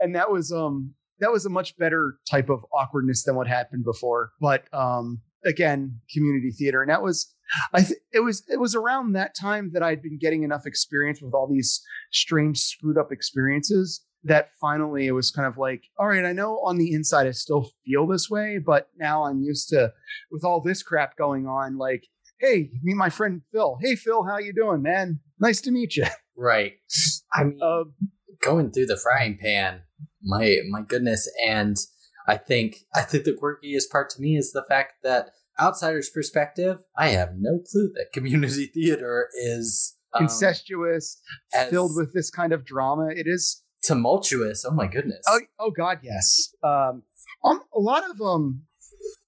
and 0.00 0.14
that 0.14 0.30
was 0.30 0.52
um 0.52 0.94
that 1.18 1.30
was 1.30 1.44
a 1.44 1.50
much 1.50 1.76
better 1.76 2.14
type 2.28 2.48
of 2.48 2.64
awkwardness 2.72 3.24
than 3.24 3.36
what 3.36 3.46
happened 3.46 3.84
before 3.84 4.30
but 4.40 4.64
um 4.72 5.20
again 5.44 6.00
community 6.12 6.50
theater 6.50 6.82
and 6.82 6.90
that 6.90 7.02
was 7.02 7.32
i 7.72 7.82
th- 7.82 7.98
it 8.12 8.20
was 8.20 8.42
it 8.48 8.60
was 8.60 8.74
around 8.74 9.12
that 9.12 9.34
time 9.34 9.70
that 9.72 9.82
i'd 9.82 10.02
been 10.02 10.18
getting 10.18 10.42
enough 10.42 10.66
experience 10.66 11.20
with 11.20 11.34
all 11.34 11.48
these 11.48 11.82
strange 12.12 12.58
screwed 12.58 12.98
up 12.98 13.12
experiences 13.12 14.04
that 14.24 14.50
finally 14.60 15.06
it 15.06 15.12
was 15.12 15.30
kind 15.30 15.48
of 15.48 15.58
like 15.58 15.82
all 15.98 16.06
right 16.06 16.24
i 16.24 16.32
know 16.32 16.60
on 16.64 16.78
the 16.78 16.92
inside 16.92 17.26
i 17.26 17.32
still 17.32 17.70
feel 17.84 18.06
this 18.06 18.30
way 18.30 18.58
but 18.58 18.88
now 18.98 19.24
i'm 19.24 19.40
used 19.42 19.68
to 19.68 19.92
with 20.30 20.44
all 20.44 20.60
this 20.60 20.82
crap 20.82 21.16
going 21.16 21.46
on 21.46 21.76
like 21.76 22.04
hey 22.40 22.70
meet 22.82 22.96
my 22.96 23.08
friend 23.10 23.42
phil 23.52 23.78
hey 23.82 23.96
phil 23.96 24.24
how 24.24 24.38
you 24.38 24.52
doing 24.52 24.82
man 24.82 25.18
nice 25.40 25.60
to 25.60 25.70
meet 25.70 25.96
you 25.96 26.04
Right. 26.36 26.74
I 27.32 27.44
mean, 27.44 27.58
uh, 27.62 27.84
going 28.40 28.70
through 28.70 28.86
the 28.86 28.96
frying 28.96 29.38
pan, 29.40 29.82
my 30.22 30.58
my 30.70 30.82
goodness. 30.82 31.30
And 31.46 31.76
I 32.26 32.36
think 32.36 32.76
I 32.94 33.02
think 33.02 33.24
the 33.24 33.32
quirkiest 33.32 33.90
part 33.90 34.10
to 34.10 34.20
me 34.20 34.36
is 34.36 34.52
the 34.52 34.64
fact 34.68 34.94
that 35.02 35.30
outsider's 35.60 36.10
perspective, 36.10 36.78
I 36.96 37.08
have 37.08 37.30
no 37.38 37.60
clue 37.70 37.90
that 37.94 38.12
community 38.12 38.66
theater 38.74 39.28
is 39.34 39.96
um, 40.14 40.24
incestuous 40.24 41.20
filled 41.70 41.92
with 41.96 42.12
this 42.12 42.30
kind 42.30 42.52
of 42.52 42.64
drama. 42.64 43.08
It 43.14 43.26
is. 43.26 43.62
tumultuous. 43.84 44.64
Oh 44.64 44.72
my 44.72 44.86
goodness. 44.86 45.22
Oh, 45.28 45.40
oh 45.58 45.70
God, 45.70 45.98
yes. 46.02 46.54
Um, 46.62 47.02
um, 47.44 47.60
a 47.74 47.80
lot 47.80 48.04
of 48.08 48.20
um, 48.20 48.62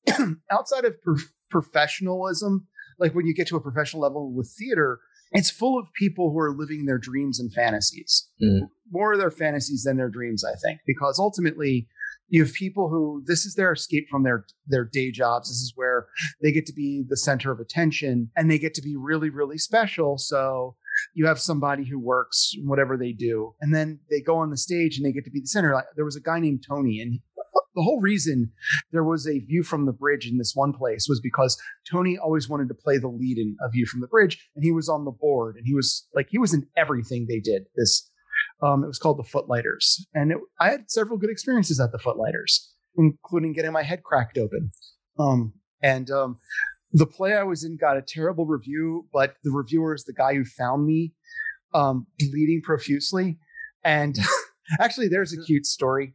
outside 0.50 0.84
of 0.84 1.00
prof- 1.02 1.32
professionalism, 1.50 2.66
like 2.98 3.14
when 3.14 3.26
you 3.26 3.34
get 3.34 3.48
to 3.48 3.56
a 3.56 3.60
professional 3.60 4.02
level 4.02 4.32
with 4.32 4.52
theater, 4.58 5.00
it's 5.32 5.50
full 5.50 5.78
of 5.78 5.86
people 5.98 6.30
who 6.30 6.38
are 6.38 6.54
living 6.54 6.86
their 6.86 6.98
dreams 6.98 7.40
and 7.40 7.52
fantasies. 7.52 8.28
Mm. 8.40 8.68
More 8.92 9.14
of 9.14 9.18
their 9.18 9.32
fantasies 9.32 9.82
than 9.84 9.96
their 9.96 10.10
dreams, 10.10 10.44
I 10.44 10.54
think, 10.64 10.80
because 10.86 11.18
ultimately. 11.18 11.88
You 12.28 12.44
have 12.44 12.54
people 12.54 12.88
who 12.88 13.22
this 13.26 13.44
is 13.44 13.54
their 13.54 13.72
escape 13.72 14.06
from 14.10 14.22
their 14.22 14.46
their 14.66 14.84
day 14.84 15.10
jobs. 15.10 15.48
This 15.48 15.58
is 15.58 15.72
where 15.74 16.06
they 16.42 16.52
get 16.52 16.66
to 16.66 16.72
be 16.72 17.04
the 17.08 17.16
center 17.16 17.52
of 17.52 17.60
attention 17.60 18.30
and 18.36 18.50
they 18.50 18.58
get 18.58 18.74
to 18.74 18.82
be 18.82 18.96
really 18.96 19.30
really 19.30 19.58
special. 19.58 20.18
So 20.18 20.76
you 21.14 21.26
have 21.26 21.40
somebody 21.40 21.84
who 21.84 21.98
works 21.98 22.54
whatever 22.64 22.96
they 22.96 23.12
do 23.12 23.54
and 23.60 23.74
then 23.74 23.98
they 24.10 24.20
go 24.20 24.36
on 24.36 24.50
the 24.50 24.56
stage 24.56 24.96
and 24.96 25.04
they 25.04 25.12
get 25.12 25.24
to 25.24 25.30
be 25.30 25.40
the 25.40 25.46
center 25.46 25.74
like 25.74 25.84
there 25.96 26.04
was 26.04 26.16
a 26.16 26.20
guy 26.20 26.38
named 26.38 26.64
tony 26.66 27.00
and 27.00 27.20
the 27.74 27.82
whole 27.82 28.00
reason 28.00 28.52
there 28.92 29.04
was 29.04 29.26
a 29.26 29.40
view 29.40 29.62
from 29.62 29.86
the 29.86 29.92
bridge 29.92 30.28
in 30.28 30.38
this 30.38 30.52
one 30.54 30.72
place 30.72 31.06
was 31.08 31.20
because 31.20 31.60
tony 31.90 32.16
always 32.16 32.48
wanted 32.48 32.68
to 32.68 32.74
play 32.74 32.98
the 32.98 33.08
lead 33.08 33.38
in 33.38 33.56
a 33.60 33.70
view 33.70 33.86
from 33.86 34.00
the 34.00 34.06
bridge 34.06 34.48
and 34.54 34.64
he 34.64 34.72
was 34.72 34.88
on 34.88 35.04
the 35.04 35.10
board 35.10 35.56
and 35.56 35.66
he 35.66 35.74
was 35.74 36.06
like 36.14 36.28
he 36.30 36.38
was 36.38 36.54
in 36.54 36.66
everything 36.76 37.26
they 37.28 37.40
did 37.40 37.64
this 37.76 38.10
um, 38.64 38.82
it 38.84 38.86
was 38.86 38.98
called 38.98 39.18
the 39.18 39.28
footlighters 39.28 40.06
and 40.14 40.32
it, 40.32 40.38
i 40.60 40.70
had 40.70 40.90
several 40.90 41.18
good 41.18 41.30
experiences 41.30 41.80
at 41.80 41.92
the 41.92 41.98
footlighters 41.98 42.72
including 42.96 43.52
getting 43.52 43.72
my 43.72 43.82
head 43.82 44.02
cracked 44.02 44.38
open 44.38 44.70
um, 45.18 45.52
and 45.82 46.10
um, 46.10 46.38
the 46.94 47.06
play 47.06 47.34
I 47.34 47.42
was 47.42 47.64
in 47.64 47.76
got 47.76 47.96
a 47.96 48.02
terrible 48.02 48.46
review, 48.46 49.06
but 49.12 49.34
the 49.42 49.50
reviewer 49.50 49.94
is 49.94 50.04
the 50.04 50.12
guy 50.12 50.34
who 50.34 50.44
found 50.44 50.86
me 50.86 51.12
um, 51.74 52.06
bleeding 52.18 52.62
profusely. 52.62 53.38
And 53.82 54.16
actually, 54.80 55.08
there's 55.08 55.32
a 55.32 55.42
cute 55.44 55.66
story. 55.66 56.14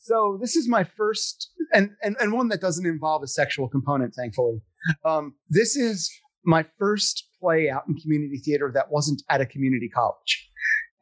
So 0.00 0.38
this 0.40 0.56
is 0.56 0.68
my 0.68 0.84
first, 0.84 1.50
and 1.72 1.90
and, 2.02 2.16
and 2.20 2.32
one 2.32 2.48
that 2.48 2.60
doesn't 2.60 2.86
involve 2.86 3.22
a 3.22 3.28
sexual 3.28 3.68
component, 3.68 4.14
thankfully. 4.14 4.60
Um, 5.04 5.34
this 5.48 5.76
is 5.76 6.10
my 6.44 6.66
first 6.78 7.28
play 7.40 7.68
out 7.68 7.82
in 7.88 7.94
community 7.96 8.38
theater 8.38 8.70
that 8.74 8.90
wasn't 8.90 9.22
at 9.28 9.40
a 9.40 9.46
community 9.46 9.88
college, 9.88 10.50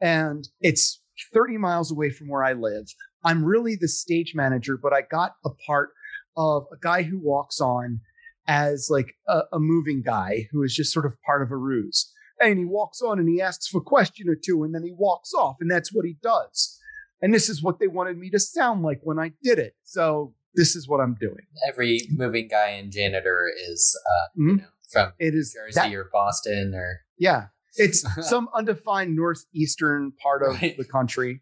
and 0.01 0.47
it's 0.59 1.01
30 1.33 1.57
miles 1.57 1.91
away 1.91 2.09
from 2.09 2.27
where 2.27 2.43
I 2.43 2.53
live. 2.53 2.85
I'm 3.23 3.45
really 3.45 3.75
the 3.75 3.87
stage 3.87 4.33
manager, 4.35 4.77
but 4.81 4.93
I 4.93 5.01
got 5.01 5.33
a 5.45 5.49
part 5.67 5.89
of 6.35 6.63
a 6.73 6.77
guy 6.81 7.03
who 7.03 7.19
walks 7.19 7.61
on 7.61 7.99
as 8.47 8.87
like 8.89 9.13
a, 9.27 9.41
a 9.53 9.59
moving 9.59 10.01
guy 10.03 10.47
who 10.51 10.63
is 10.63 10.73
just 10.75 10.91
sort 10.91 11.05
of 11.05 11.13
part 11.25 11.43
of 11.43 11.51
a 11.51 11.55
ruse. 11.57 12.11
And 12.39 12.57
he 12.57 12.65
walks 12.65 13.01
on 13.01 13.19
and 13.19 13.29
he 13.29 13.39
asks 13.39 13.67
for 13.67 13.77
a 13.79 13.83
question 13.83 14.27
or 14.27 14.35
two, 14.35 14.63
and 14.63 14.73
then 14.73 14.83
he 14.83 14.91
walks 14.97 15.31
off, 15.33 15.57
and 15.61 15.69
that's 15.69 15.93
what 15.93 16.05
he 16.05 16.17
does. 16.23 16.79
And 17.21 17.31
this 17.31 17.49
is 17.49 17.61
what 17.61 17.79
they 17.79 17.85
wanted 17.87 18.17
me 18.17 18.31
to 18.31 18.39
sound 18.39 18.81
like 18.81 18.99
when 19.03 19.19
I 19.19 19.33
did 19.43 19.59
it. 19.59 19.75
So 19.83 20.33
this 20.55 20.75
is 20.75 20.87
what 20.87 20.99
I'm 20.99 21.15
doing. 21.19 21.45
Every 21.67 22.07
moving 22.09 22.47
guy 22.47 22.69
and 22.69 22.91
janitor 22.91 23.47
is, 23.69 23.95
uh, 24.09 24.27
you 24.35 24.53
Mhm. 24.53 24.57
know, 24.57 24.65
from 24.91 25.13
It 25.19 25.35
is 25.35 25.53
Jersey 25.53 25.75
that- 25.75 25.93
or 25.93 26.09
Boston 26.11 26.73
or 26.73 27.01
yeah. 27.19 27.49
It's 27.75 28.05
some 28.29 28.49
undefined 28.55 29.15
northeastern 29.15 30.11
part 30.21 30.43
of 30.43 30.61
Right. 30.61 30.77
the 30.77 30.85
country. 30.85 31.41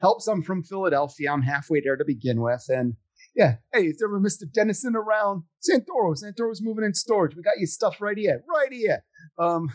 Helps 0.00 0.26
I'm 0.28 0.42
from 0.42 0.62
Philadelphia. 0.62 1.32
I'm 1.32 1.42
halfway 1.42 1.80
there 1.80 1.96
to 1.96 2.04
begin 2.04 2.40
with. 2.40 2.64
And 2.68 2.94
yeah, 3.34 3.56
hey, 3.72 3.86
is 3.86 3.98
there 3.98 4.14
a 4.14 4.20
Mr. 4.20 4.50
Dennison 4.52 4.94
around? 4.94 5.42
Santoro. 5.68 6.14
Santoro's 6.16 6.62
moving 6.62 6.84
in 6.84 6.94
storage. 6.94 7.34
We 7.34 7.42
got 7.42 7.58
your 7.58 7.66
stuff 7.66 8.00
right 8.00 8.16
here. 8.16 8.42
Right 8.48 8.72
here. 8.72 9.02
Um 9.38 9.70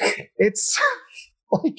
it's 0.36 0.78
like 1.50 1.78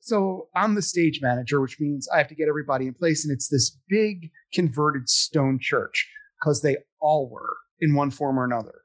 so 0.00 0.48
i'm 0.54 0.74
the 0.74 0.82
stage 0.82 1.20
manager 1.22 1.60
which 1.60 1.78
means 1.78 2.08
i 2.12 2.18
have 2.18 2.26
to 2.28 2.34
get 2.34 2.48
everybody 2.48 2.86
in 2.86 2.94
place 2.94 3.24
and 3.24 3.32
it's 3.32 3.48
this 3.48 3.78
big 3.88 4.30
converted 4.52 5.08
stone 5.08 5.58
church 5.60 6.08
because 6.40 6.60
they 6.62 6.76
all 7.00 7.28
were 7.30 7.56
in 7.80 7.94
one 7.94 8.10
form 8.10 8.38
or 8.38 8.44
another 8.44 8.81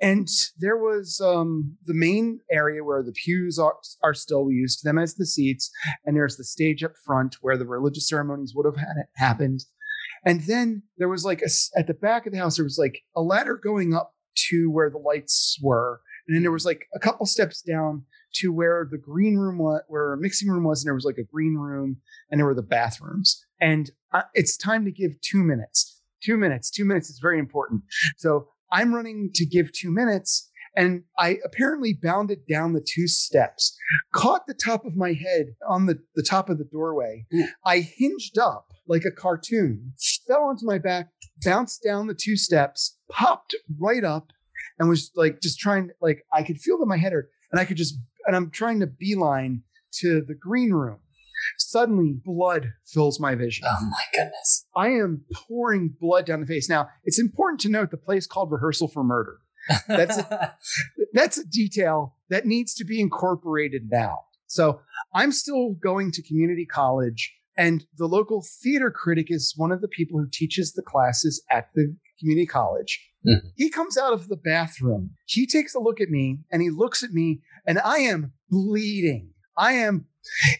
and 0.00 0.28
there 0.58 0.76
was 0.76 1.20
um, 1.24 1.76
the 1.86 1.94
main 1.94 2.40
area 2.50 2.84
where 2.84 3.02
the 3.02 3.12
pews 3.12 3.58
are, 3.58 3.76
are 4.02 4.14
still 4.14 4.44
we 4.44 4.54
used 4.54 4.84
them 4.84 4.98
as 4.98 5.14
the 5.14 5.26
seats 5.26 5.70
and 6.04 6.16
there's 6.16 6.36
the 6.36 6.44
stage 6.44 6.82
up 6.82 6.92
front 7.04 7.36
where 7.40 7.56
the 7.56 7.66
religious 7.66 8.08
ceremonies 8.08 8.52
would 8.54 8.66
have 8.66 8.76
had 8.76 8.96
happened 9.16 9.64
and 10.24 10.42
then 10.42 10.82
there 10.98 11.08
was 11.08 11.24
like 11.24 11.42
a 11.42 11.78
at 11.78 11.86
the 11.86 11.94
back 11.94 12.26
of 12.26 12.32
the 12.32 12.38
house 12.38 12.56
there 12.56 12.64
was 12.64 12.78
like 12.78 13.00
a 13.16 13.22
ladder 13.22 13.56
going 13.62 13.94
up 13.94 14.14
to 14.34 14.70
where 14.70 14.90
the 14.90 14.98
lights 14.98 15.58
were 15.62 16.00
and 16.26 16.36
then 16.36 16.42
there 16.42 16.52
was 16.52 16.66
like 16.66 16.86
a 16.94 16.98
couple 16.98 17.26
steps 17.26 17.62
down 17.62 18.04
to 18.34 18.52
where 18.52 18.88
the 18.90 18.98
green 18.98 19.36
room 19.36 19.58
was, 19.58 19.82
where 19.88 20.12
a 20.12 20.18
mixing 20.18 20.48
room 20.48 20.64
was, 20.64 20.82
and 20.82 20.86
there 20.86 20.94
was 20.94 21.04
like 21.04 21.18
a 21.18 21.24
green 21.24 21.54
room, 21.54 21.96
and 22.30 22.38
there 22.38 22.46
were 22.46 22.54
the 22.54 22.62
bathrooms. 22.62 23.44
And 23.60 23.90
uh, 24.12 24.22
it's 24.34 24.56
time 24.56 24.84
to 24.84 24.90
give 24.90 25.20
two 25.20 25.42
minutes. 25.42 26.00
Two 26.22 26.36
minutes. 26.36 26.70
Two 26.70 26.84
minutes 26.84 27.10
is 27.10 27.18
very 27.20 27.38
important. 27.38 27.82
So 28.16 28.48
I'm 28.72 28.94
running 28.94 29.30
to 29.34 29.46
give 29.46 29.70
two 29.72 29.92
minutes, 29.92 30.50
and 30.74 31.04
I 31.18 31.38
apparently 31.44 31.92
bounded 31.92 32.46
down 32.48 32.72
the 32.72 32.84
two 32.84 33.06
steps, 33.06 33.76
caught 34.12 34.46
the 34.46 34.54
top 34.54 34.86
of 34.86 34.96
my 34.96 35.12
head 35.12 35.54
on 35.68 35.86
the, 35.86 35.98
the 36.14 36.22
top 36.22 36.48
of 36.48 36.58
the 36.58 36.64
doorway. 36.64 37.26
Ooh. 37.34 37.46
I 37.64 37.80
hinged 37.80 38.38
up 38.38 38.72
like 38.88 39.04
a 39.04 39.10
cartoon, 39.10 39.92
fell 40.26 40.44
onto 40.44 40.66
my 40.66 40.78
back, 40.78 41.08
bounced 41.44 41.82
down 41.84 42.06
the 42.06 42.14
two 42.14 42.36
steps, 42.36 42.96
popped 43.10 43.54
right 43.78 44.02
up, 44.02 44.32
and 44.78 44.88
was 44.88 45.10
like 45.14 45.40
just 45.40 45.58
trying 45.58 45.90
like 46.00 46.24
I 46.32 46.42
could 46.42 46.58
feel 46.58 46.78
that 46.78 46.86
my 46.86 46.96
head 46.96 47.12
hurt 47.12 47.30
and 47.50 47.60
I 47.60 47.64
could 47.64 47.76
just 47.76 47.98
and 48.26 48.34
I'm 48.34 48.50
trying 48.50 48.80
to 48.80 48.86
beeline 48.86 49.62
to 50.00 50.22
the 50.22 50.34
green 50.34 50.72
room. 50.72 50.98
Suddenly, 51.58 52.14
blood 52.24 52.72
fills 52.86 53.18
my 53.20 53.34
vision. 53.34 53.64
Oh 53.68 53.84
my 53.90 54.04
goodness. 54.14 54.66
I 54.76 54.88
am 54.88 55.24
pouring 55.32 55.94
blood 56.00 56.26
down 56.26 56.40
the 56.40 56.46
face. 56.46 56.68
Now, 56.68 56.88
it's 57.04 57.18
important 57.18 57.60
to 57.60 57.68
note 57.68 57.90
the 57.90 57.96
place 57.96 58.26
called 58.26 58.50
Rehearsal 58.50 58.88
for 58.88 59.04
Murder. 59.04 59.38
That's 59.86 60.18
a, 60.18 60.56
that's 61.12 61.38
a 61.38 61.44
detail 61.46 62.16
that 62.30 62.46
needs 62.46 62.74
to 62.74 62.84
be 62.84 63.00
incorporated 63.00 63.88
now. 63.90 64.18
So 64.46 64.80
I'm 65.14 65.32
still 65.32 65.74
going 65.82 66.10
to 66.12 66.22
community 66.22 66.66
college, 66.66 67.32
and 67.56 67.84
the 67.96 68.06
local 68.06 68.44
theater 68.62 68.90
critic 68.90 69.26
is 69.30 69.54
one 69.56 69.72
of 69.72 69.80
the 69.80 69.88
people 69.88 70.18
who 70.18 70.28
teaches 70.30 70.72
the 70.72 70.82
classes 70.82 71.42
at 71.50 71.68
the 71.74 71.96
community 72.18 72.46
college. 72.46 73.08
Mhm. 73.26 73.52
He 73.56 73.70
comes 73.70 73.96
out 73.96 74.12
of 74.12 74.28
the 74.28 74.36
bathroom. 74.36 75.10
He 75.26 75.46
takes 75.46 75.74
a 75.74 75.78
look 75.78 76.00
at 76.00 76.08
me 76.10 76.40
and 76.50 76.60
he 76.60 76.70
looks 76.70 77.02
at 77.02 77.12
me, 77.12 77.40
and 77.66 77.78
I 77.78 77.98
am 77.98 78.32
bleeding. 78.50 79.30
I 79.56 79.74
am. 79.74 80.06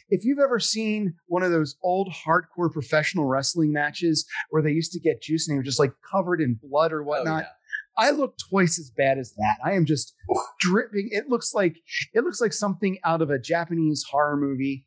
If 0.08 0.24
you've 0.24 0.38
ever 0.38 0.58
seen 0.58 1.14
one 1.26 1.42
of 1.42 1.50
those 1.50 1.76
old 1.82 2.12
hardcore 2.26 2.72
professional 2.72 3.26
wrestling 3.26 3.72
matches 3.72 4.26
where 4.50 4.62
they 4.62 4.70
used 4.72 4.92
to 4.92 5.00
get 5.00 5.22
juice 5.22 5.48
and 5.48 5.54
they 5.54 5.58
were 5.58 5.62
just 5.64 5.78
like 5.78 5.92
covered 6.10 6.40
in 6.40 6.58
blood 6.62 6.92
or 6.92 7.00
Oh, 7.02 7.04
whatnot, 7.04 7.42
yeah. 7.44 7.48
I 7.96 8.10
look 8.10 8.36
twice 8.38 8.78
as 8.78 8.90
bad 8.90 9.18
as 9.18 9.34
that. 9.34 9.56
I 9.64 9.72
am 9.72 9.84
just 9.84 10.14
dripping. 10.60 11.08
It 11.12 11.28
looks 11.28 11.52
like 11.54 11.76
it 12.14 12.24
looks 12.24 12.40
like 12.40 12.52
something 12.52 12.98
out 13.04 13.20
of 13.22 13.30
a 13.30 13.38
Japanese 13.38 14.04
horror 14.10 14.36
movie. 14.36 14.86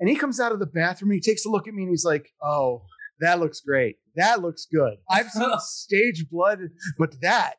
And 0.00 0.08
he 0.08 0.16
comes 0.16 0.38
out 0.40 0.52
of 0.52 0.58
the 0.58 0.66
bathroom. 0.66 1.10
and 1.12 1.20
He 1.22 1.30
takes 1.30 1.46
a 1.46 1.48
look 1.50 1.66
at 1.68 1.72
me 1.74 1.82
and 1.84 1.90
he's 1.90 2.04
like, 2.04 2.28
"Oh, 2.42 2.82
that 3.20 3.40
looks 3.40 3.60
great. 3.60 3.96
That 4.16 4.42
looks 4.42 4.66
good. 4.70 4.98
I've 5.08 5.30
seen 5.30 5.50
stage 5.60 6.26
blood, 6.30 6.58
but 6.98 7.14
that 7.22 7.54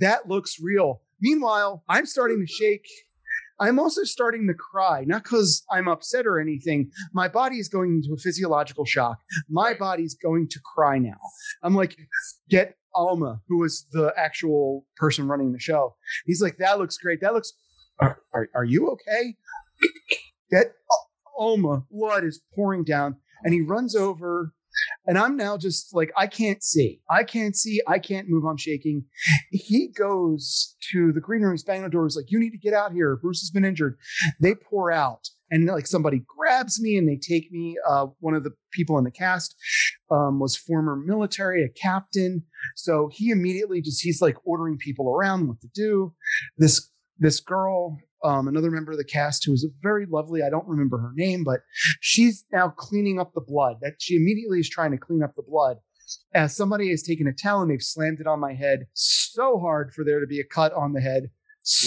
that 0.00 0.28
looks 0.28 0.56
real." 0.60 1.02
Meanwhile, 1.20 1.84
I'm 1.88 2.06
starting 2.06 2.44
to 2.44 2.52
shake. 2.52 2.86
I'm 3.62 3.78
also 3.78 4.02
starting 4.02 4.48
to 4.48 4.54
cry, 4.54 5.04
not 5.06 5.22
because 5.22 5.64
I'm 5.70 5.86
upset 5.86 6.26
or 6.26 6.40
anything. 6.40 6.90
My 7.12 7.28
body 7.28 7.58
is 7.58 7.68
going 7.68 7.94
into 7.94 8.12
a 8.12 8.16
physiological 8.16 8.84
shock. 8.84 9.18
My 9.48 9.72
body's 9.72 10.14
going 10.14 10.48
to 10.48 10.60
cry 10.74 10.98
now. 10.98 11.18
I'm 11.62 11.76
like, 11.76 11.96
get 12.50 12.74
Alma, 12.92 13.40
who 13.48 13.58
was 13.60 13.86
the 13.92 14.12
actual 14.16 14.84
person 14.96 15.28
running 15.28 15.52
the 15.52 15.60
show. 15.60 15.94
He's 16.26 16.42
like, 16.42 16.56
that 16.58 16.80
looks 16.80 16.98
great. 16.98 17.20
That 17.20 17.34
looks. 17.34 17.52
Are, 18.00 18.18
are, 18.34 18.48
are 18.54 18.64
you 18.64 18.88
okay? 18.90 19.36
That 20.50 20.72
Alma 21.38 21.84
blood 21.88 22.24
is 22.24 22.40
pouring 22.56 22.82
down, 22.82 23.16
and 23.44 23.54
he 23.54 23.60
runs 23.60 23.94
over, 23.94 24.52
and 25.06 25.18
I'm 25.18 25.36
now 25.36 25.56
just 25.56 25.94
like, 25.94 26.12
I 26.16 26.26
can't 26.26 26.62
see. 26.62 27.00
I 27.10 27.24
can't 27.24 27.56
see. 27.56 27.80
I 27.88 27.98
can't 27.98 28.28
move. 28.28 28.44
I'm 28.44 28.56
shaking. 28.56 29.04
He 29.50 29.88
goes 29.88 30.76
to 30.92 31.12
the 31.12 31.20
green 31.20 31.42
room, 31.42 31.52
he's 31.52 31.64
banging 31.64 31.82
the 31.82 31.90
door. 31.90 32.04
He's 32.04 32.16
like, 32.16 32.30
you 32.30 32.38
need 32.38 32.50
to 32.50 32.58
get 32.58 32.74
out 32.74 32.92
here. 32.92 33.16
Bruce 33.16 33.40
has 33.40 33.50
been 33.50 33.64
injured. 33.64 33.98
They 34.40 34.54
pour 34.54 34.92
out. 34.92 35.28
And 35.50 35.66
like 35.66 35.86
somebody 35.86 36.24
grabs 36.26 36.80
me 36.80 36.96
and 36.96 37.06
they 37.06 37.16
take 37.16 37.52
me. 37.52 37.76
Uh, 37.86 38.06
one 38.20 38.34
of 38.34 38.42
the 38.42 38.52
people 38.72 38.96
in 38.96 39.04
the 39.04 39.10
cast 39.10 39.54
um, 40.10 40.40
was 40.40 40.56
former 40.56 40.96
military, 40.96 41.62
a 41.62 41.68
captain. 41.68 42.44
So 42.74 43.10
he 43.12 43.30
immediately 43.30 43.82
just 43.82 44.00
he's 44.02 44.22
like 44.22 44.36
ordering 44.44 44.78
people 44.78 45.10
around 45.10 45.48
what 45.48 45.60
to 45.60 45.68
do. 45.74 46.14
This 46.56 46.88
this 47.18 47.38
girl, 47.38 47.98
um, 48.24 48.48
another 48.48 48.70
member 48.70 48.92
of 48.92 48.98
the 48.98 49.04
cast 49.04 49.44
who 49.44 49.52
is 49.52 49.66
very 49.82 50.06
lovely. 50.06 50.42
I 50.42 50.50
don't 50.50 50.66
remember 50.66 50.98
her 50.98 51.12
name, 51.14 51.44
but 51.44 51.60
she's 52.00 52.44
now 52.52 52.68
cleaning 52.68 53.18
up 53.18 53.32
the 53.34 53.40
blood. 53.40 53.76
That 53.82 53.94
she 53.98 54.16
immediately 54.16 54.60
is 54.60 54.68
trying 54.68 54.92
to 54.92 54.98
clean 54.98 55.22
up 55.22 55.34
the 55.36 55.42
blood. 55.42 55.78
As 56.34 56.54
somebody 56.56 56.90
has 56.90 57.02
taken 57.02 57.26
a 57.26 57.32
towel 57.32 57.62
and 57.62 57.70
they've 57.70 57.82
slammed 57.82 58.20
it 58.20 58.26
on 58.26 58.38
my 58.40 58.52
head 58.54 58.86
so 58.92 59.58
hard 59.58 59.92
for 59.94 60.04
there 60.04 60.20
to 60.20 60.26
be 60.26 60.40
a 60.40 60.44
cut 60.44 60.72
on 60.74 60.92
the 60.92 61.00
head, 61.00 61.30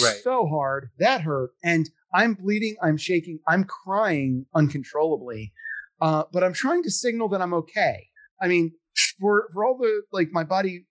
Right. 0.02 0.16
so 0.24 0.46
hard 0.46 0.88
that 0.98 1.20
hurt, 1.20 1.50
and 1.62 1.88
I'm 2.14 2.32
bleeding, 2.34 2.76
I'm 2.82 2.96
shaking, 2.96 3.40
I'm 3.46 3.64
crying 3.64 4.46
uncontrollably. 4.54 5.52
Uh, 6.00 6.24
but 6.32 6.42
I'm 6.42 6.54
trying 6.54 6.82
to 6.84 6.90
signal 6.90 7.28
that 7.28 7.42
I'm 7.42 7.52
okay. 7.54 8.08
I 8.40 8.48
mean, 8.48 8.72
for 9.20 9.48
for 9.52 9.64
all 9.66 9.76
the 9.78 10.02
like 10.12 10.28
my 10.32 10.44
body 10.44 10.86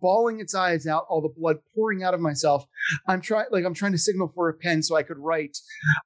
bawling 0.00 0.40
its 0.40 0.54
eyes 0.54 0.86
out, 0.86 1.06
all 1.08 1.20
the 1.20 1.28
blood 1.28 1.58
pouring 1.74 2.02
out 2.02 2.14
of 2.14 2.20
myself, 2.20 2.66
I'm 3.06 3.20
trying 3.20 3.46
like 3.50 3.64
I'm 3.64 3.74
trying 3.74 3.92
to 3.92 3.98
signal 3.98 4.28
for 4.34 4.48
a 4.48 4.54
pen 4.54 4.82
so 4.82 4.96
I 4.96 5.02
could 5.02 5.18
write. 5.18 5.58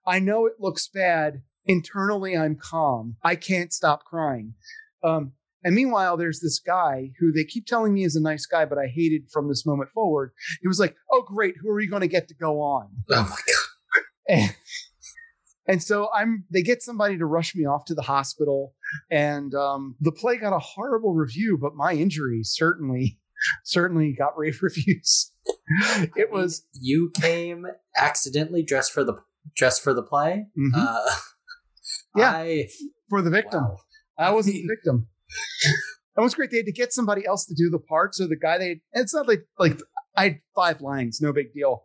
I 0.07 0.19
know 0.19 0.47
it 0.47 0.55
looks 0.61 0.89
bad. 0.89 1.43
Internally, 1.65 2.37
I'm 2.37 2.57
calm. 2.57 3.17
I 3.23 3.37
can't 3.37 3.73
stop 3.73 4.05
crying. 4.05 4.55
Um, 5.05 5.33
and 5.65 5.77
meanwhile, 5.77 6.17
there's 6.17 6.41
this 6.41 6.59
guy 6.59 7.13
who 7.21 7.31
they 7.31 7.45
keep 7.45 7.67
telling 7.67 7.95
me 7.95 8.03
is 8.03 8.17
a 8.17 8.21
nice 8.21 8.47
guy, 8.47 8.65
but 8.65 8.79
I 8.79 8.87
hated 8.89 9.31
from 9.33 9.49
this 9.49 9.65
moment 9.65 9.91
forward. 9.91 10.33
He 10.61 10.69
was 10.69 10.81
like, 10.81 10.97
"Oh, 11.11 11.23
great! 11.23 11.55
Who 11.63 11.71
are 11.71 11.81
you 11.81 11.89
going 11.89 12.03
to 12.03 12.09
get 12.09 12.29
to 12.29 12.35
go 12.35 12.61
on?" 12.61 12.89
Oh 13.11 13.23
my 13.23 13.29
god. 13.29 14.05
and, 14.29 14.57
and 15.67 15.83
so 15.83 16.09
I'm 16.15 16.45
they 16.51 16.63
get 16.63 16.83
somebody 16.83 17.17
to 17.19 17.27
rush 17.27 17.55
me 17.55 17.65
off 17.65 17.85
to 17.87 17.95
the 17.95 18.03
hospital 18.03 18.75
and 19.11 19.55
um, 19.55 19.97
the 20.01 20.13
play 20.13 20.37
got 20.37 20.55
a 20.55 20.59
horrible 20.59 21.15
review 21.15 21.59
but 21.61 21.75
my 21.75 21.93
injury 21.93 22.41
certainly 22.43 23.19
certainly 23.65 24.15
got 24.17 24.37
rave 24.37 24.59
reviews 24.63 25.33
it 26.17 26.31
was 26.31 26.67
You 26.75 27.11
came 27.15 27.67
accidentally 27.97 28.63
dressed 28.63 28.93
for 28.93 29.05
the 29.05 29.15
dressed 29.57 29.83
for 29.83 29.93
the 29.95 30.03
play. 30.03 30.47
mhm, 30.59 30.71
Uh, 30.75 31.11
Yeah. 32.17 32.31
I, 32.33 32.69
for 33.11 33.23
the 33.23 33.31
victim 33.31 33.63
wow. 33.65 33.77
i 34.19 34.31
wasn't 34.31 34.55
the 34.57 34.67
victim 34.77 35.09
that 36.15 36.23
was 36.23 36.35
great 36.35 36.51
they 36.51 36.59
had 36.59 36.67
to 36.67 36.73
get 36.73 36.93
somebody 36.93 37.27
else 37.27 37.47
to 37.47 37.55
do 37.55 37.71
the 37.71 37.79
part 37.79 38.15
so 38.15 38.27
the 38.27 38.37
guy 38.37 38.59
they 38.59 38.81
it's 38.93 39.15
not 39.15 39.27
like 39.27 39.43
like 39.59 39.79
i 40.17 40.25
had 40.25 40.41
five 40.55 40.81
lines 40.81 41.21
no 41.21 41.33
big 41.33 41.53
deal 41.53 41.85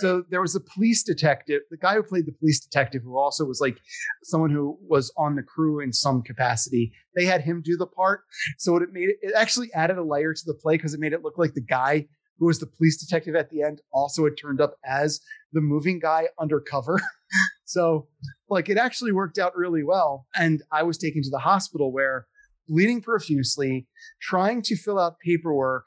So 0.00 0.22
there 0.30 0.40
was 0.40 0.54
a 0.54 0.60
police 0.60 1.02
detective, 1.02 1.62
the 1.70 1.76
guy 1.76 1.94
who 1.94 2.02
played 2.02 2.26
the 2.26 2.32
police 2.32 2.60
detective, 2.60 3.02
who 3.02 3.16
also 3.16 3.44
was 3.44 3.60
like 3.60 3.78
someone 4.24 4.50
who 4.50 4.78
was 4.82 5.12
on 5.16 5.36
the 5.36 5.42
crew 5.42 5.80
in 5.80 5.92
some 5.92 6.22
capacity. 6.22 6.92
They 7.14 7.24
had 7.24 7.42
him 7.42 7.62
do 7.64 7.76
the 7.76 7.86
part, 7.86 8.22
so 8.58 8.76
it 8.76 8.92
made 8.92 9.10
it, 9.10 9.16
it 9.22 9.34
actually 9.36 9.72
added 9.74 9.98
a 9.98 10.02
layer 10.02 10.32
to 10.34 10.42
the 10.46 10.54
play 10.54 10.76
because 10.76 10.94
it 10.94 11.00
made 11.00 11.12
it 11.12 11.22
look 11.22 11.38
like 11.38 11.54
the 11.54 11.60
guy 11.60 12.06
who 12.38 12.46
was 12.46 12.60
the 12.60 12.66
police 12.66 13.02
detective 13.04 13.34
at 13.34 13.50
the 13.50 13.62
end 13.62 13.80
also 13.92 14.24
had 14.24 14.36
turned 14.40 14.60
up 14.60 14.74
as 14.84 15.20
the 15.52 15.60
moving 15.60 15.98
guy 15.98 16.28
undercover. 16.38 17.00
so 17.64 18.06
like 18.48 18.68
it 18.68 18.78
actually 18.78 19.12
worked 19.12 19.38
out 19.38 19.56
really 19.56 19.82
well, 19.82 20.26
and 20.36 20.62
I 20.72 20.82
was 20.82 20.98
taken 20.98 21.22
to 21.22 21.30
the 21.30 21.38
hospital 21.38 21.92
where 21.92 22.26
bleeding 22.68 23.00
profusely, 23.00 23.86
trying 24.20 24.62
to 24.62 24.76
fill 24.76 24.98
out 24.98 25.18
paperwork, 25.24 25.86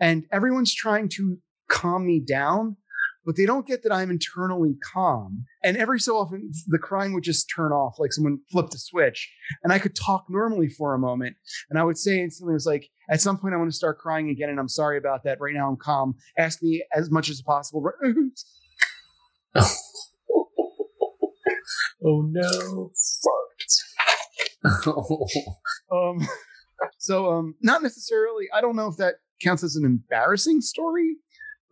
and 0.00 0.24
everyone's 0.32 0.74
trying 0.74 1.08
to 1.10 1.38
calm 1.68 2.06
me 2.06 2.20
down 2.20 2.76
but 3.24 3.36
they 3.36 3.46
don't 3.46 3.66
get 3.66 3.82
that 3.82 3.92
I'm 3.92 4.10
internally 4.10 4.74
calm. 4.92 5.44
And 5.62 5.76
every 5.76 6.00
so 6.00 6.16
often, 6.16 6.50
the 6.66 6.78
crying 6.78 7.12
would 7.12 7.22
just 7.22 7.50
turn 7.54 7.70
off, 7.72 7.98
like 7.98 8.12
someone 8.12 8.40
flipped 8.50 8.74
a 8.74 8.78
switch, 8.78 9.32
and 9.62 9.72
I 9.72 9.78
could 9.78 9.94
talk 9.94 10.24
normally 10.28 10.68
for 10.68 10.94
a 10.94 10.98
moment. 10.98 11.36
And 11.70 11.78
I 11.78 11.84
would 11.84 11.98
say 11.98 12.20
instantly, 12.20 12.52
it 12.52 12.54
was 12.54 12.66
like, 12.66 12.88
at 13.10 13.20
some 13.20 13.38
point, 13.38 13.54
I 13.54 13.58
want 13.58 13.70
to 13.70 13.76
start 13.76 13.98
crying 13.98 14.30
again, 14.30 14.48
and 14.48 14.58
I'm 14.58 14.68
sorry 14.68 14.98
about 14.98 15.22
that. 15.24 15.40
Right 15.40 15.54
now, 15.54 15.68
I'm 15.68 15.76
calm. 15.76 16.14
Ask 16.38 16.62
me 16.62 16.84
as 16.94 17.10
much 17.10 17.30
as 17.30 17.42
possible. 17.42 17.84
oh 22.04 22.22
no. 22.28 22.90
fucked. 23.22 23.84
um, 25.92 26.26
so, 26.98 27.32
um, 27.32 27.54
not 27.60 27.82
necessarily. 27.82 28.46
I 28.52 28.60
don't 28.60 28.76
know 28.76 28.88
if 28.88 28.96
that 28.96 29.16
counts 29.42 29.62
as 29.62 29.76
an 29.76 29.84
embarrassing 29.84 30.60
story. 30.60 31.16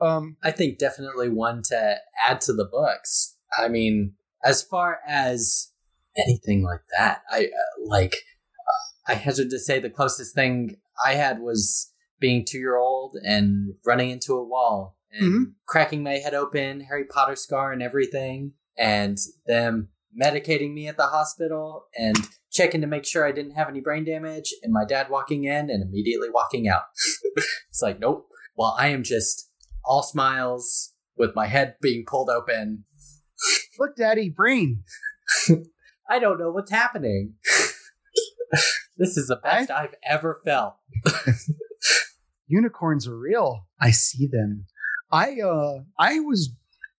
Um, 0.01 0.37
I 0.43 0.51
think 0.51 0.79
definitely 0.79 1.29
one 1.29 1.62
to 1.64 1.97
add 2.27 2.41
to 2.43 2.53
the 2.53 2.64
books. 2.64 3.37
I 3.59 3.68
mean, 3.68 4.14
as 4.45 4.62
far 4.62 5.01
as 5.07 5.73
anything 6.16 6.62
like 6.62 6.81
that, 6.99 7.23
I 7.31 7.45
uh, 7.45 7.85
like. 7.87 8.14
Uh, 8.14 9.12
I 9.12 9.14
hazard 9.14 9.51
to 9.51 9.59
say 9.59 9.79
the 9.81 9.91
closest 9.91 10.35
thing 10.35 10.77
I 11.05 11.14
had 11.14 11.41
was 11.41 11.93
being 12.21 12.45
two 12.45 12.59
year 12.59 12.77
old 12.77 13.16
and 13.25 13.75
running 13.85 14.11
into 14.11 14.35
a 14.35 14.45
wall 14.45 14.97
and 15.12 15.33
Mhm. 15.33 15.53
cracking 15.66 16.03
my 16.03 16.14
head 16.18 16.35
open, 16.35 16.81
Harry 16.83 17.05
Potter 17.05 17.35
scar 17.35 17.73
and 17.73 17.83
everything, 17.83 18.53
and 18.79 19.18
them 19.47 19.89
medicating 20.18 20.72
me 20.72 20.88
at 20.88 20.96
the 20.96 21.06
hospital 21.06 21.86
and 21.96 22.16
checking 22.50 22.80
to 22.80 22.86
make 22.86 23.04
sure 23.04 23.26
I 23.26 23.32
didn't 23.32 23.52
have 23.52 23.68
any 23.68 23.80
brain 23.80 24.04
damage, 24.04 24.52
and 24.62 24.72
my 24.72 24.84
dad 24.84 25.08
walking 25.08 25.44
in 25.44 25.70
and 25.70 25.82
immediately 25.82 26.28
walking 26.30 26.68
out. 26.68 26.82
it's 27.68 27.82
like, 27.82 28.00
nope. 28.00 28.28
Well, 28.56 28.76
I 28.78 28.88
am 28.88 29.02
just 29.04 29.50
all 29.84 30.02
smiles 30.02 30.92
with 31.16 31.34
my 31.34 31.46
head 31.46 31.76
being 31.80 32.04
pulled 32.06 32.28
open. 32.28 32.84
look, 33.78 33.96
Daddy, 33.96 34.28
brain. 34.28 34.82
I 36.08 36.18
don't 36.18 36.38
know 36.38 36.50
what's 36.50 36.70
happening. 36.70 37.34
this 38.98 39.16
is 39.16 39.28
the 39.28 39.36
best 39.36 39.70
I've 39.70 39.94
ever 40.04 40.40
felt. 40.44 40.74
unicorns 42.46 43.06
are 43.06 43.16
real. 43.16 43.66
I 43.80 43.92
see 43.92 44.26
them. 44.26 44.66
I 45.12 45.40
uh 45.40 45.80
I 45.98 46.20
was 46.20 46.54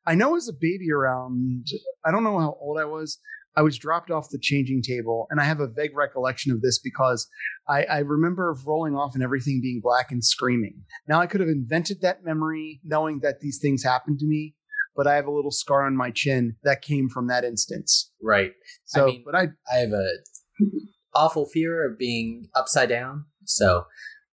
I 0.05 0.15
know 0.15 0.35
as 0.35 0.47
a 0.47 0.53
baby 0.53 0.91
around 0.91 1.67
I 2.05 2.11
don't 2.11 2.23
know 2.23 2.39
how 2.39 2.57
old 2.59 2.79
I 2.79 2.85
was, 2.85 3.19
I 3.55 3.61
was 3.61 3.77
dropped 3.77 4.11
off 4.11 4.29
the 4.29 4.39
changing 4.39 4.81
table, 4.81 5.27
and 5.29 5.39
I 5.39 5.43
have 5.43 5.59
a 5.59 5.67
vague 5.67 5.95
recollection 5.95 6.51
of 6.51 6.61
this 6.61 6.79
because 6.79 7.27
I, 7.67 7.83
I 7.83 7.99
remember 7.99 8.55
rolling 8.65 8.95
off 8.95 9.13
and 9.13 9.23
everything 9.23 9.59
being 9.61 9.81
black 9.83 10.11
and 10.11 10.23
screaming. 10.23 10.83
Now 11.07 11.19
I 11.19 11.27
could 11.27 11.41
have 11.41 11.49
invented 11.49 12.01
that 12.01 12.23
memory 12.23 12.79
knowing 12.83 13.19
that 13.21 13.41
these 13.41 13.59
things 13.61 13.83
happened 13.83 14.19
to 14.19 14.25
me, 14.25 14.55
but 14.95 15.07
I 15.07 15.15
have 15.15 15.25
a 15.25 15.31
little 15.31 15.51
scar 15.51 15.85
on 15.85 15.97
my 15.97 16.11
chin 16.11 16.55
that 16.63 16.81
came 16.81 17.09
from 17.09 17.27
that 17.27 17.43
instance. 17.43 18.11
Right. 18.23 18.51
So, 18.85 19.03
I 19.03 19.05
mean, 19.07 19.23
but 19.25 19.35
I 19.35 19.47
I 19.71 19.79
have 19.79 19.91
a 19.91 20.09
awful 21.13 21.45
fear 21.45 21.89
of 21.89 21.97
being 21.97 22.47
upside 22.55 22.89
down. 22.89 23.25
So 23.45 23.85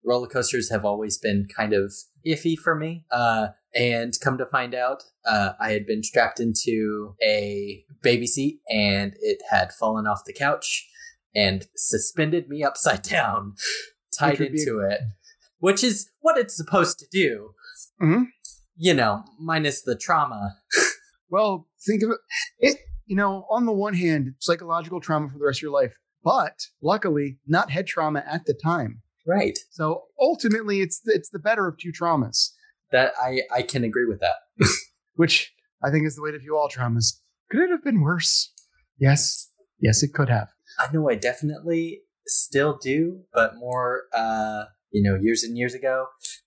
roller 0.05 0.29
coasters 0.29 0.71
have 0.71 0.85
always 0.85 1.19
been 1.19 1.47
kind 1.55 1.73
of 1.73 1.93
iffy 2.29 2.57
for 2.57 2.75
me. 2.75 3.05
Uh, 3.11 3.49
and 3.75 4.15
come 4.23 4.39
to 4.39 4.47
find 4.47 4.75
out, 4.75 5.03
uh, 5.27 5.51
I 5.61 5.73
had 5.73 5.87
been 5.87 6.03
strapped 6.03 6.41
into 6.41 7.15
a 7.23 7.85
baby 8.03 8.27
seat 8.27 8.61
and 8.71 9.15
it 9.21 9.39
had 9.51 9.73
fallen 9.73 10.07
off 10.07 10.23
the 10.25 10.33
couch 10.33 10.89
and 11.35 11.67
suspended 11.77 12.49
me 12.49 12.65
upside 12.65 13.03
down, 13.03 13.55
tied 14.19 14.39
would 14.41 14.53
be- 14.53 14.61
into 14.61 14.81
it, 14.81 15.01
which 15.59 15.85
is 15.85 16.11
what 16.21 16.39
it's 16.39 16.57
supposed 16.57 16.99
to 16.99 17.07
do. 17.13 17.51
Mhm. 18.03 18.27
You 18.77 18.95
know, 18.95 19.25
minus 19.39 19.83
the 19.83 19.97
trauma. 19.97 20.57
Well, 21.29 21.69
think 21.87 22.03
of 22.03 22.11
it. 22.11 22.19
It, 22.59 22.79
you 23.07 23.17
know, 23.17 23.45
on 23.51 23.67
the 23.67 23.73
one 23.73 23.95
hand, 23.95 24.35
psychological 24.39 25.01
trauma 25.01 25.29
for 25.29 25.39
the 25.39 25.45
rest 25.45 25.59
of 25.59 25.63
your 25.63 25.73
life, 25.73 25.93
but 26.25 26.55
luckily, 26.83 27.39
not 27.47 27.71
head 27.71 27.87
trauma 27.87 28.25
at 28.27 28.47
the 28.47 28.55
time. 28.55 29.03
Right. 29.29 29.59
So 29.71 30.05
ultimately, 30.19 30.81
it's 30.81 31.01
the, 31.01 31.13
it's 31.15 31.29
the 31.29 31.39
better 31.39 31.69
of 31.69 31.77
two 31.77 31.93
traumas, 31.93 32.51
That 32.93 33.13
I 33.23 33.43
I 33.55 33.63
can 33.63 33.85
agree 33.85 34.07
with 34.07 34.21
that. 34.21 34.37
which 35.17 35.53
I 35.85 35.91
think 35.91 36.07
is 36.07 36.17
the 36.17 36.23
way 36.23 36.31
to 36.31 36.39
view 36.39 36.57
all 36.57 36.71
traumas. 36.71 37.21
Could 37.51 37.61
it 37.61 37.71
have 37.71 37.85
been 37.85 38.01
worse? 38.01 38.53
Yes, 38.99 39.51
yes, 39.81 40.03
it 40.03 40.15
could 40.15 40.29
have. 40.29 40.49
I 40.79 40.91
know 40.93 41.11
I 41.11 41.17
definitely 41.17 42.01
still 42.27 42.79
do, 42.81 43.23
but 43.33 43.57
more, 43.57 44.05
uh, 44.15 44.65
you 44.93 45.03
know, 45.03 45.19
years 45.21 45.43
and 45.43 45.59
years 45.59 45.75
ago, 45.75 46.07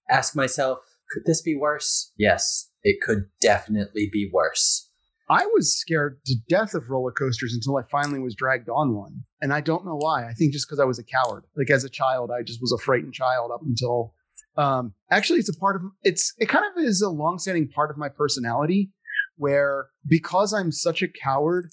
ask 0.09 0.35
myself, 0.35 0.79
could 1.11 1.23
this 1.25 1.41
be 1.41 1.55
worse? 1.55 2.11
Yes, 2.17 2.69
it 2.83 3.01
could 3.01 3.25
definitely 3.41 4.09
be 4.11 4.29
worse. 4.31 4.89
I 5.31 5.45
was 5.45 5.79
scared 5.79 6.19
to 6.25 6.35
death 6.49 6.73
of 6.73 6.89
roller 6.89 7.13
coasters 7.13 7.53
until 7.53 7.77
I 7.77 7.83
finally 7.89 8.19
was 8.19 8.35
dragged 8.35 8.67
on 8.67 8.93
one, 8.93 9.23
and 9.41 9.53
I 9.53 9.61
don't 9.61 9.85
know 9.85 9.95
why. 9.95 10.27
I 10.27 10.33
think 10.33 10.51
just 10.51 10.67
because 10.67 10.81
I 10.81 10.83
was 10.83 10.99
a 10.99 11.05
coward. 11.05 11.45
Like 11.55 11.69
as 11.69 11.85
a 11.85 11.89
child, 11.89 12.31
I 12.37 12.43
just 12.43 12.59
was 12.59 12.73
a 12.73 12.77
frightened 12.77 13.13
child 13.13 13.49
up 13.53 13.61
until. 13.61 14.13
Um, 14.57 14.93
actually, 15.09 15.39
it's 15.39 15.47
a 15.47 15.57
part 15.57 15.77
of 15.77 15.83
it's. 16.03 16.33
It 16.37 16.49
kind 16.49 16.65
of 16.65 16.83
is 16.83 17.01
a 17.01 17.09
longstanding 17.09 17.69
part 17.69 17.91
of 17.91 17.97
my 17.97 18.09
personality, 18.09 18.91
where 19.37 19.87
because 20.05 20.53
I'm 20.53 20.69
such 20.69 21.01
a 21.01 21.07
coward, 21.07 21.69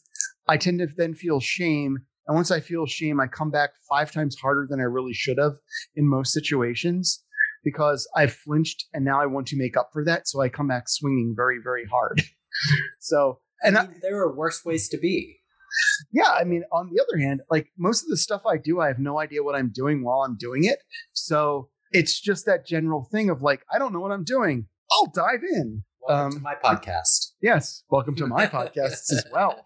I 0.46 0.56
tend 0.56 0.78
to 0.78 0.86
then 0.96 1.14
feel 1.14 1.40
shame, 1.40 1.96
and 2.28 2.36
once 2.36 2.52
I 2.52 2.60
feel 2.60 2.86
shame, 2.86 3.18
I 3.18 3.26
come 3.26 3.50
back 3.50 3.70
five 3.90 4.12
times 4.12 4.36
harder 4.40 4.68
than 4.70 4.78
I 4.78 4.84
really 4.84 5.14
should 5.14 5.38
have 5.38 5.54
in 5.96 6.06
most 6.06 6.32
situations 6.32 7.24
because 7.64 8.08
I've 8.14 8.34
flinched, 8.34 8.84
and 8.94 9.04
now 9.04 9.20
I 9.20 9.26
want 9.26 9.48
to 9.48 9.58
make 9.58 9.76
up 9.76 9.90
for 9.92 10.04
that, 10.04 10.28
so 10.28 10.40
I 10.40 10.48
come 10.48 10.68
back 10.68 10.84
swinging 10.88 11.34
very, 11.34 11.58
very 11.60 11.86
hard. 11.86 12.22
so 13.00 13.40
and 13.62 13.76
I 13.78 13.82
I, 13.82 13.88
there 14.02 14.18
are 14.20 14.34
worse 14.34 14.64
ways 14.64 14.88
to 14.90 14.98
be. 14.98 15.36
yeah, 16.12 16.30
I 16.32 16.44
mean, 16.44 16.64
on 16.72 16.90
the 16.92 17.02
other 17.02 17.18
hand, 17.18 17.40
like 17.50 17.68
most 17.78 18.02
of 18.02 18.08
the 18.08 18.16
stuff 18.16 18.42
I 18.46 18.56
do, 18.56 18.80
I 18.80 18.88
have 18.88 18.98
no 18.98 19.18
idea 19.20 19.42
what 19.42 19.54
I'm 19.54 19.70
doing 19.74 20.02
while 20.04 20.20
I'm 20.22 20.36
doing 20.36 20.64
it. 20.64 20.78
So 21.12 21.68
it's 21.92 22.20
just 22.20 22.46
that 22.46 22.66
general 22.66 23.06
thing 23.10 23.30
of 23.30 23.42
like, 23.42 23.62
I 23.72 23.78
don't 23.78 23.92
know 23.92 24.00
what 24.00 24.12
I'm 24.12 24.24
doing. 24.24 24.66
I'll 24.90 25.10
dive 25.14 25.42
in. 25.42 25.84
Welcome 26.08 26.30
to 26.32 26.36
Um, 26.38 26.42
my 26.42 26.54
podcast. 26.54 27.32
Yes, 27.42 27.82
welcome 27.90 28.14
to 28.16 28.26
my 28.26 28.46
podcast 28.46 29.12
as 29.12 29.24
well. 29.32 29.64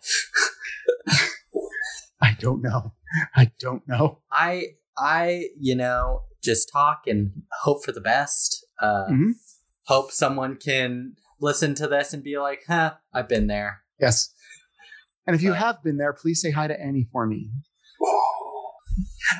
I 2.20 2.36
don't 2.38 2.62
know. 2.62 2.92
I 3.36 3.50
don't 3.58 3.86
know. 3.86 4.18
I 4.30 4.68
I 4.96 5.46
you 5.58 5.74
know 5.76 6.22
just 6.42 6.70
talk 6.72 7.02
and 7.06 7.30
hope 7.62 7.84
for 7.84 7.92
the 7.92 8.00
best. 8.00 8.64
Uh, 8.80 9.06
Mhm. 9.10 9.32
Hope 9.86 10.10
someone 10.12 10.56
can 10.56 11.16
listen 11.42 11.74
to 11.74 11.86
this 11.88 12.14
and 12.14 12.22
be 12.22 12.38
like, 12.38 12.60
"Huh, 12.66 12.94
I've 13.12 13.28
been 13.28 13.46
there." 13.48 13.82
Yes. 14.00 14.32
And 15.26 15.36
if 15.36 15.42
you 15.42 15.52
have 15.52 15.82
been 15.84 15.98
there, 15.98 16.12
please 16.12 16.40
say 16.40 16.50
hi 16.50 16.66
to 16.66 16.80
Annie 16.80 17.08
for 17.12 17.26
me. 17.26 17.50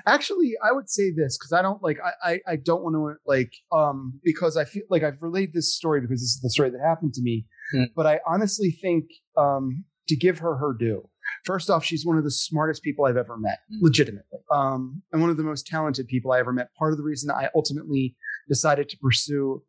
Actually, 0.06 0.52
I 0.64 0.72
would 0.72 0.88
say 0.88 1.10
this 1.10 1.36
because 1.36 1.52
I 1.52 1.60
don't 1.60 1.82
like 1.82 1.98
I, 2.02 2.32
I 2.32 2.40
I 2.52 2.56
don't 2.56 2.82
want 2.82 2.94
to 2.94 3.14
like 3.26 3.52
um 3.72 4.20
because 4.24 4.56
I 4.56 4.64
feel 4.64 4.84
like 4.90 5.02
I've 5.02 5.20
relayed 5.20 5.52
this 5.52 5.74
story 5.74 6.00
because 6.00 6.20
this 6.20 6.30
is 6.36 6.40
the 6.42 6.50
story 6.50 6.70
that 6.70 6.80
happened 6.80 7.12
to 7.14 7.22
me. 7.22 7.46
Hmm. 7.72 7.84
But 7.94 8.06
I 8.06 8.20
honestly 8.26 8.70
think 8.80 9.04
um 9.36 9.84
to 10.08 10.16
give 10.16 10.38
her 10.38 10.56
her 10.56 10.74
due. 10.78 11.08
First 11.44 11.68
off, 11.70 11.84
she's 11.84 12.06
one 12.06 12.16
of 12.16 12.24
the 12.24 12.30
smartest 12.30 12.82
people 12.82 13.04
I've 13.04 13.16
ever 13.16 13.36
met, 13.36 13.58
Hmm. 13.70 13.78
legitimately. 13.84 14.38
Um, 14.50 15.02
and 15.12 15.20
one 15.20 15.30
of 15.30 15.36
the 15.36 15.42
most 15.42 15.66
talented 15.66 16.06
people 16.06 16.32
I 16.32 16.38
ever 16.38 16.52
met. 16.52 16.68
Part 16.78 16.92
of 16.92 16.98
the 16.98 17.04
reason 17.04 17.30
I 17.30 17.48
ultimately 17.54 18.16
decided 18.48 18.88
to 18.90 18.96
pursue 18.98 19.62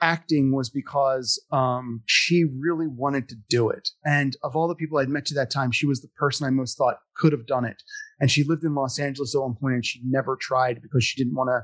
acting 0.00 0.54
was 0.54 0.70
because 0.70 1.42
um, 1.52 2.02
she 2.06 2.44
really 2.44 2.86
wanted 2.86 3.28
to 3.28 3.36
do 3.48 3.68
it. 3.68 3.88
And 4.04 4.36
of 4.42 4.56
all 4.56 4.68
the 4.68 4.74
people 4.74 4.98
I'd 4.98 5.08
met 5.08 5.26
to 5.26 5.34
that 5.34 5.50
time, 5.50 5.72
she 5.72 5.86
was 5.86 6.00
the 6.00 6.08
person 6.18 6.46
I 6.46 6.50
most 6.50 6.76
thought 6.76 6.98
could 7.16 7.32
have 7.32 7.46
done 7.46 7.64
it. 7.64 7.82
And 8.20 8.30
she 8.30 8.44
lived 8.44 8.64
in 8.64 8.74
Los 8.74 8.98
Angeles 8.98 9.34
at 9.34 9.40
one 9.40 9.54
point 9.54 9.74
and 9.74 9.84
she 9.84 10.00
never 10.04 10.36
tried 10.36 10.82
because 10.82 11.04
she 11.04 11.22
didn't 11.22 11.36
want 11.36 11.48
to 11.48 11.62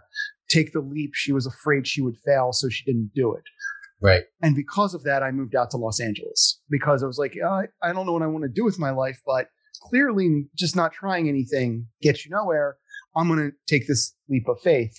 take 0.55 0.72
the 0.72 0.80
leap. 0.80 1.12
She 1.14 1.32
was 1.32 1.47
afraid 1.47 1.87
she 1.87 2.03
would 2.03 2.16
fail, 2.24 2.53
so 2.53 2.68
she 2.68 2.85
didn't 2.85 3.11
do 3.14 3.35
it. 3.35 3.43
Right. 4.01 4.24
And 4.43 4.55
because 4.55 4.95
of 4.95 5.05
that, 5.05 5.22
I 5.22 5.30
moved 5.30 5.55
out 5.55 5.70
to 5.70 5.76
Los 5.76 6.01
Angeles 6.01 6.61
because 6.68 7.03
I 7.03 7.07
was 7.07 7.18
like, 7.18 7.37
"Uh, 7.43 7.62
I 7.82 7.93
don't 7.93 8.07
know 8.07 8.12
what 8.12 8.22
I 8.22 8.26
want 8.26 8.43
to 8.43 8.51
do 8.51 8.64
with 8.64 8.78
my 8.78 8.91
life, 8.91 9.18
but 9.24 9.49
clearly 9.82 10.47
just 10.57 10.76
not 10.76 10.93
trying 10.93 11.28
anything 11.28 11.87
gets 12.03 12.24
you 12.24 12.30
nowhere. 12.30 12.76
I'm 13.16 13.28
going 13.28 13.51
to 13.51 13.57
take 13.66 13.87
this 13.87 14.14
leap 14.28 14.49
of 14.49 14.61
faith. 14.61 14.95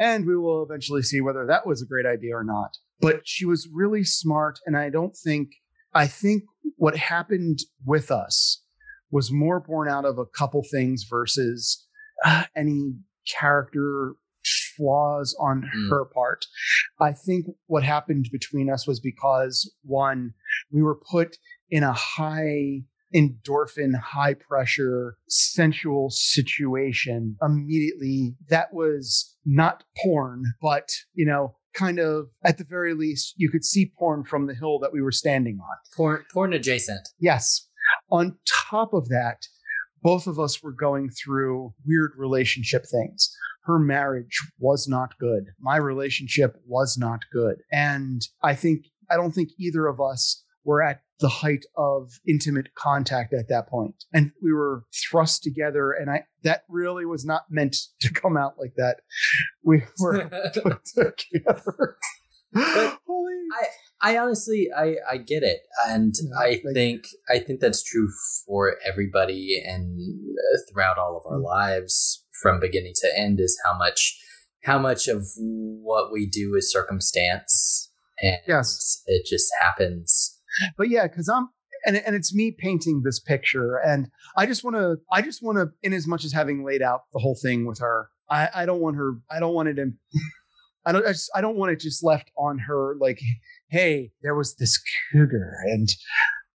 And 0.00 0.26
we 0.26 0.36
will 0.36 0.62
eventually 0.64 1.02
see 1.02 1.20
whether 1.20 1.46
that 1.46 1.66
was 1.66 1.80
a 1.82 1.86
great 1.86 2.06
idea 2.06 2.34
or 2.34 2.42
not. 2.42 2.70
But 3.00 3.20
she 3.24 3.44
was 3.46 3.68
really 3.72 4.02
smart. 4.02 4.58
And 4.66 4.76
I 4.76 4.90
don't 4.90 5.14
think, 5.16 5.50
I 5.94 6.06
think 6.08 6.42
what 6.76 6.96
happened 6.96 7.58
with 7.86 8.10
us 8.10 8.62
was 9.10 9.30
more 9.30 9.60
born 9.60 9.88
out 9.88 10.04
of 10.06 10.18
a 10.18 10.24
couple 10.26 10.62
things 10.70 11.04
versus 11.08 11.86
uh, 12.24 12.44
any 12.56 12.94
character 13.40 14.14
flaws 14.76 15.36
on 15.38 15.62
Mm. 15.62 15.90
her 15.90 16.04
part. 16.06 16.46
I 16.98 17.12
think 17.12 17.46
what 17.66 17.82
happened 17.82 18.28
between 18.32 18.70
us 18.70 18.86
was 18.86 18.98
because 19.00 19.70
one, 19.84 20.32
we 20.72 20.82
were 20.82 20.98
put 21.10 21.36
in 21.70 21.82
a 21.82 21.92
high 21.92 22.84
endorphin, 23.14 23.98
high 23.98 24.34
pressure, 24.34 25.16
sensual 25.28 26.10
situation 26.10 27.36
immediately 27.42 28.34
that 28.48 28.72
was 28.72 29.36
not 29.44 29.84
porn, 30.02 30.44
but, 30.60 30.88
you 31.14 31.26
know, 31.26 31.56
kind 31.74 31.98
of 31.98 32.26
at 32.44 32.58
the 32.58 32.64
very 32.64 32.94
least, 32.94 33.34
you 33.36 33.50
could 33.50 33.64
see 33.64 33.92
porn 33.98 34.24
from 34.24 34.46
the 34.46 34.54
hill 34.54 34.78
that 34.80 34.92
we 34.92 35.02
were 35.02 35.12
standing 35.12 35.58
on. 35.60 35.76
Porn, 35.96 36.24
porn 36.32 36.52
adjacent. 36.52 37.08
Yes. 37.18 37.68
On 38.10 38.36
top 38.70 38.92
of 38.92 39.08
that, 39.08 39.46
both 40.02 40.26
of 40.26 40.38
us 40.38 40.62
were 40.62 40.72
going 40.72 41.10
through 41.10 41.74
weird 41.86 42.12
relationship 42.16 42.84
things. 42.90 43.30
Her 43.64 43.78
marriage 43.78 44.38
was 44.58 44.88
not 44.88 45.18
good. 45.18 45.44
My 45.60 45.76
relationship 45.76 46.56
was 46.66 46.96
not 46.98 47.20
good. 47.32 47.56
And 47.70 48.22
I 48.42 48.54
think, 48.54 48.86
I 49.10 49.16
don't 49.16 49.32
think 49.32 49.50
either 49.58 49.86
of 49.86 50.00
us 50.00 50.44
were 50.64 50.82
at 50.82 51.02
the 51.20 51.28
height 51.28 51.64
of 51.76 52.12
intimate 52.26 52.74
contact 52.74 53.32
at 53.34 53.48
that 53.48 53.68
point. 53.68 54.04
And 54.12 54.32
we 54.42 54.52
were 54.52 54.84
thrust 55.10 55.42
together. 55.42 55.92
And 55.92 56.10
I, 56.10 56.24
that 56.44 56.62
really 56.68 57.04
was 57.04 57.24
not 57.24 57.42
meant 57.50 57.76
to 58.00 58.12
come 58.12 58.36
out 58.36 58.54
like 58.58 58.74
that. 58.76 58.96
We 59.64 59.82
were 59.98 60.28
put 60.62 60.84
together. 60.86 61.96
Holy. 63.06 63.34
I 64.02 64.16
honestly, 64.16 64.68
I, 64.76 64.96
I 65.10 65.18
get 65.18 65.42
it, 65.42 65.58
and 65.86 66.14
Yeah, 66.20 66.38
I 66.38 66.48
like- 66.64 66.74
think 66.74 67.04
I 67.28 67.38
think 67.38 67.60
that's 67.60 67.82
true 67.82 68.08
for 68.46 68.76
everybody, 68.86 69.62
and 69.64 69.98
uh, 70.00 70.58
throughout 70.72 70.96
all 70.98 71.16
of 71.18 71.30
our 71.30 71.38
Mm. 71.38 71.44
lives, 71.44 72.24
from 72.42 72.60
beginning 72.60 72.94
to 73.02 73.08
end, 73.18 73.40
is 73.40 73.60
how 73.64 73.76
much 73.76 74.18
how 74.64 74.78
much 74.78 75.06
of 75.06 75.26
what 75.38 76.10
we 76.12 76.26
do 76.26 76.54
is 76.56 76.72
circumstance, 76.72 77.90
and 78.22 78.38
Yes. 78.48 79.02
it 79.06 79.26
just 79.26 79.50
happens. 79.60 80.29
But 80.76 80.88
yeah, 80.88 81.06
because 81.06 81.28
I'm 81.28 81.48
and 81.86 81.96
and 81.96 82.14
it's 82.14 82.34
me 82.34 82.54
painting 82.56 83.02
this 83.04 83.18
picture, 83.18 83.76
and 83.76 84.08
I 84.36 84.46
just 84.46 84.64
want 84.64 84.76
to 84.76 84.96
I 85.12 85.22
just 85.22 85.42
want 85.42 85.58
to, 85.58 85.68
in 85.82 85.92
as 85.92 86.06
much 86.06 86.24
as 86.24 86.32
having 86.32 86.64
laid 86.64 86.82
out 86.82 87.02
the 87.12 87.18
whole 87.18 87.38
thing 87.40 87.66
with 87.66 87.78
her, 87.80 88.08
I 88.28 88.48
I 88.54 88.66
don't 88.66 88.80
want 88.80 88.96
her 88.96 89.14
I 89.30 89.40
don't 89.40 89.54
want 89.54 89.68
it 89.68 89.78
in. 89.78 89.96
I 90.86 90.92
don't. 90.92 91.06
I, 91.06 91.12
just, 91.12 91.30
I 91.34 91.40
don't 91.40 91.56
want 91.56 91.72
it 91.72 91.80
just 91.80 92.02
left 92.02 92.30
on 92.38 92.58
her. 92.60 92.96
Like, 92.98 93.20
hey, 93.68 94.12
there 94.22 94.34
was 94.34 94.56
this 94.56 94.80
cougar, 95.12 95.52
and 95.66 95.88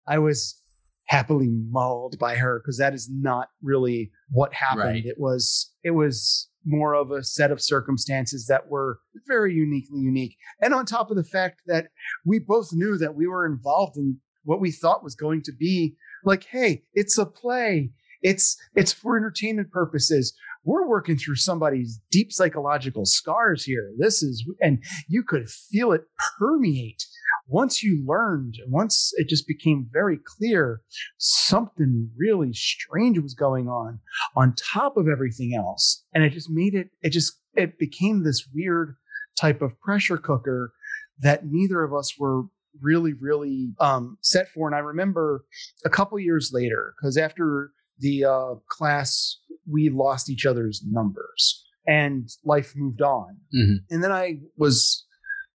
I 0.07 0.17
was 0.17 0.59
happily 1.07 1.49
mauled 1.69 2.17
by 2.17 2.35
her 2.35 2.59
because 2.59 2.79
that 2.79 2.95
is 2.95 3.07
not 3.11 3.49
really 3.61 4.11
what 4.31 4.53
happened. 4.53 4.79
Right. 4.79 5.05
It 5.05 5.17
was. 5.19 5.71
It 5.83 5.91
was 5.91 6.49
more 6.65 6.93
of 6.93 7.11
a 7.11 7.23
set 7.23 7.51
of 7.51 7.61
circumstances 7.61 8.47
that 8.47 8.67
were 8.69 8.99
very 9.27 9.53
uniquely 9.53 9.99
unique, 9.99 10.35
and 10.61 10.73
on 10.73 10.85
top 10.85 11.11
of 11.11 11.17
the 11.17 11.23
fact 11.23 11.61
that 11.67 11.87
we 12.25 12.39
both 12.39 12.69
knew 12.73 12.97
that 12.97 13.15
we 13.15 13.27
were 13.27 13.45
involved 13.45 13.97
in 13.97 14.17
what 14.43 14.61
we 14.61 14.71
thought 14.71 15.03
was 15.03 15.15
going 15.15 15.41
to 15.43 15.51
be 15.51 15.95
like, 16.23 16.45
hey, 16.45 16.83
it's 16.93 17.17
a 17.17 17.25
play. 17.25 17.91
It's 18.21 18.57
it's 18.75 18.93
for 18.93 19.17
entertainment 19.17 19.71
purposes. 19.71 20.33
We're 20.63 20.87
working 20.87 21.15
through 21.15 21.35
somebody's 21.35 21.99
deep 22.09 22.31
psychological 22.31 23.05
scars 23.05 23.63
here. 23.63 23.91
This 23.99 24.23
is 24.23 24.43
and 24.61 24.83
you 25.07 25.23
could 25.23 25.47
feel 25.49 25.91
it 25.91 26.05
permeate 26.39 27.05
once 27.47 27.83
you 27.83 28.03
learned, 28.07 28.55
once 28.67 29.11
it 29.17 29.27
just 29.29 29.47
became 29.47 29.87
very 29.91 30.17
clear 30.37 30.81
something 31.17 32.09
really 32.17 32.53
strange 32.53 33.19
was 33.19 33.33
going 33.33 33.67
on 33.67 33.99
on 34.35 34.53
top 34.55 34.97
of 34.97 35.07
everything 35.07 35.53
else. 35.55 36.03
And 36.13 36.23
it 36.23 36.31
just 36.31 36.49
made 36.49 36.73
it, 36.73 36.89
it 37.01 37.11
just, 37.11 37.33
it 37.53 37.77
became 37.77 38.23
this 38.23 38.47
weird 38.53 38.95
type 39.39 39.61
of 39.61 39.79
pressure 39.79 40.17
cooker 40.17 40.73
that 41.19 41.45
neither 41.45 41.83
of 41.83 41.93
us 41.93 42.13
were 42.17 42.43
really, 42.81 43.13
really 43.13 43.69
um, 43.79 44.17
set 44.21 44.49
for. 44.49 44.67
And 44.67 44.75
I 44.75 44.79
remember 44.79 45.45
a 45.85 45.89
couple 45.89 46.19
years 46.19 46.51
later, 46.53 46.93
because 46.97 47.17
after 47.17 47.71
the 47.99 48.25
uh, 48.25 48.55
class, 48.69 49.37
we 49.69 49.89
lost 49.89 50.29
each 50.29 50.45
other's 50.45 50.83
numbers 50.85 51.63
and 51.87 52.27
life 52.43 52.73
moved 52.75 53.01
on. 53.01 53.37
Mhm. 53.55 53.77
And 53.89 54.03
then 54.03 54.11
I 54.11 54.39
was 54.57 55.05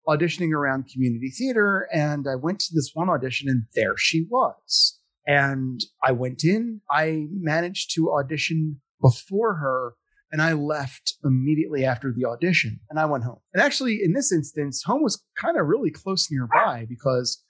auditioning 0.08 0.52
around 0.52 0.88
community 0.92 1.30
theater 1.30 1.88
and 1.92 2.26
I 2.28 2.36
went 2.36 2.60
to 2.60 2.74
this 2.74 2.90
one 2.94 3.08
audition 3.08 3.48
and 3.48 3.64
there 3.74 3.96
she 3.96 4.26
was. 4.30 4.98
And 5.26 5.80
I 6.02 6.12
went 6.12 6.44
in, 6.44 6.80
I 6.90 7.26
managed 7.30 7.94
to 7.94 8.12
audition 8.12 8.80
before 9.00 9.54
her 9.54 9.94
and 10.32 10.40
I 10.40 10.52
left 10.52 11.14
immediately 11.24 11.84
after 11.84 12.12
the 12.12 12.24
audition 12.24 12.80
and 12.88 12.98
I 12.98 13.04
went 13.04 13.24
home. 13.24 13.40
And 13.52 13.62
actually, 13.62 14.00
in 14.02 14.12
this 14.12 14.32
instance, 14.32 14.82
home 14.84 15.02
was 15.02 15.22
kind 15.38 15.58
of 15.58 15.66
really 15.66 15.90
close 15.90 16.30
nearby 16.30 16.86
because 16.88 17.42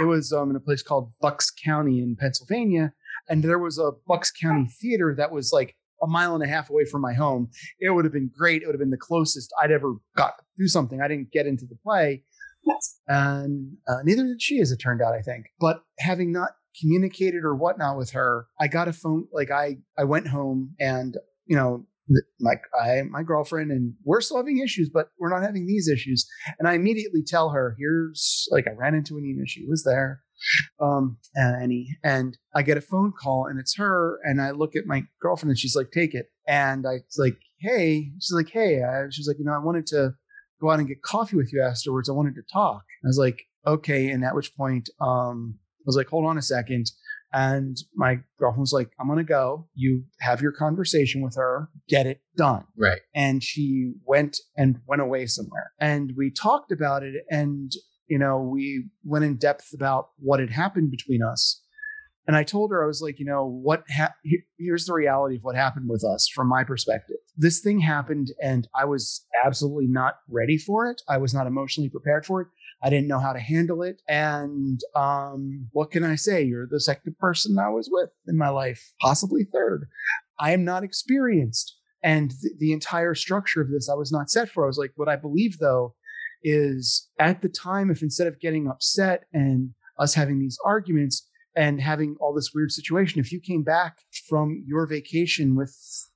it 0.00 0.04
was 0.04 0.32
um, 0.32 0.50
in 0.50 0.56
a 0.56 0.60
place 0.60 0.82
called 0.82 1.12
Bucks 1.20 1.50
County 1.50 2.00
in 2.00 2.16
Pennsylvania. 2.16 2.92
And 3.28 3.42
there 3.42 3.58
was 3.58 3.78
a 3.78 3.92
Bucks 4.06 4.30
County 4.30 4.68
theater 4.80 5.14
that 5.16 5.32
was 5.32 5.52
like 5.52 5.74
a 6.02 6.06
mile 6.06 6.34
and 6.34 6.44
a 6.44 6.46
half 6.46 6.70
away 6.70 6.84
from 6.84 7.02
my 7.02 7.12
home. 7.12 7.50
It 7.80 7.90
would 7.90 8.04
have 8.04 8.12
been 8.12 8.30
great. 8.36 8.62
It 8.62 8.66
would 8.66 8.74
have 8.74 8.80
been 8.80 8.90
the 8.90 8.96
closest 8.96 9.52
I'd 9.60 9.72
ever 9.72 9.94
got 10.16 10.34
do 10.58 10.66
something. 10.66 11.00
I 11.00 11.08
didn't 11.08 11.30
get 11.32 11.46
into 11.46 11.66
the 11.66 11.76
play. 11.82 12.24
And 13.06 13.76
uh, 13.86 14.02
neither 14.04 14.24
did 14.24 14.42
she, 14.42 14.60
as 14.60 14.72
it 14.72 14.76
turned 14.76 15.00
out, 15.00 15.14
I 15.14 15.22
think. 15.22 15.46
But 15.58 15.82
having 15.98 16.32
not 16.32 16.50
communicated 16.80 17.44
or 17.44 17.54
whatnot 17.54 17.96
with 17.96 18.10
her, 18.10 18.46
I 18.60 18.68
got 18.68 18.88
a 18.88 18.92
phone. 18.92 19.26
Like 19.32 19.50
I, 19.50 19.78
I 19.96 20.04
went 20.04 20.28
home 20.28 20.74
and 20.78 21.16
you 21.46 21.56
know, 21.56 21.86
my 22.40 22.54
I 22.78 23.02
my 23.02 23.22
girlfriend 23.22 23.70
and 23.70 23.94
we're 24.04 24.20
still 24.20 24.38
having 24.38 24.58
issues, 24.58 24.90
but 24.92 25.08
we're 25.18 25.30
not 25.30 25.42
having 25.42 25.66
these 25.66 25.88
issues. 25.88 26.26
And 26.58 26.68
I 26.68 26.74
immediately 26.74 27.22
tell 27.26 27.50
her, 27.50 27.76
"Here's 27.78 28.46
like 28.50 28.66
I 28.66 28.72
ran 28.72 28.94
into 28.94 29.16
Anina. 29.16 29.46
She 29.46 29.66
was 29.66 29.84
there, 29.84 30.22
um, 30.80 31.18
Annie, 31.36 31.98
and 32.02 32.36
I 32.54 32.62
get 32.62 32.78
a 32.78 32.82
phone 32.82 33.12
call 33.12 33.46
and 33.46 33.58
it's 33.58 33.76
her. 33.76 34.18
And 34.24 34.40
I 34.40 34.52
look 34.52 34.76
at 34.76 34.86
my 34.86 35.02
girlfriend 35.20 35.50
and 35.50 35.58
she's 35.58 35.76
like, 35.76 35.90
"Take 35.92 36.14
it." 36.14 36.26
And 36.46 36.86
I 36.86 37.00
was 37.04 37.18
like, 37.18 37.38
"Hey," 37.60 38.12
she's 38.20 38.34
like, 38.34 38.50
"Hey," 38.50 38.82
I, 38.82 39.06
she's 39.10 39.28
like, 39.28 39.38
"You 39.38 39.44
know, 39.44 39.52
I 39.54 39.58
wanted 39.58 39.86
to 39.88 40.12
go 40.60 40.70
out 40.70 40.78
and 40.78 40.88
get 40.88 41.02
coffee 41.02 41.36
with 41.36 41.52
you 41.52 41.62
afterwards. 41.62 42.08
I 42.08 42.12
wanted 42.12 42.34
to 42.36 42.42
talk." 42.52 42.84
I 43.04 43.08
was 43.08 43.18
like, 43.18 43.42
"Okay." 43.66 44.10
And 44.10 44.24
at 44.24 44.34
which 44.34 44.56
point, 44.56 44.88
um, 45.00 45.58
I 45.80 45.84
was 45.86 45.96
like, 45.96 46.08
"Hold 46.08 46.26
on 46.26 46.38
a 46.38 46.42
second. 46.42 46.90
And 47.32 47.76
my 47.94 48.20
girlfriend 48.38 48.60
was 48.60 48.72
like, 48.72 48.90
I'm 48.98 49.06
going 49.06 49.18
to 49.18 49.24
go. 49.24 49.68
You 49.74 50.04
have 50.20 50.40
your 50.40 50.52
conversation 50.52 51.22
with 51.22 51.36
her, 51.36 51.68
get 51.88 52.06
it 52.06 52.22
done. 52.36 52.64
Right. 52.76 53.00
And 53.14 53.42
she 53.42 53.92
went 54.06 54.38
and 54.56 54.80
went 54.86 55.02
away 55.02 55.26
somewhere. 55.26 55.72
And 55.78 56.12
we 56.16 56.30
talked 56.30 56.72
about 56.72 57.02
it. 57.02 57.14
And, 57.30 57.70
you 58.06 58.18
know, 58.18 58.40
we 58.40 58.86
went 59.04 59.24
in 59.24 59.36
depth 59.36 59.72
about 59.74 60.08
what 60.18 60.40
had 60.40 60.50
happened 60.50 60.90
between 60.90 61.22
us. 61.22 61.62
And 62.28 62.36
I 62.36 62.44
told 62.44 62.70
her, 62.70 62.84
I 62.84 62.86
was 62.86 63.00
like, 63.00 63.18
you 63.18 63.24
know, 63.24 63.46
what, 63.46 63.84
ha- 63.90 64.12
here's 64.58 64.84
the 64.84 64.92
reality 64.92 65.36
of 65.36 65.42
what 65.42 65.56
happened 65.56 65.88
with 65.88 66.04
us 66.04 66.28
from 66.28 66.46
my 66.46 66.62
perspective. 66.62 67.16
This 67.38 67.60
thing 67.60 67.80
happened 67.80 68.28
and 68.42 68.68
I 68.78 68.84
was 68.84 69.24
absolutely 69.44 69.86
not 69.86 70.16
ready 70.28 70.58
for 70.58 70.90
it. 70.90 71.00
I 71.08 71.16
was 71.16 71.32
not 71.32 71.46
emotionally 71.46 71.88
prepared 71.88 72.26
for 72.26 72.42
it. 72.42 72.48
I 72.82 72.90
didn't 72.90 73.08
know 73.08 73.18
how 73.18 73.32
to 73.32 73.40
handle 73.40 73.82
it. 73.82 74.02
And 74.08 74.78
um, 74.94 75.68
what 75.72 75.90
can 75.90 76.04
I 76.04 76.16
say? 76.16 76.42
You're 76.42 76.68
the 76.70 76.80
second 76.80 77.16
person 77.18 77.58
I 77.58 77.70
was 77.70 77.88
with 77.90 78.10
in 78.26 78.36
my 78.36 78.50
life, 78.50 78.92
possibly 79.00 79.44
third. 79.50 79.88
I 80.38 80.52
am 80.52 80.64
not 80.64 80.84
experienced. 80.84 81.76
And 82.02 82.30
th- 82.30 82.52
the 82.58 82.74
entire 82.74 83.14
structure 83.14 83.62
of 83.62 83.70
this, 83.70 83.88
I 83.88 83.94
was 83.94 84.12
not 84.12 84.28
set 84.28 84.50
for. 84.50 84.64
I 84.64 84.68
was 84.68 84.78
like, 84.78 84.92
what 84.96 85.08
I 85.08 85.16
believe 85.16 85.58
though 85.58 85.94
is 86.44 87.08
at 87.18 87.40
the 87.40 87.48
time, 87.48 87.90
if 87.90 88.02
instead 88.02 88.26
of 88.26 88.38
getting 88.38 88.68
upset 88.68 89.24
and 89.32 89.70
us 89.98 90.12
having 90.12 90.38
these 90.38 90.58
arguments 90.62 91.26
and 91.58 91.80
having 91.80 92.14
all 92.20 92.32
this 92.32 92.52
weird 92.54 92.70
situation, 92.70 93.18
if 93.18 93.32
you 93.32 93.40
came 93.40 93.64
back 93.64 93.98
from 94.28 94.62
your 94.64 94.86
vacation 94.86 95.56
with 95.56 95.74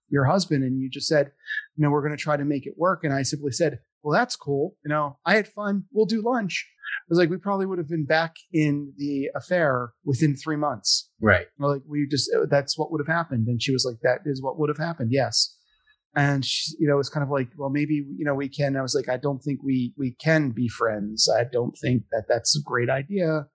your 0.08 0.24
husband 0.24 0.62
and 0.62 0.80
you 0.80 0.88
just 0.88 1.08
said, 1.08 1.32
you 1.74 1.82
know, 1.82 1.90
we're 1.90 2.06
going 2.06 2.16
to 2.16 2.22
try 2.22 2.36
to 2.36 2.44
make 2.44 2.64
it 2.64 2.74
work. 2.76 3.02
And 3.02 3.12
I 3.12 3.22
simply 3.22 3.50
said, 3.50 3.80
well, 4.04 4.16
that's 4.16 4.36
cool. 4.36 4.76
You 4.84 4.90
know, 4.90 5.18
I 5.26 5.34
had 5.34 5.48
fun. 5.48 5.82
We'll 5.90 6.06
do 6.06 6.22
lunch. 6.24 6.64
I 6.92 7.06
was 7.08 7.18
like, 7.18 7.28
we 7.28 7.38
probably 7.38 7.66
would 7.66 7.78
have 7.78 7.88
been 7.88 8.06
back 8.06 8.36
in 8.52 8.92
the 8.96 9.30
affair 9.34 9.90
within 10.04 10.36
three 10.36 10.54
months. 10.54 11.10
Right. 11.20 11.46
Like 11.58 11.82
we 11.88 12.06
just, 12.08 12.30
uh, 12.32 12.46
that's 12.48 12.78
what 12.78 12.92
would 12.92 13.00
have 13.04 13.12
happened. 13.12 13.48
And 13.48 13.60
she 13.60 13.72
was 13.72 13.84
like, 13.84 14.00
that 14.02 14.20
is 14.24 14.40
what 14.40 14.60
would 14.60 14.68
have 14.68 14.78
happened. 14.78 15.10
Yes. 15.10 15.56
And 16.14 16.44
she, 16.44 16.76
you 16.78 16.86
know, 16.86 17.00
it's 17.00 17.08
kind 17.08 17.24
of 17.24 17.30
like, 17.30 17.48
well, 17.56 17.70
maybe, 17.70 17.94
you 17.94 18.24
know, 18.24 18.34
we 18.34 18.48
can. 18.48 18.76
I 18.76 18.82
was 18.82 18.94
like, 18.94 19.08
I 19.08 19.16
don't 19.16 19.40
think 19.40 19.60
we, 19.64 19.92
we 19.98 20.14
can 20.22 20.50
be 20.50 20.68
friends. 20.68 21.28
I 21.28 21.44
don't 21.50 21.76
think 21.76 22.04
that 22.12 22.26
that's 22.28 22.56
a 22.56 22.62
great 22.62 22.90
idea 22.90 23.46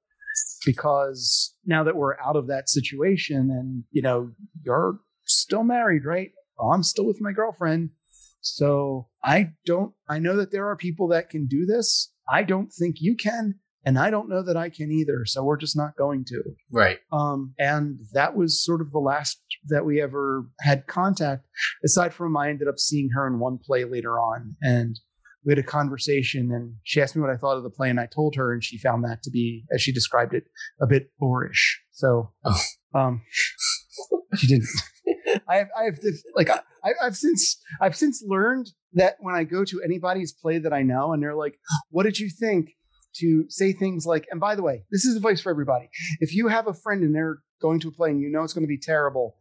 because 0.66 1.56
now 1.66 1.84
that 1.84 1.96
we're 1.96 2.20
out 2.20 2.36
of 2.36 2.48
that 2.48 2.70
situation 2.70 3.50
and, 3.52 3.84
you 3.92 4.02
know, 4.02 4.32
you're 4.64 5.00
still 5.26 5.64
married, 5.64 6.06
right? 6.06 6.30
Well, 6.58 6.72
I'm 6.72 6.84
still 6.84 7.06
with 7.06 7.22
my 7.22 7.32
girlfriend. 7.32 7.92
So 8.42 9.08
I 9.24 9.52
don't, 9.66 9.94
I 10.08 10.20
know 10.20 10.38
that 10.38 10.52
there 10.52 10.68
are 10.68 10.76
people 10.76 11.10
that 11.10 11.30
can 11.30 11.48
do 11.48 11.66
this. 11.66 12.12
I 12.30 12.44
don't 12.44 12.72
think 12.72 12.98
you 13.00 13.16
can. 13.16 13.56
And 13.86 13.98
I 13.98 14.10
don't 14.10 14.28
know 14.28 14.44
that 14.44 14.58
I 14.58 14.70
can 14.70 14.92
either. 14.92 15.24
So 15.26 15.46
we're 15.46 15.56
just 15.56 15.78
not 15.78 15.96
going 15.96 16.26
to. 16.26 16.44
Right. 16.70 16.98
Um, 17.14 17.54
and 17.58 17.98
that 18.12 18.36
was 18.36 18.62
sort 18.62 18.82
of 18.82 18.92
the 18.92 19.00
last 19.00 19.40
that 19.70 19.86
we 19.86 20.02
ever 20.02 20.46
had 20.60 20.88
contact. 20.88 21.46
Aside 21.86 22.14
from 22.14 22.36
I 22.36 22.50
ended 22.50 22.68
up 22.68 22.80
seeing 22.80 23.12
her 23.16 23.26
in 23.28 23.40
one 23.40 23.60
play 23.66 23.86
later 23.86 24.20
on, 24.20 24.58
and 24.62 25.00
we 25.48 25.52
had 25.52 25.60
a 25.60 25.64
conversation. 25.64 26.52
And 26.52 26.74
she 26.84 27.02
asked 27.02 27.16
me 27.16 27.22
what 27.22 27.32
I 27.32 27.38
thought 27.38 27.56
of 27.58 27.64
the 27.64 27.70
play, 27.70 27.90
and 27.90 28.00
I 28.02 28.06
told 28.06 28.36
her, 28.36 28.52
and 28.54 28.62
she 28.62 28.78
found 28.78 29.06
that 29.06 29.24
to 29.24 29.32
be, 29.32 29.64
as 29.74 29.82
she 29.82 29.94
described 29.94 30.34
it, 30.34 30.44
a 30.82 30.86
bit 30.86 31.10
boorish. 31.18 31.82
So, 31.94 32.34
Oh. 32.46 32.60
um, 32.94 33.22
she 34.36 34.48
didn't. 34.48 34.68
I 35.48 35.56
have, 35.56 35.68
I 35.80 35.84
have 35.86 36.00
this, 36.02 36.22
like 36.36 36.50
I, 36.50 36.60
I've 37.02 37.16
since 37.16 37.58
I've 37.82 37.96
since 37.96 38.22
learned 38.28 38.68
that 38.94 39.16
when 39.22 39.36
I 39.36 39.46
go 39.46 39.64
to 39.64 39.82
anybody's 39.84 40.34
play 40.34 40.60
that 40.60 40.74
I 40.74 40.84
know, 40.84 41.14
and 41.14 41.24
they're 41.24 41.36
like, 41.36 41.56
"What 41.90 42.04
did 42.04 42.20
you 42.20 42.30
think?" 42.30 42.72
To 43.22 43.46
say 43.50 43.74
things 43.74 44.06
like, 44.06 44.28
and 44.30 44.40
by 44.40 44.54
the 44.54 44.62
way, 44.62 44.84
this 44.92 45.04
is 45.04 45.16
advice 45.16 45.42
for 45.42 45.50
everybody 45.50 45.90
if 46.20 46.36
you 46.36 46.50
have 46.50 46.68
a 46.68 46.74
friend 46.74 47.02
and 47.04 47.16
they're 47.16 47.40
going 47.62 47.80
to 47.80 47.88
a 47.88 47.92
play 47.92 48.10
and 48.10 48.22
you 48.22 48.30
know 48.30 48.44
it's 48.44 48.54
going 48.54 48.64
to 48.64 48.68
be 48.68 48.80
terrible. 48.80 49.38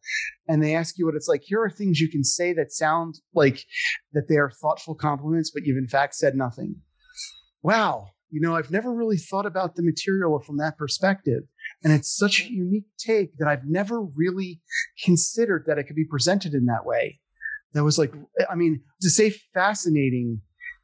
And 0.49 0.63
they 0.63 0.75
ask 0.75 0.99
you 0.99 1.07
what 1.07 1.15
it's 1.15 1.29
like. 1.29 1.43
Here 1.45 1.63
are 1.63 1.71
things 1.71 2.01
you 2.01 2.11
can 2.11 2.25
say 2.25 2.53
that 2.55 2.73
sound 2.73 3.17
like 3.35 3.65
that 4.13 4.29
they 4.29 4.37
are 4.37 4.51
thoughtful 4.51 4.95
compliments 4.95 5.51
but 5.53 5.65
you've 5.65 5.79
in 5.79 5.89
fact 5.89 6.15
said 6.15 6.35
nothing. 6.35 6.77
Wow 7.63 8.09
you 8.31 8.41
know 8.41 8.57
i've 8.57 8.71
never 8.71 8.93
really 8.93 9.17
thought 9.17 9.47
about 9.47 9.77
the 9.77 9.83
material 9.83 10.41
from 10.41 10.59
that 10.59 10.77
perspective. 10.77 11.43
And 11.83 11.93
it's 11.93 12.17
such 12.17 12.41
a 12.41 12.53
unique 12.53 12.87
take 12.99 13.37
that 13.39 13.49
i've 13.49 13.65
never 13.67 14.03
really 14.03 14.61
considered 15.05 15.65
that 15.67 15.79
it 15.79 15.85
could 15.85 15.97
be 15.97 16.05
presented 16.05 16.55
in 16.55 16.67
that 16.67 16.85
way. 16.85 17.21
That 17.73 17.85
was 17.85 17.99
like 17.99 18.13
i 18.51 18.55
mean 18.55 18.83
to 19.03 19.11
say 19.11 19.31
fascinating 19.55 20.41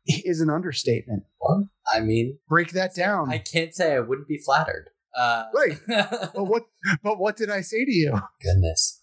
is 0.06 0.40
an 0.40 0.50
understatement. 0.50 1.24
Well, 1.40 1.68
I 1.92 2.00
mean, 2.00 2.38
break 2.48 2.72
that 2.72 2.94
down. 2.94 3.30
I 3.30 3.38
can't 3.38 3.74
say 3.74 3.94
I 3.94 4.00
wouldn't 4.00 4.28
be 4.28 4.40
flattered. 4.44 4.90
Uh, 5.14 5.44
Right. 5.54 5.78
but 6.34 6.44
what 6.44 6.64
but 7.02 7.18
what 7.18 7.36
did 7.36 7.50
i 7.50 7.60
say 7.60 7.84
to 7.84 7.92
you 7.92 8.20
Goodness. 8.42 9.00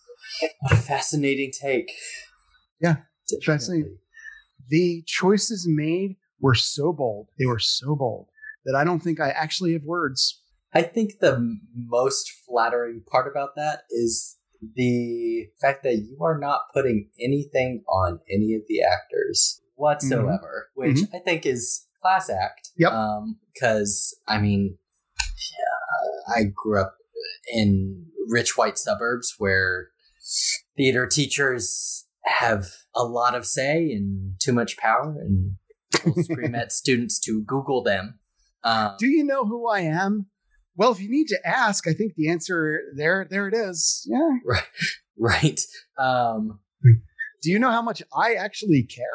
What 0.62 0.74
a 0.74 0.76
fascinating 0.76 1.52
take. 1.52 1.92
Yeah, 2.82 2.98
Definitely. 3.28 3.46
fascinating. 3.46 3.98
the 4.70 5.04
choices 5.06 5.66
made 5.68 6.18
were 6.40 6.56
so 6.56 6.94
bold. 6.94 7.30
They 7.38 7.46
were 7.46 7.60
so 7.60 7.96
bold 7.96 8.28
that 8.66 8.76
I 8.76 8.84
don't 8.84 9.00
think 9.00 9.20
I 9.20 9.30
actually 9.30 9.74
have 9.74 9.84
words. 9.84 10.42
I 10.74 10.84
think 10.84 11.20
the 11.20 11.58
most 11.74 12.32
flattering 12.48 13.02
part 13.10 13.28
about 13.30 13.56
that 13.56 13.84
is 13.90 14.38
the 14.76 15.48
fact 15.62 15.84
that 15.84 15.96
you 15.96 16.18
are 16.22 16.38
not 16.38 16.62
putting 16.74 17.10
anything 17.20 17.84
on 17.88 18.20
any 18.30 18.54
of 18.54 18.62
the 18.68 18.82
actors 18.84 19.62
whatsoever, 19.76 20.68
mm-hmm. 20.78 20.82
which 20.82 20.98
mm-hmm. 20.98 21.16
I 21.16 21.20
think 21.20 21.46
is 21.46 21.86
class 22.02 22.30
act. 22.30 22.70
Yep. 22.78 22.92
Um, 22.92 23.40
because 23.54 24.16
I 24.28 24.40
mean, 24.40 24.78
yeah, 25.18 25.79
I 26.36 26.44
grew 26.54 26.80
up 26.80 26.96
in 27.54 28.06
rich 28.30 28.58
white 28.58 28.78
suburbs 28.78 29.36
where 29.38 29.90
theater 30.78 31.08
teachers 31.08 32.06
have 32.26 32.68
a 32.96 33.04
lot 33.04 33.36
of 33.36 33.46
say 33.46 33.92
and 33.92 34.34
too 34.40 34.54
much 34.54 34.78
power 34.78 35.18
and 35.20 35.56
scream 36.24 36.56
at 36.56 36.72
students 36.72 37.20
to 37.20 37.42
Google 37.42 37.84
them. 37.84 38.20
Um, 38.64 38.96
Do 39.00 39.08
you 39.08 39.24
know 39.24 39.46
who 39.46 39.68
I 39.68 39.82
am? 39.82 40.28
Well, 40.76 40.92
if 40.92 41.02
you 41.02 41.10
need 41.10 41.28
to 41.28 41.40
ask, 41.46 41.88
I 41.88 41.94
think 41.94 42.14
the 42.16 42.30
answer 42.30 42.82
there 42.96 43.28
there 43.30 43.48
it 43.48 43.54
is. 43.54 44.08
Yeah. 44.10 44.30
Right. 44.46 44.64
Right. 45.18 45.62
Um, 45.98 46.60
Do 47.42 47.52
you 47.52 47.60
know 47.60 47.72
how 47.72 47.82
much 47.82 48.02
I 48.16 48.36
actually 48.36 48.84
care? 48.84 49.06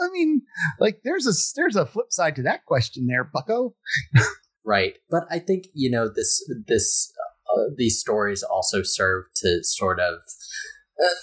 I 0.00 0.08
mean, 0.10 0.42
like 0.78 1.00
there's 1.04 1.26
a 1.26 1.32
there's 1.56 1.76
a 1.76 1.84
flip 1.86 2.06
side 2.10 2.36
to 2.36 2.42
that 2.42 2.64
question 2.64 3.06
there, 3.06 3.24
Bucko. 3.24 3.74
right. 4.64 4.94
But 5.10 5.24
I 5.30 5.38
think 5.38 5.66
you 5.74 5.90
know 5.90 6.08
this 6.08 6.48
this 6.66 7.12
uh, 7.54 7.70
these 7.76 7.98
stories 7.98 8.42
also 8.42 8.82
serve 8.82 9.24
to 9.36 9.60
sort 9.62 10.00
of. 10.00 10.20
Uh, 10.98 11.14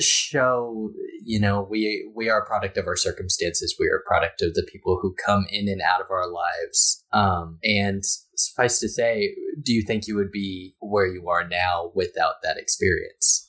show 0.00 0.90
you 1.24 1.38
know 1.38 1.66
we 1.68 2.10
we 2.14 2.28
are 2.28 2.40
a 2.40 2.46
product 2.46 2.76
of 2.76 2.86
our 2.86 2.96
circumstances 2.96 3.76
we 3.78 3.86
are 3.86 3.98
a 3.98 4.08
product 4.08 4.42
of 4.42 4.54
the 4.54 4.66
people 4.70 4.98
who 5.00 5.14
come 5.24 5.46
in 5.50 5.68
and 5.68 5.80
out 5.80 6.00
of 6.00 6.10
our 6.10 6.28
lives 6.30 7.04
um 7.12 7.58
and 7.62 8.02
suffice 8.34 8.78
to 8.78 8.88
say 8.88 9.34
do 9.62 9.72
you 9.72 9.82
think 9.86 10.06
you 10.06 10.16
would 10.16 10.32
be 10.32 10.74
where 10.80 11.06
you 11.06 11.28
are 11.28 11.46
now 11.46 11.92
without 11.94 12.36
that 12.42 12.56
experience 12.56 13.48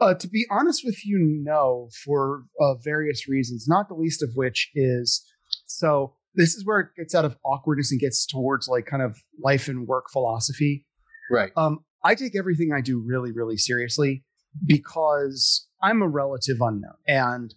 uh, 0.00 0.14
to 0.14 0.28
be 0.28 0.46
honest 0.50 0.82
with 0.84 1.04
you 1.04 1.18
no 1.42 1.88
for 2.04 2.44
uh, 2.60 2.74
various 2.74 3.28
reasons 3.28 3.66
not 3.68 3.88
the 3.88 3.94
least 3.94 4.22
of 4.22 4.30
which 4.34 4.70
is 4.74 5.24
so 5.66 6.14
this 6.34 6.54
is 6.54 6.64
where 6.64 6.80
it 6.80 6.88
gets 6.96 7.14
out 7.14 7.24
of 7.24 7.36
awkwardness 7.44 7.90
and 7.90 8.00
gets 8.00 8.26
towards 8.26 8.68
like 8.68 8.86
kind 8.86 9.02
of 9.02 9.18
life 9.42 9.68
and 9.68 9.86
work 9.86 10.06
philosophy 10.12 10.84
right 11.30 11.50
um 11.56 11.80
i 12.04 12.14
take 12.14 12.36
everything 12.36 12.72
i 12.72 12.80
do 12.80 13.02
really 13.04 13.32
really 13.32 13.56
seriously 13.56 14.22
because 14.66 15.68
I'm 15.82 16.02
a 16.02 16.08
relative 16.08 16.60
unknown. 16.60 16.94
And 17.06 17.54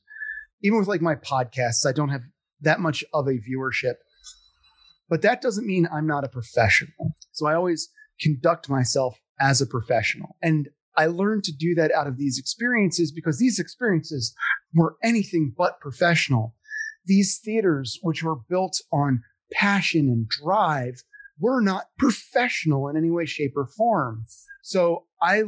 even 0.64 0.80
with 0.80 0.88
like 0.88 1.02
my 1.02 1.16
podcasts, 1.16 1.86
I 1.88 1.92
don't 1.92 2.10
have 2.10 2.22
that 2.62 2.80
much 2.80 3.04
of 3.14 3.28
a 3.28 3.32
viewership. 3.32 3.96
But 5.10 5.24
that 5.24 5.42
doesn't 5.42 5.68
mean 5.68 5.88
I'm 5.92 6.08
not 6.08 6.24
a 6.24 6.30
professional. 6.30 7.16
So 7.32 7.48
I 7.48 7.56
always 7.56 7.90
conduct 8.20 8.70
myself 8.70 9.18
as 9.40 9.62
a 9.62 9.68
professional. 9.68 10.38
And 10.42 10.70
I 10.96 11.08
learned 11.08 11.44
to 11.46 11.54
do 11.54 11.74
that 11.76 11.92
out 11.92 12.08
of 12.08 12.18
these 12.18 12.38
experiences 12.38 13.12
because 13.12 13.40
these 13.40 13.60
experiences 13.60 14.34
were 14.74 14.96
anything 15.04 15.54
but 15.58 15.80
professional. 15.80 16.56
These 17.06 17.40
theaters, 17.40 18.00
which 18.02 18.24
were 18.24 18.36
built 18.36 18.82
on 18.92 19.24
passion 19.52 20.08
and 20.08 20.28
drive, 20.28 21.04
were 21.40 21.62
not 21.62 21.88
professional 21.98 22.88
in 22.88 22.96
any 22.96 23.10
way, 23.10 23.26
shape, 23.26 23.54
or 23.56 23.66
form. 23.66 24.26
So 24.62 25.06
I, 25.22 25.44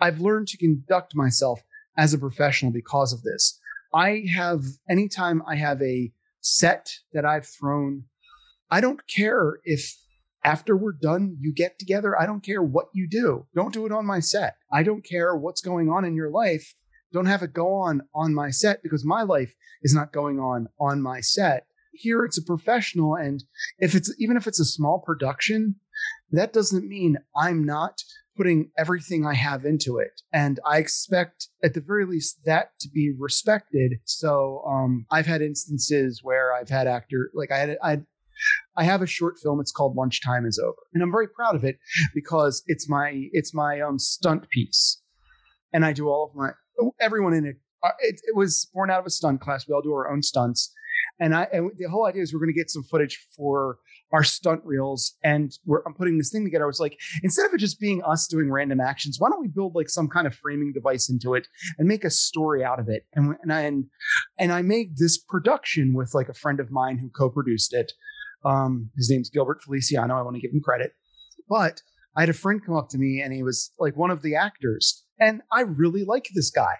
I've 0.00 0.20
learned 0.20 0.48
to 0.48 0.58
conduct 0.58 1.14
myself 1.14 1.62
as 1.96 2.12
a 2.12 2.18
professional 2.18 2.72
because 2.72 3.12
of 3.12 3.22
this. 3.22 3.58
I 3.94 4.24
have, 4.34 4.64
anytime 4.90 5.42
I 5.46 5.56
have 5.56 5.80
a 5.80 6.12
set 6.40 6.90
that 7.12 7.24
I've 7.24 7.46
thrown, 7.46 8.04
I 8.70 8.80
don't 8.80 9.06
care 9.06 9.60
if 9.64 9.96
after 10.44 10.76
we're 10.76 10.92
done, 10.92 11.38
you 11.40 11.52
get 11.54 11.78
together. 11.78 12.20
I 12.20 12.26
don't 12.26 12.42
care 12.42 12.62
what 12.62 12.88
you 12.92 13.08
do. 13.08 13.46
Don't 13.54 13.72
do 13.72 13.86
it 13.86 13.92
on 13.92 14.04
my 14.04 14.20
set. 14.20 14.56
I 14.70 14.82
don't 14.82 15.02
care 15.02 15.34
what's 15.34 15.62
going 15.62 15.88
on 15.88 16.04
in 16.04 16.14
your 16.14 16.30
life. 16.30 16.74
Don't 17.14 17.26
have 17.26 17.42
it 17.44 17.54
go 17.54 17.72
on 17.72 18.02
on 18.12 18.34
my 18.34 18.50
set 18.50 18.82
because 18.82 19.04
my 19.04 19.22
life 19.22 19.54
is 19.82 19.94
not 19.94 20.12
going 20.12 20.40
on 20.40 20.66
on 20.80 21.00
my 21.00 21.20
set. 21.20 21.66
Here 21.92 22.24
it's 22.24 22.38
a 22.38 22.42
professional. 22.42 23.14
And 23.14 23.44
if 23.78 23.94
it's, 23.94 24.12
even 24.18 24.36
if 24.36 24.48
it's 24.48 24.58
a 24.58 24.64
small 24.64 24.98
production, 24.98 25.76
that 26.32 26.52
doesn't 26.52 26.88
mean 26.88 27.18
I'm 27.36 27.64
not 27.64 28.02
putting 28.36 28.72
everything 28.76 29.24
I 29.24 29.34
have 29.34 29.64
into 29.64 29.98
it. 29.98 30.22
And 30.32 30.58
I 30.66 30.78
expect 30.78 31.46
at 31.62 31.74
the 31.74 31.80
very 31.80 32.04
least 32.04 32.40
that 32.46 32.70
to 32.80 32.88
be 32.92 33.14
respected. 33.16 33.92
So 34.04 34.64
um, 34.66 35.06
I've 35.08 35.26
had 35.26 35.40
instances 35.40 36.18
where 36.24 36.52
I've 36.52 36.68
had 36.68 36.88
actor 36.88 37.30
like 37.32 37.52
I 37.52 37.58
had 37.58 37.78
I 37.80 37.98
I 38.76 38.82
have 38.82 39.02
a 39.02 39.06
short 39.06 39.36
film. 39.40 39.60
It's 39.60 39.70
called 39.70 39.94
Lunchtime 39.94 40.46
is 40.46 40.58
Over, 40.58 40.74
and 40.92 41.00
I'm 41.00 41.12
very 41.12 41.28
proud 41.28 41.54
of 41.54 41.62
it 41.62 41.78
because 42.12 42.64
it's 42.66 42.88
my 42.88 43.28
it's 43.30 43.54
my 43.54 43.80
um 43.80 44.00
stunt 44.00 44.50
piece, 44.50 45.00
and 45.72 45.84
I 45.84 45.92
do 45.92 46.08
all 46.08 46.24
of 46.24 46.34
my 46.34 46.50
everyone 47.00 47.34
in 47.34 47.46
it. 47.46 47.56
Uh, 47.82 47.90
it, 48.00 48.20
it 48.24 48.34
was 48.34 48.70
born 48.72 48.90
out 48.90 49.00
of 49.00 49.06
a 49.06 49.10
stunt 49.10 49.40
class. 49.40 49.66
We 49.68 49.74
all 49.74 49.82
do 49.82 49.92
our 49.92 50.10
own 50.10 50.22
stunts, 50.22 50.72
and 51.20 51.34
I 51.34 51.48
and 51.52 51.70
the 51.76 51.88
whole 51.88 52.06
idea 52.06 52.22
is 52.22 52.32
we're 52.32 52.40
going 52.40 52.54
to 52.54 52.58
get 52.58 52.70
some 52.70 52.84
footage 52.84 53.26
for 53.36 53.78
our 54.14 54.22
stunt 54.22 54.60
reels 54.64 55.16
and 55.24 55.52
I'm 55.84 55.94
putting 55.94 56.18
this 56.18 56.30
thing 56.30 56.44
together. 56.44 56.64
I 56.64 56.68
was 56.68 56.78
like, 56.78 56.96
instead 57.24 57.46
of 57.46 57.54
it 57.54 57.58
just 57.58 57.80
being 57.80 58.00
us 58.04 58.28
doing 58.28 58.48
random 58.50 58.80
actions, 58.80 59.16
why 59.18 59.28
don't 59.28 59.40
we 59.40 59.48
build 59.48 59.74
like 59.74 59.90
some 59.90 60.08
kind 60.08 60.26
of 60.26 60.34
framing 60.36 60.72
device 60.72 61.10
into 61.10 61.34
it 61.34 61.48
and 61.78 61.88
make 61.88 62.04
a 62.04 62.10
story 62.10 62.62
out 62.62 62.78
of 62.78 62.88
it? 62.88 63.06
And 63.14 63.34
and 63.42 63.52
I, 63.52 63.62
and, 63.62 63.86
and 64.38 64.52
I 64.52 64.62
made 64.62 64.96
this 64.96 65.18
production 65.18 65.94
with 65.94 66.14
like 66.14 66.28
a 66.28 66.34
friend 66.34 66.60
of 66.60 66.70
mine 66.70 66.98
who 66.98 67.10
co-produced 67.10 67.74
it. 67.74 67.92
Um, 68.44 68.90
his 68.96 69.10
name's 69.10 69.30
Gilbert 69.30 69.62
Feliciano. 69.62 70.16
I 70.16 70.22
want 70.22 70.36
to 70.36 70.42
give 70.42 70.52
him 70.52 70.60
credit, 70.60 70.92
but 71.48 71.80
I 72.16 72.20
had 72.20 72.28
a 72.28 72.34
friend 72.34 72.64
come 72.64 72.76
up 72.76 72.90
to 72.90 72.98
me 72.98 73.20
and 73.20 73.32
he 73.32 73.42
was 73.42 73.72
like 73.78 73.96
one 73.96 74.10
of 74.10 74.22
the 74.22 74.36
actors, 74.36 75.03
and 75.18 75.42
I 75.52 75.62
really 75.62 76.04
like 76.04 76.28
this 76.34 76.50
guy. 76.50 76.76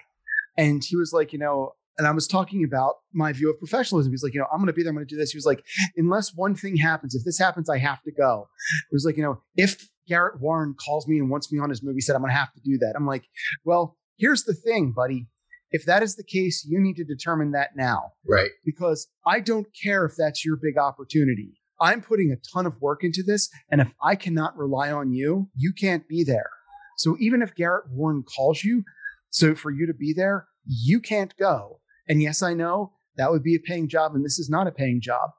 And 0.56 0.82
he 0.84 0.96
was 0.96 1.12
like, 1.12 1.32
you 1.32 1.38
know, 1.38 1.72
and 1.98 2.06
I 2.06 2.10
was 2.10 2.26
talking 2.26 2.64
about 2.64 2.94
my 3.12 3.32
view 3.32 3.50
of 3.50 3.58
professionalism. 3.58 4.12
He's 4.12 4.22
like, 4.22 4.34
you 4.34 4.40
know, 4.40 4.46
I'm 4.52 4.58
going 4.58 4.66
to 4.66 4.72
be 4.72 4.82
there. 4.82 4.90
I'm 4.90 4.96
going 4.96 5.06
to 5.06 5.14
do 5.14 5.18
this. 5.18 5.30
He 5.30 5.36
was 5.36 5.46
like, 5.46 5.64
unless 5.96 6.34
one 6.34 6.54
thing 6.54 6.76
happens, 6.76 7.14
if 7.14 7.24
this 7.24 7.38
happens, 7.38 7.70
I 7.70 7.78
have 7.78 8.02
to 8.02 8.12
go. 8.12 8.48
It 8.90 8.94
was 8.94 9.04
like, 9.04 9.16
you 9.16 9.22
know, 9.22 9.40
if 9.56 9.88
Garrett 10.08 10.40
Warren 10.40 10.74
calls 10.84 11.06
me 11.06 11.18
and 11.18 11.30
wants 11.30 11.52
me 11.52 11.60
on 11.60 11.70
his 11.70 11.82
movie 11.82 12.00
set, 12.00 12.16
I'm 12.16 12.22
going 12.22 12.32
to 12.32 12.38
have 12.38 12.52
to 12.54 12.60
do 12.64 12.78
that. 12.78 12.94
I'm 12.96 13.06
like, 13.06 13.24
well, 13.64 13.96
here's 14.16 14.44
the 14.44 14.54
thing, 14.54 14.92
buddy. 14.94 15.28
If 15.70 15.86
that 15.86 16.02
is 16.02 16.16
the 16.16 16.24
case, 16.24 16.64
you 16.68 16.80
need 16.80 16.96
to 16.96 17.04
determine 17.04 17.52
that 17.52 17.70
now. 17.76 18.12
Right. 18.28 18.50
Because 18.64 19.08
I 19.26 19.40
don't 19.40 19.66
care 19.82 20.04
if 20.04 20.12
that's 20.16 20.44
your 20.44 20.56
big 20.56 20.78
opportunity. 20.78 21.60
I'm 21.80 22.00
putting 22.00 22.30
a 22.30 22.54
ton 22.54 22.66
of 22.66 22.80
work 22.80 23.02
into 23.02 23.22
this. 23.26 23.50
And 23.70 23.80
if 23.80 23.88
I 24.02 24.14
cannot 24.14 24.56
rely 24.56 24.92
on 24.92 25.12
you, 25.12 25.48
you 25.56 25.72
can't 25.72 26.06
be 26.06 26.22
there. 26.22 26.50
So 26.96 27.16
even 27.20 27.42
if 27.42 27.54
Garrett 27.54 27.90
Warren 27.90 28.22
calls 28.22 28.64
you, 28.64 28.84
so 29.30 29.54
for 29.54 29.70
you 29.70 29.86
to 29.86 29.94
be 29.94 30.12
there, 30.12 30.46
you 30.66 31.00
can't 31.00 31.36
go 31.36 31.80
and 32.08 32.22
yes, 32.22 32.42
I 32.42 32.54
know 32.54 32.92
that 33.16 33.30
would 33.30 33.42
be 33.42 33.54
a 33.54 33.60
paying 33.60 33.88
job, 33.88 34.14
and 34.14 34.24
this 34.24 34.38
is 34.38 34.50
not 34.50 34.66
a 34.66 34.72
paying 34.72 35.00
job. 35.00 35.30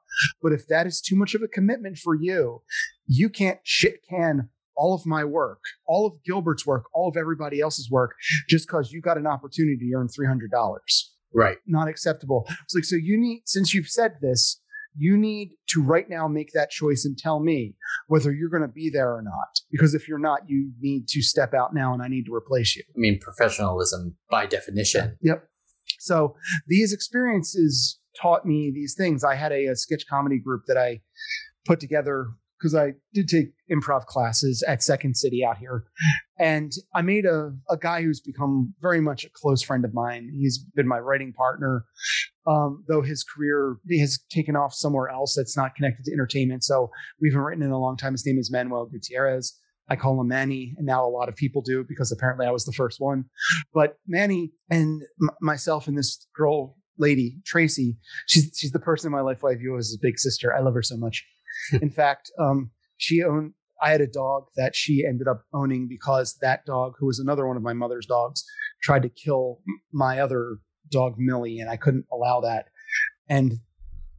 But 0.42 0.52
if 0.52 0.66
that 0.68 0.86
is 0.86 1.00
too 1.00 1.16
much 1.16 1.34
of 1.34 1.42
a 1.42 1.48
commitment 1.48 1.98
for 1.98 2.14
you, 2.14 2.62
you 3.06 3.28
can't 3.28 3.60
shit 3.64 4.00
can 4.08 4.48
all 4.76 4.94
of 4.94 5.06
my 5.06 5.24
work, 5.24 5.60
all 5.86 6.06
of 6.06 6.22
Gilbert's 6.24 6.66
work, 6.66 6.84
all 6.92 7.08
of 7.08 7.16
everybody 7.16 7.60
else's 7.60 7.90
work, 7.90 8.14
just 8.48 8.66
because 8.66 8.92
you 8.92 9.00
got 9.00 9.16
an 9.16 9.26
opportunity 9.26 9.88
to 9.90 9.96
earn 9.96 10.08
three 10.08 10.26
hundred 10.26 10.50
dollars. 10.50 11.12
Right. 11.34 11.58
Not 11.66 11.88
acceptable. 11.88 12.46
It's 12.64 12.74
like 12.74 12.84
so 12.84 12.96
you 12.96 13.18
need 13.18 13.42
since 13.44 13.74
you've 13.74 13.88
said 13.88 14.16
this, 14.20 14.60
you 14.96 15.16
need 15.16 15.50
to 15.68 15.82
right 15.82 16.08
now 16.08 16.26
make 16.28 16.52
that 16.54 16.70
choice 16.70 17.04
and 17.04 17.16
tell 17.18 17.40
me 17.40 17.74
whether 18.08 18.32
you're 18.32 18.48
going 18.48 18.62
to 18.62 18.68
be 18.68 18.90
there 18.90 19.14
or 19.14 19.22
not. 19.22 19.60
Because 19.70 19.94
if 19.94 20.08
you're 20.08 20.18
not, 20.18 20.40
you 20.48 20.72
need 20.80 21.08
to 21.08 21.22
step 21.22 21.54
out 21.54 21.74
now 21.74 21.92
and 21.92 22.02
I 22.02 22.08
need 22.08 22.24
to 22.26 22.34
replace 22.34 22.76
you. 22.76 22.82
I 22.88 22.98
mean, 22.98 23.18
professionalism 23.20 24.16
by 24.30 24.46
definition. 24.46 25.16
Yep. 25.22 25.44
So 25.98 26.36
these 26.66 26.92
experiences 26.92 27.98
taught 28.20 28.46
me 28.46 28.72
these 28.74 28.94
things. 28.96 29.24
I 29.24 29.34
had 29.34 29.52
a, 29.52 29.66
a 29.66 29.76
sketch 29.76 30.04
comedy 30.08 30.38
group 30.38 30.62
that 30.66 30.76
I 30.76 31.00
put 31.64 31.80
together 31.80 32.28
because 32.58 32.74
I 32.74 32.94
did 33.12 33.28
take 33.28 33.48
improv 33.70 34.06
classes 34.06 34.62
at 34.66 34.82
Second 34.82 35.16
City 35.16 35.44
out 35.44 35.58
here. 35.58 35.84
And 36.38 36.72
I 36.94 37.02
made 37.02 37.24
a, 37.24 37.52
a 37.70 37.76
guy 37.76 38.02
who's 38.02 38.20
become 38.20 38.74
very 38.80 39.00
much 39.00 39.24
a 39.24 39.30
close 39.30 39.62
friend 39.62 39.84
of 39.84 39.94
mine. 39.94 40.30
He's 40.38 40.58
been 40.74 40.88
my 40.88 40.98
writing 40.98 41.32
partner, 41.32 41.84
um, 42.46 42.84
though 42.88 43.02
his 43.02 43.24
career 43.24 43.76
has 43.98 44.18
taken 44.30 44.56
off 44.56 44.74
somewhere 44.74 45.08
else 45.08 45.34
that's 45.36 45.56
not 45.56 45.74
connected 45.74 46.04
to 46.04 46.12
entertainment. 46.12 46.64
So 46.64 46.90
we 47.20 47.30
haven't 47.30 47.42
written 47.42 47.64
in 47.64 47.70
a 47.70 47.80
long 47.80 47.96
time. 47.96 48.12
His 48.12 48.26
name 48.26 48.38
is 48.38 48.50
Manuel 48.50 48.86
Gutierrez. 48.86 49.58
I 49.88 49.96
call 49.96 50.20
him 50.20 50.28
Manny, 50.28 50.74
and 50.76 50.86
now 50.86 51.06
a 51.06 51.08
lot 51.08 51.28
of 51.28 51.36
people 51.36 51.62
do 51.62 51.84
because 51.86 52.10
apparently 52.10 52.46
I 52.46 52.50
was 52.50 52.64
the 52.64 52.72
first 52.72 53.00
one. 53.00 53.26
But 53.72 53.98
Manny 54.06 54.50
and 54.68 55.02
m- 55.22 55.30
myself 55.40 55.86
and 55.86 55.96
this 55.96 56.26
girl 56.34 56.76
lady 56.98 57.38
Tracy, 57.44 57.96
she's 58.26 58.50
she's 58.56 58.72
the 58.72 58.80
person 58.80 59.08
in 59.08 59.12
my 59.12 59.20
life 59.20 59.38
who 59.42 59.48
I 59.48 59.54
view 59.54 59.76
as 59.76 59.94
a 59.94 60.02
big 60.02 60.18
sister. 60.18 60.52
I 60.52 60.60
love 60.60 60.74
her 60.74 60.82
so 60.82 60.96
much. 60.96 61.24
in 61.82 61.90
fact, 61.90 62.30
um, 62.38 62.70
she 62.96 63.22
owned. 63.22 63.52
I 63.82 63.90
had 63.90 64.00
a 64.00 64.06
dog 64.06 64.44
that 64.56 64.74
she 64.74 65.04
ended 65.06 65.28
up 65.28 65.42
owning 65.52 65.86
because 65.86 66.38
that 66.40 66.64
dog, 66.64 66.94
who 66.98 67.06
was 67.06 67.18
another 67.18 67.46
one 67.46 67.58
of 67.58 67.62
my 67.62 67.74
mother's 67.74 68.06
dogs, 68.06 68.42
tried 68.82 69.02
to 69.02 69.10
kill 69.10 69.60
my 69.92 70.18
other 70.20 70.56
dog 70.90 71.16
Millie, 71.18 71.58
and 71.58 71.68
I 71.68 71.76
couldn't 71.76 72.06
allow 72.10 72.40
that. 72.40 72.68
And 73.28 73.54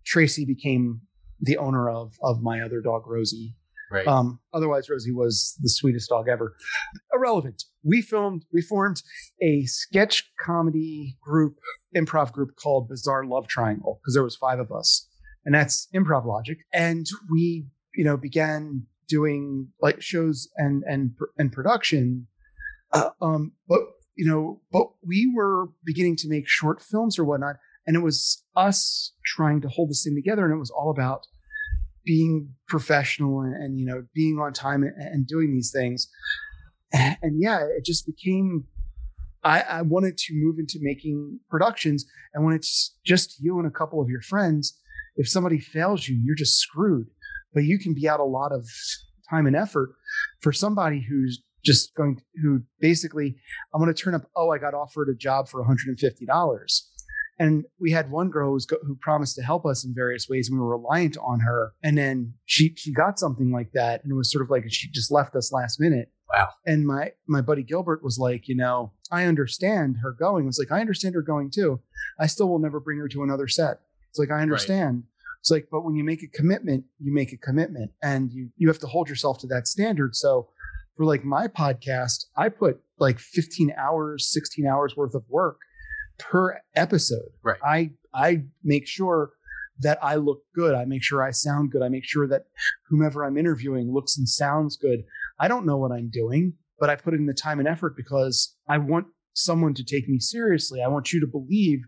Tracy 0.06 0.46
became 0.46 1.02
the 1.42 1.58
owner 1.58 1.90
of 1.90 2.14
of 2.22 2.42
my 2.44 2.62
other 2.62 2.82
dog 2.82 3.04
Rosie, 3.08 3.56
Right. 3.92 4.06
um, 4.08 4.40
otherwise, 4.54 4.90
Rosie 4.90 5.14
was 5.14 5.58
the 5.62 5.70
sweetest 5.70 6.10
dog 6.10 6.28
ever. 6.28 6.56
Irrelevant. 7.14 7.64
We 7.84 8.02
filmed, 8.02 8.44
we 8.54 8.62
formed 8.62 9.02
a 9.42 9.64
sketch 9.66 10.30
comedy 10.40 11.18
group, 11.22 11.56
improv 11.96 12.32
group 12.34 12.50
called 12.62 12.90
Bizarre 12.90 13.26
Love 13.26 13.48
Triangle 13.48 14.00
because 14.02 14.14
there 14.14 14.24
was 14.24 14.36
five 14.36 14.60
of 14.60 14.72
us, 14.72 15.07
and 15.48 15.56
that's 15.56 15.88
improv 15.96 16.26
logic. 16.26 16.60
And 16.74 17.08
we, 17.32 17.66
you 17.96 18.04
know, 18.04 18.18
began 18.18 18.86
doing 19.08 19.70
like 19.82 20.02
shows 20.02 20.50
and 20.58 20.84
and 20.86 21.16
and 21.38 21.52
production. 21.54 22.28
Uh, 22.92 23.12
um, 23.22 23.54
but 23.68 23.80
you 24.16 24.30
know, 24.30 24.62
but 24.74 24.88
we 25.06 25.32
were 25.34 25.70
beginning 25.86 26.18
to 26.18 26.28
make 26.28 26.48
short 26.48 26.82
films 26.82 27.18
or 27.18 27.24
whatnot, 27.24 27.56
and 27.88 27.96
it 27.96 28.02
was 28.02 28.44
us 28.58 29.14
trying 29.26 29.62
to 29.62 29.70
hold 29.70 29.90
this 29.90 30.04
thing 30.04 30.16
together, 30.16 30.44
and 30.44 30.54
it 30.54 30.60
was 30.60 30.70
all 30.70 30.92
about 30.92 31.26
being 32.04 32.54
professional 32.68 33.40
and, 33.40 33.56
and 33.56 33.80
you 33.80 33.86
know 33.86 34.04
being 34.14 34.40
on 34.40 34.52
time 34.52 34.84
and, 34.84 34.94
and 34.98 35.28
doing 35.28 35.52
these 35.54 35.72
things 35.72 36.08
and, 36.94 37.18
and, 37.22 37.42
yeah 37.42 37.60
it 37.60 37.84
just 37.84 38.06
became 38.06 38.64
I, 39.44 39.60
I 39.60 39.82
wanted 39.82 40.18
to 40.20 40.34
move 40.34 40.58
into 40.58 40.80
making 40.82 41.42
productions 41.50 42.06
and 42.34 42.46
when 42.46 42.56
it's 42.56 42.96
just 43.06 43.36
you 43.42 43.60
and 43.60 43.68
a 43.68 43.72
couple 43.72 44.02
of 44.02 44.08
your 44.08 44.22
friends 44.22 44.80
if 45.18 45.28
somebody 45.28 45.60
fails 45.60 46.08
you 46.08 46.20
you're 46.24 46.36
just 46.36 46.58
screwed 46.58 47.08
but 47.54 47.64
you 47.64 47.78
can 47.78 47.94
be 47.94 48.08
out 48.08 48.20
a 48.20 48.26
lot 48.26 48.52
of 48.52 48.68
time 49.30 49.46
and 49.46 49.56
effort 49.56 49.90
for 50.42 50.54
somebody 50.54 51.06
who's 51.08 51.44
just 51.66 51.94
going 51.96 52.16
to, 52.16 52.22
who 52.42 52.62
basically 52.80 53.36
i'm 53.74 53.82
going 53.82 53.94
to 53.94 54.02
turn 54.02 54.16
up 54.16 54.30
oh 54.36 54.52
i 54.52 54.58
got 54.58 54.74
offered 54.74 55.10
a 55.10 55.16
job 55.16 55.48
for 55.48 55.64
$150 55.64 56.82
and 57.40 57.66
we 57.80 57.92
had 57.92 58.10
one 58.10 58.30
girl 58.30 58.48
who, 58.48 58.54
was, 58.54 58.68
who 58.84 58.96
promised 58.96 59.36
to 59.36 59.44
help 59.44 59.66
us 59.66 59.86
in 59.86 59.94
various 59.94 60.28
ways, 60.28 60.50
and 60.50 60.58
we 60.58 60.64
were 60.64 60.78
reliant 60.78 61.18
on 61.18 61.40
her. 61.42 61.74
And 61.84 61.98
then 61.98 62.34
she 62.46 62.74
she 62.76 62.92
got 62.92 63.20
something 63.20 63.52
like 63.52 63.72
that, 63.74 64.04
and 64.04 64.12
it 64.12 64.16
was 64.16 64.32
sort 64.32 64.44
of 64.44 64.50
like 64.50 64.66
she 64.70 64.90
just 64.90 65.12
left 65.12 65.36
us 65.36 65.52
last 65.52 65.80
minute. 65.80 66.12
Wow. 66.34 66.50
And 66.66 66.86
my 66.86 67.12
my 67.28 67.42
buddy 67.42 67.64
Gilbert 67.64 68.04
was 68.04 68.18
like, 68.18 68.48
you 68.48 68.56
know, 68.56 68.92
I 69.12 69.26
understand 69.26 69.98
her 70.02 70.12
going. 70.12 70.46
I 70.46 70.48
was 70.48 70.60
like, 70.60 70.72
I 70.72 70.82
understand 70.82 71.16
her 71.16 71.22
going 71.22 71.52
too. 71.52 71.80
I 72.20 72.28
still 72.28 72.50
will 72.50 72.60
never 72.60 72.80
bring 72.80 72.98
her 73.00 73.08
to 73.10 73.24
another 73.24 73.48
set. 73.48 73.82
It's 74.18 74.30
like 74.30 74.38
I 74.38 74.42
understand. 74.42 74.96
Right. 74.96 75.04
It's 75.42 75.52
like, 75.52 75.68
but 75.72 75.86
when 75.86 75.96
you 75.96 76.04
make 76.04 76.24
a 76.24 76.28
commitment, 76.28 76.86
you 77.00 77.14
make 77.14 77.32
a 77.32 77.38
commitment, 77.38 77.92
and 78.02 78.32
you 78.32 78.50
you 78.58 78.68
have 78.68 78.80
to 78.80 78.88
hold 78.88 79.10
yourself 79.10 79.40
to 79.40 79.48
that 79.48 79.68
standard. 79.68 80.16
So 80.16 80.50
for 80.96 81.06
like 81.06 81.24
my 81.24 81.48
podcast, 81.48 82.26
I 82.36 82.50
put 82.50 82.80
like 82.98 83.20
15 83.20 83.74
hours, 83.78 84.32
16 84.32 84.66
hours 84.66 84.96
worth 84.98 85.14
of 85.14 85.24
work 85.30 85.60
per 86.18 86.60
episode. 86.76 87.30
Right. 87.44 87.60
I 87.64 87.92
I 88.14 88.46
make 88.64 88.88
sure 88.88 89.34
that 89.82 90.00
I 90.04 90.16
look 90.16 90.40
good. 90.56 90.74
I 90.74 90.86
make 90.86 91.04
sure 91.04 91.22
I 91.22 91.30
sound 91.30 91.70
good. 91.70 91.84
I 91.84 91.90
make 91.90 92.06
sure 92.06 92.28
that 92.28 92.46
whomever 92.90 93.24
I'm 93.24 93.38
interviewing 93.38 93.94
looks 93.94 94.18
and 94.18 94.28
sounds 94.28 94.78
good. 94.78 95.04
I 95.40 95.48
don't 95.48 95.68
know 95.68 95.78
what 95.78 95.92
I'm 95.92 96.10
doing, 96.10 96.54
but 96.80 96.90
I 96.90 96.96
put 96.96 97.14
in 97.14 97.28
the 97.28 97.36
time 97.36 97.60
and 97.60 97.68
effort 97.68 97.96
because 97.96 98.56
I 98.68 98.80
want 98.80 99.06
someone 99.34 99.76
to 99.76 99.84
take 99.84 100.10
me 100.10 100.18
seriously. 100.18 100.82
I 100.82 100.88
want 100.88 101.14
you 101.14 101.20
to 101.20 101.28
believe 101.28 101.82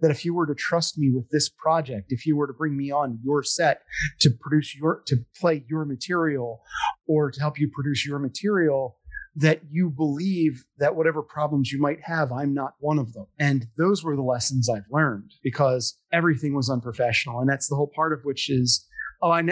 that 0.00 0.10
if 0.10 0.24
you 0.24 0.34
were 0.34 0.46
to 0.46 0.54
trust 0.54 0.98
me 0.98 1.10
with 1.10 1.28
this 1.30 1.48
project, 1.48 2.06
if 2.10 2.26
you 2.26 2.36
were 2.36 2.46
to 2.46 2.52
bring 2.52 2.76
me 2.76 2.90
on 2.90 3.18
your 3.22 3.42
set 3.42 3.82
to 4.20 4.30
produce 4.40 4.74
your 4.74 5.02
to 5.06 5.16
play 5.40 5.64
your 5.68 5.84
material 5.84 6.60
or 7.06 7.30
to 7.30 7.40
help 7.40 7.58
you 7.58 7.70
produce 7.72 8.06
your 8.06 8.18
material, 8.18 8.98
that 9.36 9.60
you 9.70 9.90
believe 9.90 10.64
that 10.78 10.94
whatever 10.94 11.22
problems 11.22 11.72
you 11.72 11.80
might 11.80 12.00
have, 12.02 12.30
I'm 12.30 12.54
not 12.54 12.74
one 12.78 12.98
of 12.98 13.12
them. 13.12 13.26
And 13.38 13.66
those 13.76 14.04
were 14.04 14.14
the 14.14 14.22
lessons 14.22 14.68
I've 14.68 14.84
learned 14.90 15.32
because 15.42 15.98
everything 16.12 16.54
was 16.54 16.70
unprofessional. 16.70 17.40
And 17.40 17.48
that's 17.48 17.68
the 17.68 17.74
whole 17.74 17.90
part 17.94 18.12
of 18.12 18.20
which 18.24 18.48
is, 18.48 18.86
oh, 19.22 19.32
I, 19.32 19.42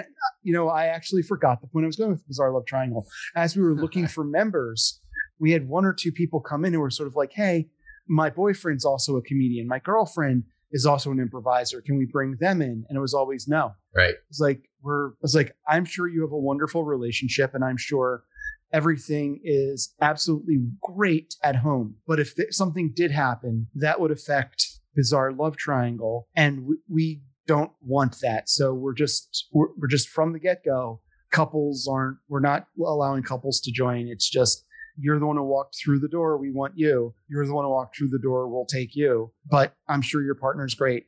you 0.42 0.52
know, 0.52 0.68
I 0.68 0.86
actually 0.86 1.22
forgot 1.22 1.60
the 1.60 1.66
point 1.66 1.84
I 1.84 1.88
was 1.88 1.96
going 1.96 2.10
with 2.10 2.26
Bizarre 2.28 2.52
Love 2.52 2.66
Triangle. 2.66 3.06
As 3.34 3.56
we 3.56 3.62
were 3.62 3.74
looking 3.74 4.06
for 4.08 4.24
members, 4.24 5.00
we 5.40 5.50
had 5.50 5.68
one 5.68 5.84
or 5.84 5.92
two 5.92 6.12
people 6.12 6.40
come 6.40 6.64
in 6.64 6.72
who 6.72 6.80
were 6.80 6.90
sort 6.90 7.08
of 7.08 7.16
like, 7.16 7.32
hey, 7.32 7.68
my 8.08 8.30
boyfriend's 8.30 8.84
also 8.84 9.16
a 9.16 9.22
comedian. 9.22 9.66
My 9.66 9.78
girlfriend 9.78 10.44
is 10.72 10.86
also 10.86 11.10
an 11.10 11.20
improviser. 11.20 11.82
Can 11.82 11.98
we 11.98 12.06
bring 12.06 12.36
them 12.40 12.62
in? 12.62 12.84
And 12.88 12.96
it 12.96 13.00
was 13.00 13.14
always 13.14 13.46
no. 13.46 13.72
Right. 13.94 14.14
It's 14.30 14.40
like, 14.40 14.68
we're, 14.82 15.10
it's 15.22 15.34
like, 15.34 15.54
I'm 15.68 15.84
sure 15.84 16.08
you 16.08 16.22
have 16.22 16.32
a 16.32 16.38
wonderful 16.38 16.84
relationship 16.84 17.54
and 17.54 17.62
I'm 17.64 17.76
sure 17.76 18.24
everything 18.72 19.40
is 19.44 19.94
absolutely 20.00 20.58
great 20.80 21.34
at 21.44 21.56
home. 21.56 21.96
But 22.06 22.20
if 22.20 22.34
th- 22.34 22.52
something 22.52 22.92
did 22.94 23.10
happen, 23.10 23.66
that 23.74 24.00
would 24.00 24.10
affect 24.10 24.66
Bizarre 24.94 25.32
Love 25.32 25.56
Triangle, 25.56 26.28
and 26.36 26.66
we, 26.66 26.76
we 26.88 27.22
don't 27.46 27.72
want 27.80 28.18
that. 28.20 28.48
So 28.48 28.74
we're 28.74 28.94
just 28.94 29.48
we're, 29.52 29.68
we're 29.76 29.88
just 29.88 30.08
from 30.08 30.32
the 30.32 30.38
get 30.38 30.64
go. 30.64 31.00
Couples 31.30 31.88
aren't. 31.90 32.18
We're 32.28 32.40
not 32.40 32.66
allowing 32.78 33.22
couples 33.22 33.60
to 33.60 33.72
join. 33.72 34.08
It's 34.08 34.28
just 34.28 34.64
you're 34.98 35.18
the 35.18 35.26
one 35.26 35.36
who 35.36 35.42
walked 35.42 35.76
through 35.82 36.00
the 36.00 36.08
door. 36.08 36.38
We 36.38 36.52
want 36.52 36.74
you. 36.76 37.14
You're 37.28 37.46
the 37.46 37.54
one 37.54 37.64
who 37.64 37.70
walked 37.70 37.96
through 37.96 38.08
the 38.08 38.18
door. 38.18 38.48
We'll 38.48 38.66
take 38.66 38.94
you. 38.94 39.32
But 39.50 39.74
I'm 39.88 40.02
sure 40.02 40.22
your 40.22 40.34
partner's 40.34 40.74
great. 40.74 41.06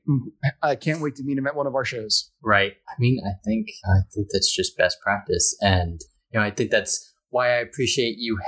I 0.63 0.77
can't 0.77 1.01
wait 1.01 1.17
to 1.17 1.25
meet 1.25 1.39
him 1.39 1.47
at 1.47 1.57
one 1.57 1.67
of 1.67 1.75
our 1.75 1.85
shows. 1.85 2.31
Right. 2.43 2.75
I 2.89 2.95
mean, 2.99 3.21
I 3.27 3.33
think 3.45 3.69
I 3.85 4.01
think 4.15 4.29
that's 4.33 4.55
just 4.55 4.77
best 4.77 4.99
practice, 5.01 5.57
and 5.61 6.01
you 6.33 6.41
know, 6.41 6.45
I 6.45 6.51
think 6.51 6.71
that's 6.71 7.13
why 7.31 7.49
I 7.49 7.57
appreciate 7.57 8.17
you 8.19 8.39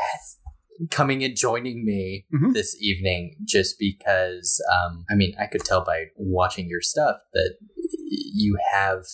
coming 0.91 1.25
and 1.25 1.37
joining 1.37 1.85
me 1.85 2.27
mm-hmm. 2.35 2.53
this 2.53 2.77
evening 2.81 3.37
just 3.45 3.79
because 3.79 4.63
um, 4.73 5.05
I 5.11 5.15
mean 5.15 5.35
I 5.41 5.47
could 5.47 5.65
tell 5.65 5.85
by 5.85 6.07
watching 6.17 6.69
your 6.69 6.83
stuff 6.83 7.17
that 7.33 7.55
you 8.09 8.59
have 8.73 9.05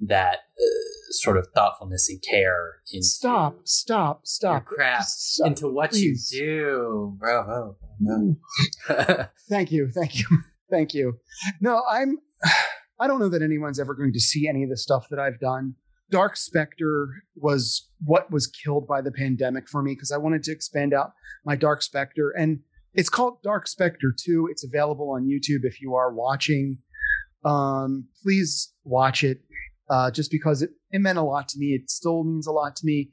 that 0.00 0.38
uh, 0.58 0.99
sort 1.10 1.36
of 1.36 1.46
thoughtfulness 1.54 2.08
and 2.08 2.22
care 2.22 2.80
into 2.92 3.04
stop 3.04 3.58
stop 3.64 4.26
stop 4.26 4.64
craft 4.64 5.08
stop, 5.08 5.48
into 5.48 5.68
what 5.68 5.90
please. 5.90 6.30
you 6.32 6.40
do 6.40 7.16
bravo 7.18 7.76
no. 7.98 8.36
thank 9.48 9.72
you 9.72 9.90
thank 9.92 10.18
you 10.18 10.26
thank 10.70 10.94
you 10.94 11.14
no 11.60 11.82
i'm 11.90 12.16
i 13.00 13.06
don't 13.06 13.18
know 13.18 13.28
that 13.28 13.42
anyone's 13.42 13.80
ever 13.80 13.94
going 13.94 14.12
to 14.12 14.20
see 14.20 14.48
any 14.48 14.62
of 14.62 14.70
the 14.70 14.76
stuff 14.76 15.06
that 15.10 15.18
i've 15.18 15.40
done 15.40 15.74
Dark 16.10 16.36
Spectre 16.36 17.22
was 17.36 17.88
what 18.04 18.30
was 18.30 18.46
killed 18.46 18.86
by 18.86 19.00
the 19.00 19.12
pandemic 19.12 19.68
for 19.68 19.82
me 19.82 19.92
because 19.92 20.10
I 20.10 20.18
wanted 20.18 20.42
to 20.44 20.52
expand 20.52 20.92
out 20.92 21.12
my 21.44 21.56
Dark 21.56 21.82
Spectre. 21.82 22.30
And 22.36 22.60
it's 22.94 23.08
called 23.08 23.42
Dark 23.42 23.68
Spectre 23.68 24.12
2. 24.24 24.48
It's 24.50 24.64
available 24.64 25.10
on 25.10 25.26
YouTube 25.26 25.64
if 25.64 25.80
you 25.80 25.94
are 25.94 26.12
watching. 26.12 26.78
Um, 27.44 28.08
please 28.22 28.72
watch 28.84 29.22
it 29.22 29.40
uh, 29.88 30.10
just 30.10 30.30
because 30.30 30.62
it, 30.62 30.70
it 30.90 31.00
meant 31.00 31.18
a 31.18 31.22
lot 31.22 31.48
to 31.48 31.58
me. 31.58 31.68
It 31.68 31.90
still 31.90 32.24
means 32.24 32.46
a 32.46 32.52
lot 32.52 32.76
to 32.76 32.86
me. 32.86 33.10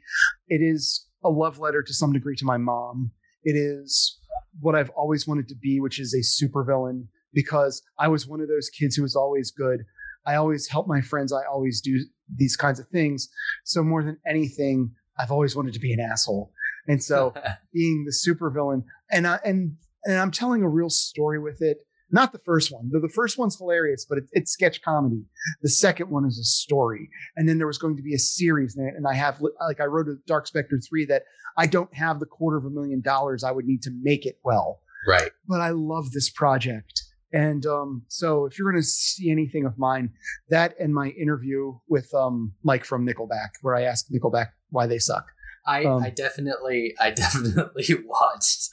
It 0.47 0.61
is 0.61 1.07
a 1.23 1.30
love 1.30 1.59
letter 1.59 1.84
to 1.84 1.93
some 1.93 2.13
degree 2.13 2.36
to 2.36 2.45
my 2.45 2.57
mom. 2.57 3.11
It 3.43 3.55
is 3.55 4.19
what 4.59 4.75
I've 4.75 4.89
always 4.91 5.28
wanted 5.28 5.47
to 5.49 5.55
be, 5.55 5.80
which 5.80 5.99
is 5.99 6.13
a 6.13 6.19
supervillain 6.19 7.07
because 7.34 7.82
I 7.99 8.07
was 8.07 8.28
one 8.28 8.41
of 8.41 8.47
those 8.47 8.69
kids 8.69 8.95
who 8.95 9.03
was 9.03 9.15
always 9.15 9.51
good. 9.51 9.86
I 10.25 10.36
always 10.36 10.67
help 10.67 10.88
my 10.88 11.01
friends. 11.01 11.32
I 11.32 11.45
always 11.45 11.82
do 11.82 11.99
these 12.36 12.55
kinds 12.57 12.80
of 12.80 12.88
things. 12.89 13.30
So 13.63 13.84
more 13.84 14.03
than 14.03 14.17
anything, 14.28 14.91
I've 15.17 15.32
always 15.32 15.55
wanted 15.55 15.73
to 15.73 15.80
be 15.80 15.93
an 15.93 15.99
asshole. 15.99 16.51
And 16.88 17.01
so 17.01 17.34
being 17.73 18.05
the 18.05 18.11
supervillain 18.11 18.84
and 19.11 19.28
I, 19.28 19.39
and 19.45 19.78
and 20.03 20.17
I'm 20.17 20.32
telling 20.32 20.63
a 20.63 20.69
real 20.69 20.89
story 20.89 21.39
with 21.39 21.61
it. 21.61 21.80
Not 22.10 22.32
the 22.32 22.39
first 22.39 22.72
one. 22.72 22.89
The, 22.91 22.99
the 22.99 23.10
first 23.10 23.38
one's 23.38 23.58
hilarious, 23.58 24.05
but 24.08 24.18
it, 24.20 24.26
it's 24.32 24.51
sketch 24.51 24.82
comedy. 24.82 25.24
The 25.62 25.70
second 25.70 26.10
one 26.10 26.26
is 26.26 26.39
a 26.39 26.43
story. 26.43 27.10
And 27.36 27.47
then 27.47 27.58
there 27.58 27.68
was 27.68 27.78
going 27.78 27.97
to 27.97 28.03
be 28.03 28.14
a 28.14 28.20
series 28.20 28.78
and 28.78 29.05
I 29.08 29.14
have 29.14 29.41
like 29.41 29.82
I 29.82 29.86
wrote 29.86 30.08
a 30.08 30.16
Dark 30.26 30.47
Spectre 30.47 30.80
3 30.80 31.05
that 31.08 31.24
I 31.58 31.66
don't 31.66 31.93
have 31.93 32.20
the 32.20 32.26
quarter 32.26 32.58
of 32.58 32.66
a 32.66 32.70
million 32.70 33.01
dollars 33.01 33.43
I 33.43 33.51
would 33.51 33.66
need 33.66 33.82
to 33.84 33.91
make 34.01 34.26
it 34.26 34.39
well. 34.43 34.80
Right. 35.08 35.32
But 35.47 35.62
I 35.62 35.70
love 35.70 36.12
this 36.12 36.30
project. 36.30 37.01
And 37.34 37.66
um, 37.66 38.03
so, 38.08 38.45
if 38.45 38.58
you're 38.58 38.72
going 38.72 38.82
to 38.82 38.88
see 38.88 39.30
anything 39.30 39.66
of 39.66 39.78
mine, 39.78 40.12
that 40.49 40.76
and 40.80 40.93
my 40.93 41.10
interview 41.10 41.78
with 41.89 42.14
um, 42.14 42.53
Mike 42.64 42.86
from 42.86 43.05
Nickelback, 43.05 43.49
where 43.62 43.76
I 43.76 43.84
asked 43.84 44.12
Nickelback 44.12 44.47
why 44.70 44.88
they 44.88 44.97
suck. 44.97 45.26
I, 45.66 45.84
um, 45.84 46.01
I 46.01 46.10
definitely, 46.10 46.95
I 47.01 47.12
definitely 47.12 47.86
watched 48.05 48.70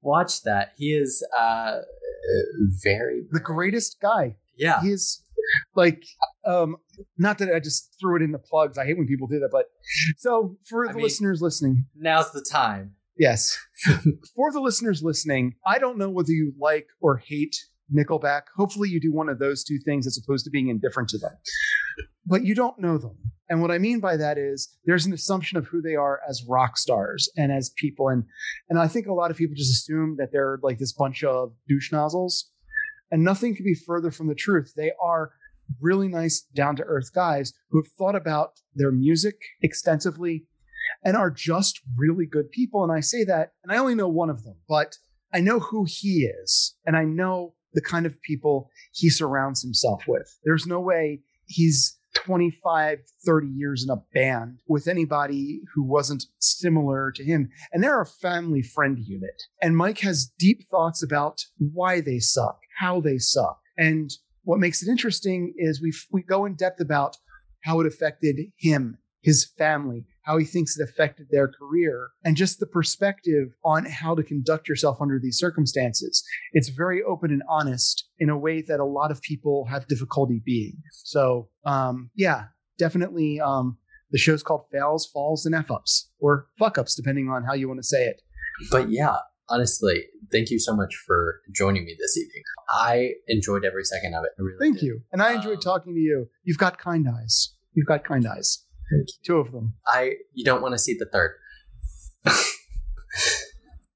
watched 0.00 0.44
that. 0.44 0.72
He 0.76 0.92
is 0.92 1.24
uh, 1.38 1.78
very 2.82 3.22
the 3.30 3.40
greatest 3.40 3.98
guy. 4.00 4.36
Yeah, 4.56 4.80
he's 4.82 5.22
like 5.74 6.04
um 6.46 6.76
not 7.18 7.38
that 7.38 7.52
i 7.52 7.58
just 7.58 7.96
threw 8.00 8.16
it 8.16 8.22
in 8.22 8.30
the 8.30 8.38
plugs 8.38 8.78
i 8.78 8.84
hate 8.84 8.96
when 8.96 9.06
people 9.06 9.26
do 9.26 9.40
that 9.40 9.48
but 9.50 9.66
so 10.18 10.56
for 10.68 10.86
the 10.86 10.92
I 10.92 10.94
mean, 10.94 11.02
listeners 11.02 11.42
listening 11.42 11.86
now's 11.96 12.30
the 12.30 12.42
time 12.48 12.94
yes 13.18 13.58
for 14.36 14.52
the 14.52 14.60
listeners 14.60 15.02
listening 15.02 15.54
i 15.66 15.78
don't 15.78 15.98
know 15.98 16.10
whether 16.10 16.30
you 16.30 16.52
like 16.60 16.86
or 17.00 17.16
hate 17.16 17.56
Nickelback. 17.94 18.42
Hopefully, 18.56 18.88
you 18.88 19.00
do 19.00 19.12
one 19.12 19.28
of 19.28 19.38
those 19.38 19.64
two 19.64 19.78
things 19.84 20.06
as 20.06 20.18
opposed 20.22 20.44
to 20.44 20.50
being 20.50 20.68
indifferent 20.68 21.08
to 21.10 21.18
them. 21.18 21.32
But 22.26 22.44
you 22.44 22.54
don't 22.54 22.78
know 22.78 22.98
them. 22.98 23.16
And 23.48 23.60
what 23.60 23.70
I 23.70 23.78
mean 23.78 24.00
by 24.00 24.16
that 24.16 24.38
is 24.38 24.74
there's 24.86 25.04
an 25.04 25.12
assumption 25.12 25.58
of 25.58 25.66
who 25.66 25.82
they 25.82 25.94
are 25.94 26.20
as 26.28 26.44
rock 26.48 26.78
stars 26.78 27.28
and 27.36 27.52
as 27.52 27.74
people. 27.76 28.08
And 28.08 28.24
and 28.70 28.78
I 28.78 28.88
think 28.88 29.06
a 29.06 29.12
lot 29.12 29.30
of 29.30 29.36
people 29.36 29.54
just 29.56 29.72
assume 29.72 30.16
that 30.18 30.32
they're 30.32 30.58
like 30.62 30.78
this 30.78 30.92
bunch 30.92 31.22
of 31.22 31.52
douche 31.68 31.92
nozzles. 31.92 32.50
And 33.10 33.22
nothing 33.22 33.54
could 33.54 33.66
be 33.66 33.74
further 33.74 34.10
from 34.10 34.28
the 34.28 34.34
truth. 34.34 34.72
They 34.74 34.92
are 35.02 35.32
really 35.80 36.08
nice, 36.08 36.40
down 36.54 36.76
to 36.76 36.82
earth 36.84 37.12
guys 37.14 37.52
who 37.70 37.82
have 37.82 37.92
thought 37.98 38.16
about 38.16 38.52
their 38.74 38.90
music 38.90 39.36
extensively 39.62 40.46
and 41.04 41.16
are 41.16 41.30
just 41.30 41.80
really 41.96 42.26
good 42.26 42.50
people. 42.50 42.82
And 42.82 42.92
I 42.92 43.00
say 43.00 43.24
that, 43.24 43.52
and 43.62 43.72
I 43.72 43.78
only 43.78 43.94
know 43.94 44.08
one 44.08 44.30
of 44.30 44.44
them, 44.44 44.56
but 44.68 44.96
I 45.32 45.40
know 45.40 45.60
who 45.60 45.84
he 45.86 46.30
is. 46.42 46.74
And 46.86 46.96
I 46.96 47.04
know 47.04 47.54
the 47.74 47.80
kind 47.80 48.06
of 48.06 48.20
people 48.22 48.70
he 48.92 49.08
surrounds 49.08 49.62
himself 49.62 50.04
with. 50.06 50.38
There's 50.44 50.66
no 50.66 50.80
way 50.80 51.20
he's 51.52 51.98
25, 52.14 52.98
30 53.24 53.46
years 53.48 53.84
in 53.84 53.90
a 53.90 54.02
band 54.14 54.58
with 54.68 54.86
anybody 54.86 55.60
who 55.74 55.82
wasn't 55.82 56.24
similar 56.38 57.10
to 57.12 57.24
him. 57.24 57.48
And 57.72 57.82
they're 57.82 58.00
a 58.00 58.06
family 58.06 58.62
friend 58.62 58.98
unit. 58.98 59.42
And 59.60 59.76
Mike 59.76 60.00
has 60.00 60.30
deep 60.38 60.68
thoughts 60.70 61.02
about 61.02 61.44
why 61.58 62.00
they 62.00 62.18
suck, 62.18 62.58
how 62.78 63.00
they 63.00 63.18
suck. 63.18 63.58
And 63.78 64.10
what 64.44 64.58
makes 64.58 64.82
it 64.82 64.90
interesting 64.90 65.54
is 65.56 65.80
we 65.80 65.92
we 66.10 66.22
go 66.22 66.44
in 66.44 66.54
depth 66.54 66.80
about 66.80 67.16
how 67.62 67.80
it 67.80 67.86
affected 67.86 68.36
him, 68.58 68.98
his 69.22 69.44
family, 69.56 70.04
how 70.22 70.38
he 70.38 70.44
thinks 70.44 70.78
it 70.78 70.82
affected 70.88 71.26
their 71.30 71.48
career, 71.48 72.08
and 72.24 72.36
just 72.36 72.60
the 72.60 72.66
perspective 72.66 73.48
on 73.64 73.84
how 73.84 74.14
to 74.14 74.22
conduct 74.22 74.68
yourself 74.68 74.98
under 75.00 75.18
these 75.20 75.36
circumstances. 75.38 76.24
It's 76.52 76.68
very 76.68 77.02
open 77.02 77.30
and 77.30 77.42
honest 77.48 78.06
in 78.18 78.30
a 78.30 78.38
way 78.38 78.62
that 78.62 78.80
a 78.80 78.84
lot 78.84 79.10
of 79.10 79.20
people 79.22 79.66
have 79.70 79.88
difficulty 79.88 80.40
being. 80.44 80.76
So, 80.92 81.48
um, 81.64 82.10
yeah, 82.14 82.44
definitely. 82.78 83.40
Um, 83.40 83.78
the 84.10 84.18
show's 84.18 84.42
called 84.42 84.64
Fails, 84.70 85.06
Falls, 85.06 85.46
and 85.46 85.54
F 85.54 85.70
Ups, 85.70 86.10
or 86.18 86.46
Fuck 86.58 86.78
Ups, 86.78 86.94
depending 86.94 87.28
on 87.28 87.44
how 87.44 87.54
you 87.54 87.66
want 87.66 87.80
to 87.80 87.86
say 87.86 88.04
it. 88.04 88.22
But 88.70 88.90
yeah, 88.90 89.16
honestly, 89.48 90.04
thank 90.30 90.50
you 90.50 90.58
so 90.58 90.76
much 90.76 90.94
for 91.06 91.40
joining 91.50 91.84
me 91.84 91.96
this 91.98 92.16
evening. 92.16 92.42
I 92.70 93.12
enjoyed 93.26 93.64
every 93.64 93.84
second 93.84 94.14
of 94.14 94.24
it. 94.24 94.30
Really 94.40 94.56
Thank 94.60 94.80
did. 94.80 94.86
you. 94.86 95.00
And 95.12 95.22
I 95.22 95.32
enjoyed 95.34 95.56
Um, 95.56 95.60
talking 95.62 95.94
to 95.94 96.00
you. 96.00 96.28
You've 96.44 96.58
got 96.58 96.78
kind 96.78 97.08
eyes. 97.08 97.54
You've 97.74 97.86
got 97.86 98.04
kind 98.04 98.26
eyes. 98.26 98.61
Thank 98.90 99.08
you. 99.08 99.14
Two 99.24 99.36
of 99.38 99.52
them. 99.52 99.74
I 99.86 100.14
you 100.32 100.44
don't 100.44 100.62
want 100.62 100.72
to 100.74 100.78
see 100.78 100.94
the 100.98 101.06
third. 101.06 101.36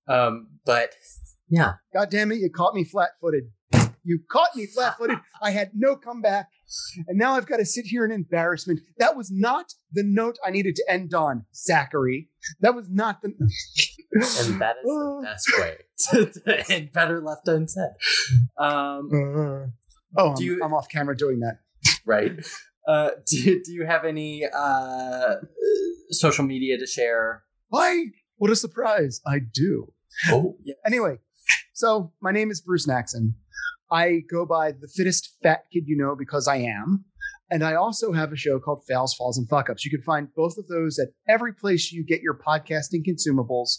um, 0.08 0.48
but 0.64 0.94
yeah, 1.48 1.74
God 1.94 2.10
damn 2.10 2.32
it, 2.32 2.36
you 2.38 2.50
caught 2.50 2.74
me 2.74 2.84
flat 2.84 3.10
footed. 3.20 3.44
You 4.04 4.20
caught 4.30 4.54
me 4.54 4.66
flat 4.66 4.98
footed. 4.98 5.18
I 5.42 5.50
had 5.50 5.70
no 5.74 5.96
comeback. 5.96 6.48
And 7.08 7.18
now 7.18 7.32
I've 7.34 7.46
got 7.46 7.56
to 7.56 7.64
sit 7.64 7.86
here 7.86 8.04
in 8.04 8.12
embarrassment. 8.12 8.80
That 8.98 9.16
was 9.16 9.30
not 9.32 9.72
the 9.92 10.04
note 10.04 10.36
I 10.46 10.50
needed 10.50 10.76
to 10.76 10.84
end 10.88 11.12
on, 11.12 11.44
Zachary. 11.54 12.28
That 12.60 12.74
was 12.76 12.88
not 12.88 13.20
the. 13.22 13.28
and 14.48 14.60
that 14.60 14.76
is 14.76 14.84
the 14.84 15.20
best 15.24 15.58
way 15.58 15.76
to, 16.10 16.26
to 16.26 16.72
end 16.72 16.92
better 16.92 17.20
left 17.20 17.48
unsaid. 17.48 17.90
Um, 18.58 19.10
Uh, 19.12 19.66
oh, 20.18 20.28
I'm, 20.30 20.34
Do 20.36 20.44
you- 20.44 20.60
I'm 20.62 20.72
off 20.72 20.88
camera 20.88 21.16
doing 21.16 21.40
that. 21.40 21.58
right. 22.04 22.32
Uh, 22.86 23.10
do, 23.26 23.62
do 23.64 23.72
you 23.72 23.84
have 23.86 24.04
any 24.04 24.44
uh, 24.46 25.36
social 26.10 26.44
media 26.44 26.78
to 26.78 26.86
share? 26.86 27.42
Why? 27.68 28.06
What 28.36 28.50
a 28.50 28.56
surprise. 28.56 29.20
I 29.26 29.38
do. 29.52 29.92
Oh, 30.30 30.56
yeah. 30.62 30.74
Anyway, 30.86 31.18
so 31.74 32.12
my 32.22 32.30
name 32.30 32.50
is 32.50 32.60
Bruce 32.60 32.86
Naxon. 32.86 33.34
I 33.90 34.20
go 34.30 34.46
by 34.46 34.72
the 34.72 34.88
fittest 34.94 35.36
fat 35.42 35.64
kid 35.72 35.84
you 35.86 35.96
know 35.96 36.14
because 36.16 36.48
I 36.48 36.56
am. 36.56 37.04
And 37.50 37.62
I 37.62 37.74
also 37.74 38.12
have 38.12 38.32
a 38.32 38.36
show 38.36 38.58
called 38.58 38.82
Fails, 38.88 39.14
Falls, 39.14 39.38
and 39.38 39.48
Fuck 39.48 39.70
Ups. 39.70 39.84
You 39.84 39.90
can 39.90 40.02
find 40.02 40.28
both 40.34 40.58
of 40.58 40.66
those 40.66 40.98
at 40.98 41.08
every 41.28 41.52
place 41.52 41.92
you 41.92 42.04
get 42.04 42.20
your 42.20 42.34
podcasting 42.36 43.04
consumables. 43.06 43.78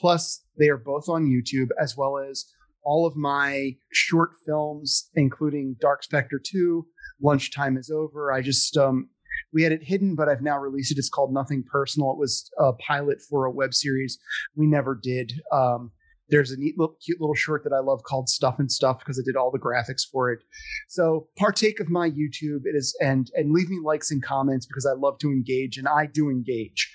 Plus, 0.00 0.44
they 0.58 0.68
are 0.68 0.76
both 0.76 1.08
on 1.08 1.26
YouTube, 1.26 1.68
as 1.80 1.96
well 1.96 2.18
as 2.18 2.46
all 2.84 3.06
of 3.06 3.16
my 3.16 3.72
short 3.92 4.30
films, 4.46 5.10
including 5.14 5.76
Dark 5.80 6.04
Spectre 6.04 6.40
2, 6.42 6.86
Lunchtime 7.22 7.76
is 7.76 7.90
Over. 7.90 8.32
I 8.32 8.42
just, 8.42 8.76
um, 8.76 9.08
we 9.52 9.62
had 9.62 9.72
it 9.72 9.82
hidden, 9.82 10.14
but 10.14 10.28
I've 10.28 10.42
now 10.42 10.58
released 10.58 10.92
it. 10.92 10.98
It's 10.98 11.08
called 11.08 11.32
Nothing 11.32 11.64
Personal. 11.70 12.12
It 12.12 12.18
was 12.18 12.50
a 12.58 12.72
pilot 12.74 13.18
for 13.28 13.44
a 13.44 13.50
web 13.50 13.74
series 13.74 14.18
we 14.54 14.66
never 14.66 14.98
did. 15.00 15.32
Um, 15.52 15.92
there's 16.30 16.52
a 16.52 16.56
neat 16.56 16.78
little 16.78 16.96
cute 17.04 17.20
little 17.20 17.34
short 17.34 17.64
that 17.64 17.72
I 17.72 17.80
love 17.80 18.02
called 18.04 18.28
Stuff 18.28 18.56
and 18.58 18.70
Stuff 18.70 19.00
because 19.00 19.18
I 19.18 19.26
did 19.26 19.36
all 19.36 19.50
the 19.50 19.58
graphics 19.58 20.02
for 20.10 20.30
it. 20.30 20.40
So 20.88 21.28
partake 21.36 21.80
of 21.80 21.90
my 21.90 22.08
YouTube. 22.08 22.62
It 22.64 22.76
is 22.76 22.96
and 23.00 23.30
and 23.34 23.52
leave 23.52 23.68
me 23.68 23.78
likes 23.82 24.10
and 24.10 24.22
comments 24.22 24.66
because 24.66 24.86
I 24.86 24.92
love 24.96 25.18
to 25.18 25.28
engage 25.28 25.76
and 25.76 25.88
I 25.88 26.06
do 26.06 26.30
engage. 26.30 26.92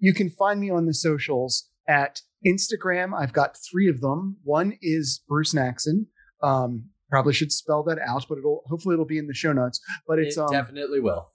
You 0.00 0.12
can 0.12 0.30
find 0.30 0.60
me 0.60 0.70
on 0.70 0.86
the 0.86 0.94
socials 0.94 1.68
at 1.88 2.20
Instagram. 2.46 3.18
I've 3.18 3.32
got 3.32 3.56
three 3.70 3.88
of 3.88 4.00
them. 4.00 4.36
One 4.44 4.76
is 4.80 5.22
Bruce 5.28 5.54
Naxon. 5.54 6.06
Um, 6.42 6.90
probably 7.10 7.32
should 7.32 7.52
spell 7.52 7.82
that 7.84 7.98
out, 7.98 8.26
but 8.28 8.38
it'll 8.38 8.62
hopefully 8.66 8.94
it'll 8.94 9.04
be 9.04 9.18
in 9.18 9.26
the 9.26 9.34
show 9.34 9.52
notes. 9.52 9.80
But 10.06 10.18
it's 10.18 10.36
it 10.36 10.40
um, 10.40 10.50
definitely 10.50 11.00
will. 11.00 11.28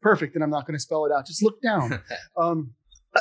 perfect, 0.00 0.34
and 0.34 0.44
I'm 0.44 0.50
not 0.50 0.66
going 0.66 0.76
to 0.76 0.82
spell 0.82 1.04
it 1.06 1.12
out. 1.12 1.26
Just 1.26 1.42
look 1.42 1.60
down. 1.62 2.00
Um, 2.40 2.74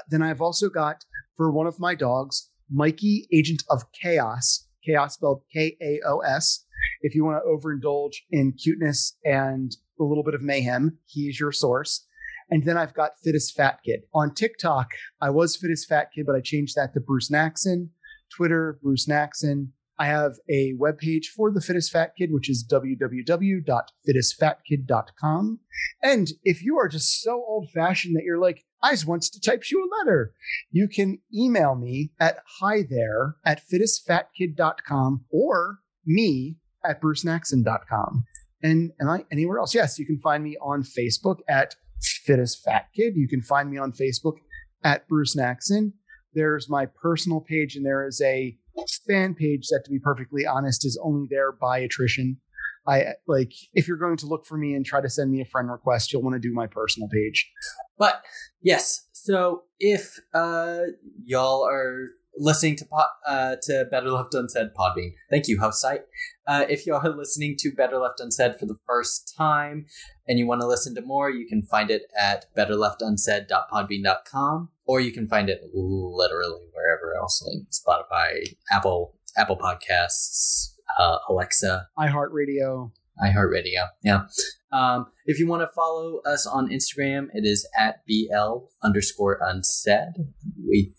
then 0.09 0.21
I've 0.21 0.39
also 0.39 0.69
got 0.69 1.03
for 1.35 1.51
one 1.51 1.67
of 1.67 1.77
my 1.79 1.95
dogs, 1.95 2.49
Mikey, 2.71 3.27
Agent 3.33 3.61
of 3.69 3.83
Chaos, 3.91 4.67
Chaos 4.85 5.15
spelled 5.15 5.41
K 5.53 5.77
A 5.81 5.99
O 6.07 6.19
S. 6.19 6.65
If 7.01 7.13
you 7.13 7.23
want 7.25 7.43
to 7.43 7.49
overindulge 7.49 8.15
in 8.31 8.53
cuteness 8.53 9.17
and 9.23 9.75
a 9.99 10.03
little 10.03 10.23
bit 10.23 10.33
of 10.33 10.41
mayhem, 10.41 10.97
he's 11.05 11.39
your 11.39 11.51
source. 11.51 12.05
And 12.49 12.65
then 12.65 12.77
I've 12.77 12.93
got 12.93 13.11
Fittest 13.23 13.55
Fat 13.55 13.79
Kid. 13.85 14.01
On 14.13 14.33
TikTok, 14.33 14.89
I 15.21 15.29
was 15.29 15.55
Fittest 15.55 15.87
Fat 15.87 16.09
Kid, 16.13 16.25
but 16.25 16.35
I 16.35 16.41
changed 16.41 16.75
that 16.75 16.93
to 16.93 16.99
Bruce 16.99 17.29
Naxon. 17.29 17.89
Twitter, 18.35 18.79
Bruce 18.81 19.07
Naxon. 19.07 19.69
I 20.01 20.05
have 20.05 20.37
a 20.49 20.73
webpage 20.79 21.27
for 21.27 21.51
the 21.51 21.61
Fittest 21.61 21.91
Fat 21.91 22.15
Kid, 22.17 22.33
which 22.33 22.49
is 22.49 22.67
www.fittestfatkid.com. 22.67 25.59
And 26.01 26.31
if 26.43 26.63
you 26.63 26.79
are 26.79 26.87
just 26.87 27.21
so 27.21 27.45
old 27.47 27.69
fashioned 27.69 28.15
that 28.15 28.23
you're 28.23 28.41
like, 28.41 28.65
I 28.81 28.93
just 28.93 29.05
wants 29.05 29.29
to 29.29 29.39
type 29.39 29.61
you 29.69 29.79
a 29.79 29.93
letter, 29.99 30.33
you 30.71 30.87
can 30.87 31.19
email 31.31 31.75
me 31.75 32.13
at 32.19 32.39
hi 32.59 32.81
there 32.81 33.35
at 33.45 33.61
fittestfatkid.com 33.71 35.25
or 35.29 35.81
me 36.03 36.57
at 36.83 36.99
brucenaxon.com. 36.99 38.25
And 38.63 38.93
am 38.99 39.07
I 39.07 39.25
anywhere 39.31 39.59
else? 39.59 39.75
Yes, 39.75 39.99
you 39.99 40.07
can 40.07 40.17
find 40.17 40.43
me 40.43 40.57
on 40.63 40.81
Facebook 40.81 41.41
at 41.47 41.75
Fittest 42.01 42.63
Fat 42.63 42.87
Kid. 42.95 43.15
You 43.15 43.27
can 43.27 43.43
find 43.43 43.69
me 43.69 43.77
on 43.77 43.91
Facebook 43.91 44.37
at 44.83 45.07
Bruce 45.07 45.35
Naxon. 45.35 45.93
There's 46.33 46.67
my 46.67 46.87
personal 46.87 47.41
page, 47.41 47.75
and 47.75 47.85
there 47.85 48.07
is 48.07 48.19
a 48.21 48.57
fan 49.07 49.35
page 49.35 49.67
that, 49.69 49.83
to 49.85 49.91
be 49.91 49.99
perfectly 49.99 50.45
honest, 50.45 50.85
is 50.85 50.99
only 51.03 51.27
there 51.29 51.51
by 51.51 51.79
attrition. 51.79 52.37
I 52.87 53.13
like 53.27 53.51
if 53.73 53.87
you're 53.87 53.97
going 53.97 54.17
to 54.17 54.25
look 54.25 54.45
for 54.45 54.57
me 54.57 54.73
and 54.73 54.85
try 54.85 55.01
to 55.01 55.09
send 55.09 55.31
me 55.31 55.41
a 55.41 55.45
friend 55.45 55.69
request, 55.69 56.11
you'll 56.11 56.23
want 56.23 56.33
to 56.33 56.39
do 56.39 56.53
my 56.53 56.67
personal 56.67 57.07
page. 57.09 57.51
But 57.97 58.23
yes, 58.61 59.07
so 59.11 59.63
if 59.79 60.19
uh, 60.33 60.79
y'all 61.23 61.63
are 61.67 62.07
listening 62.37 62.75
to 62.77 62.85
po- 62.85 63.05
uh, 63.27 63.55
to 63.63 63.85
Better 63.89 64.09
Left 64.09 64.33
Unsaid 64.33 64.67
Podbean, 64.77 65.13
thank 65.29 65.47
you, 65.47 65.59
host 65.59 65.81
site. 65.81 66.01
Uh, 66.47 66.65
if 66.69 66.85
y'all 66.85 67.05
are 67.05 67.15
listening 67.15 67.55
to 67.59 67.71
Better 67.71 67.97
Left 67.97 68.19
Unsaid 68.19 68.59
for 68.59 68.65
the 68.65 68.77
first 68.85 69.33
time 69.37 69.85
and 70.27 70.37
you 70.39 70.47
want 70.47 70.61
to 70.61 70.67
listen 70.67 70.95
to 70.95 71.01
more, 71.01 71.29
you 71.29 71.47
can 71.47 71.63
find 71.63 71.91
it 71.91 72.03
at 72.19 72.45
betterleftunsaid.podbean.com 72.57 74.69
or 74.85 74.99
you 74.99 75.11
can 75.11 75.27
find 75.27 75.49
it 75.49 75.61
literally 75.73 76.65
wherever 76.73 77.15
else, 77.19 77.43
like 77.45 77.67
Spotify, 77.69 78.55
Apple, 78.71 79.15
Apple 79.37 79.57
Podcasts, 79.57 80.73
uh, 80.99 81.17
Alexa, 81.29 81.87
iHeartRadio. 81.97 82.91
iHeartRadio. 83.23 83.87
Yeah. 84.03 84.23
Um, 84.71 85.07
if 85.25 85.39
you 85.39 85.47
want 85.47 85.61
to 85.61 85.67
follow 85.73 86.21
us 86.25 86.45
on 86.45 86.69
Instagram, 86.69 87.27
it 87.33 87.45
is 87.45 87.65
at 87.77 88.03
BL 88.07 88.65
underscore 88.83 89.39
unsaid. 89.41 90.13
We 90.67 90.93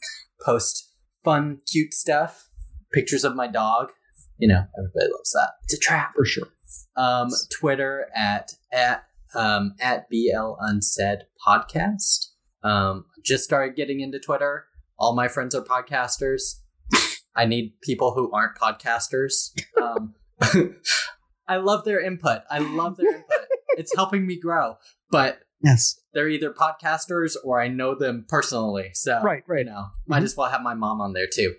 post 0.45 0.91
fun, 1.25 1.59
cute 1.70 1.95
stuff, 1.95 2.49
pictures 2.93 3.25
of 3.25 3.35
my 3.35 3.47
dog. 3.47 3.93
You 4.39 4.49
know, 4.49 4.64
everybody 4.79 5.12
loves 5.12 5.33
that. 5.33 5.53
It's 5.64 5.75
a 5.75 5.79
trap. 5.79 6.12
for 6.16 6.25
sure. 6.25 6.49
Um, 6.97 7.29
Twitter 7.59 8.09
at 8.14 8.53
at 8.73 9.05
um, 9.35 9.75
at 9.81 10.09
BL 10.11 10.55
Unsaid 10.61 11.20
Podcast. 11.47 12.29
Um, 12.62 13.07
just 13.25 13.45
started 13.45 13.77
getting 13.77 14.01
into 14.01 14.18
Twitter. 14.18 14.66
All 14.99 15.14
my 15.14 15.29
friends 15.29 15.55
are 15.55 15.62
podcasters. 15.62 16.61
I 17.35 17.47
need 17.47 17.81
people 17.83 18.12
who 18.14 18.31
aren't 18.33 18.57
podcasters. 18.57 19.51
Um, 19.81 20.14
I 21.49 21.57
love 21.57 21.85
their 21.85 22.01
input. 22.01 22.43
I 22.51 22.59
love 22.59 22.97
their 22.97 23.11
input. 23.15 23.47
it's 23.77 23.94
helping 23.97 24.27
me 24.27 24.39
grow. 24.39 24.77
But 25.11 25.40
Yes. 25.62 26.01
they're 26.14 26.28
either 26.28 26.52
podcasters 26.52 27.36
or 27.44 27.60
I 27.60 27.68
know 27.68 27.94
them 27.94 28.24
personally. 28.28 28.90
So 28.94 29.20
Right, 29.22 29.44
right. 29.47 29.66
you 29.66 29.72
know, 29.72 29.86
might 30.06 30.22
as 30.22 30.36
well 30.36 30.48
have 30.51 30.62
my 30.62 30.74
mom 30.74 31.01
on 31.01 31.12
there 31.12 31.28
too. 31.32 31.55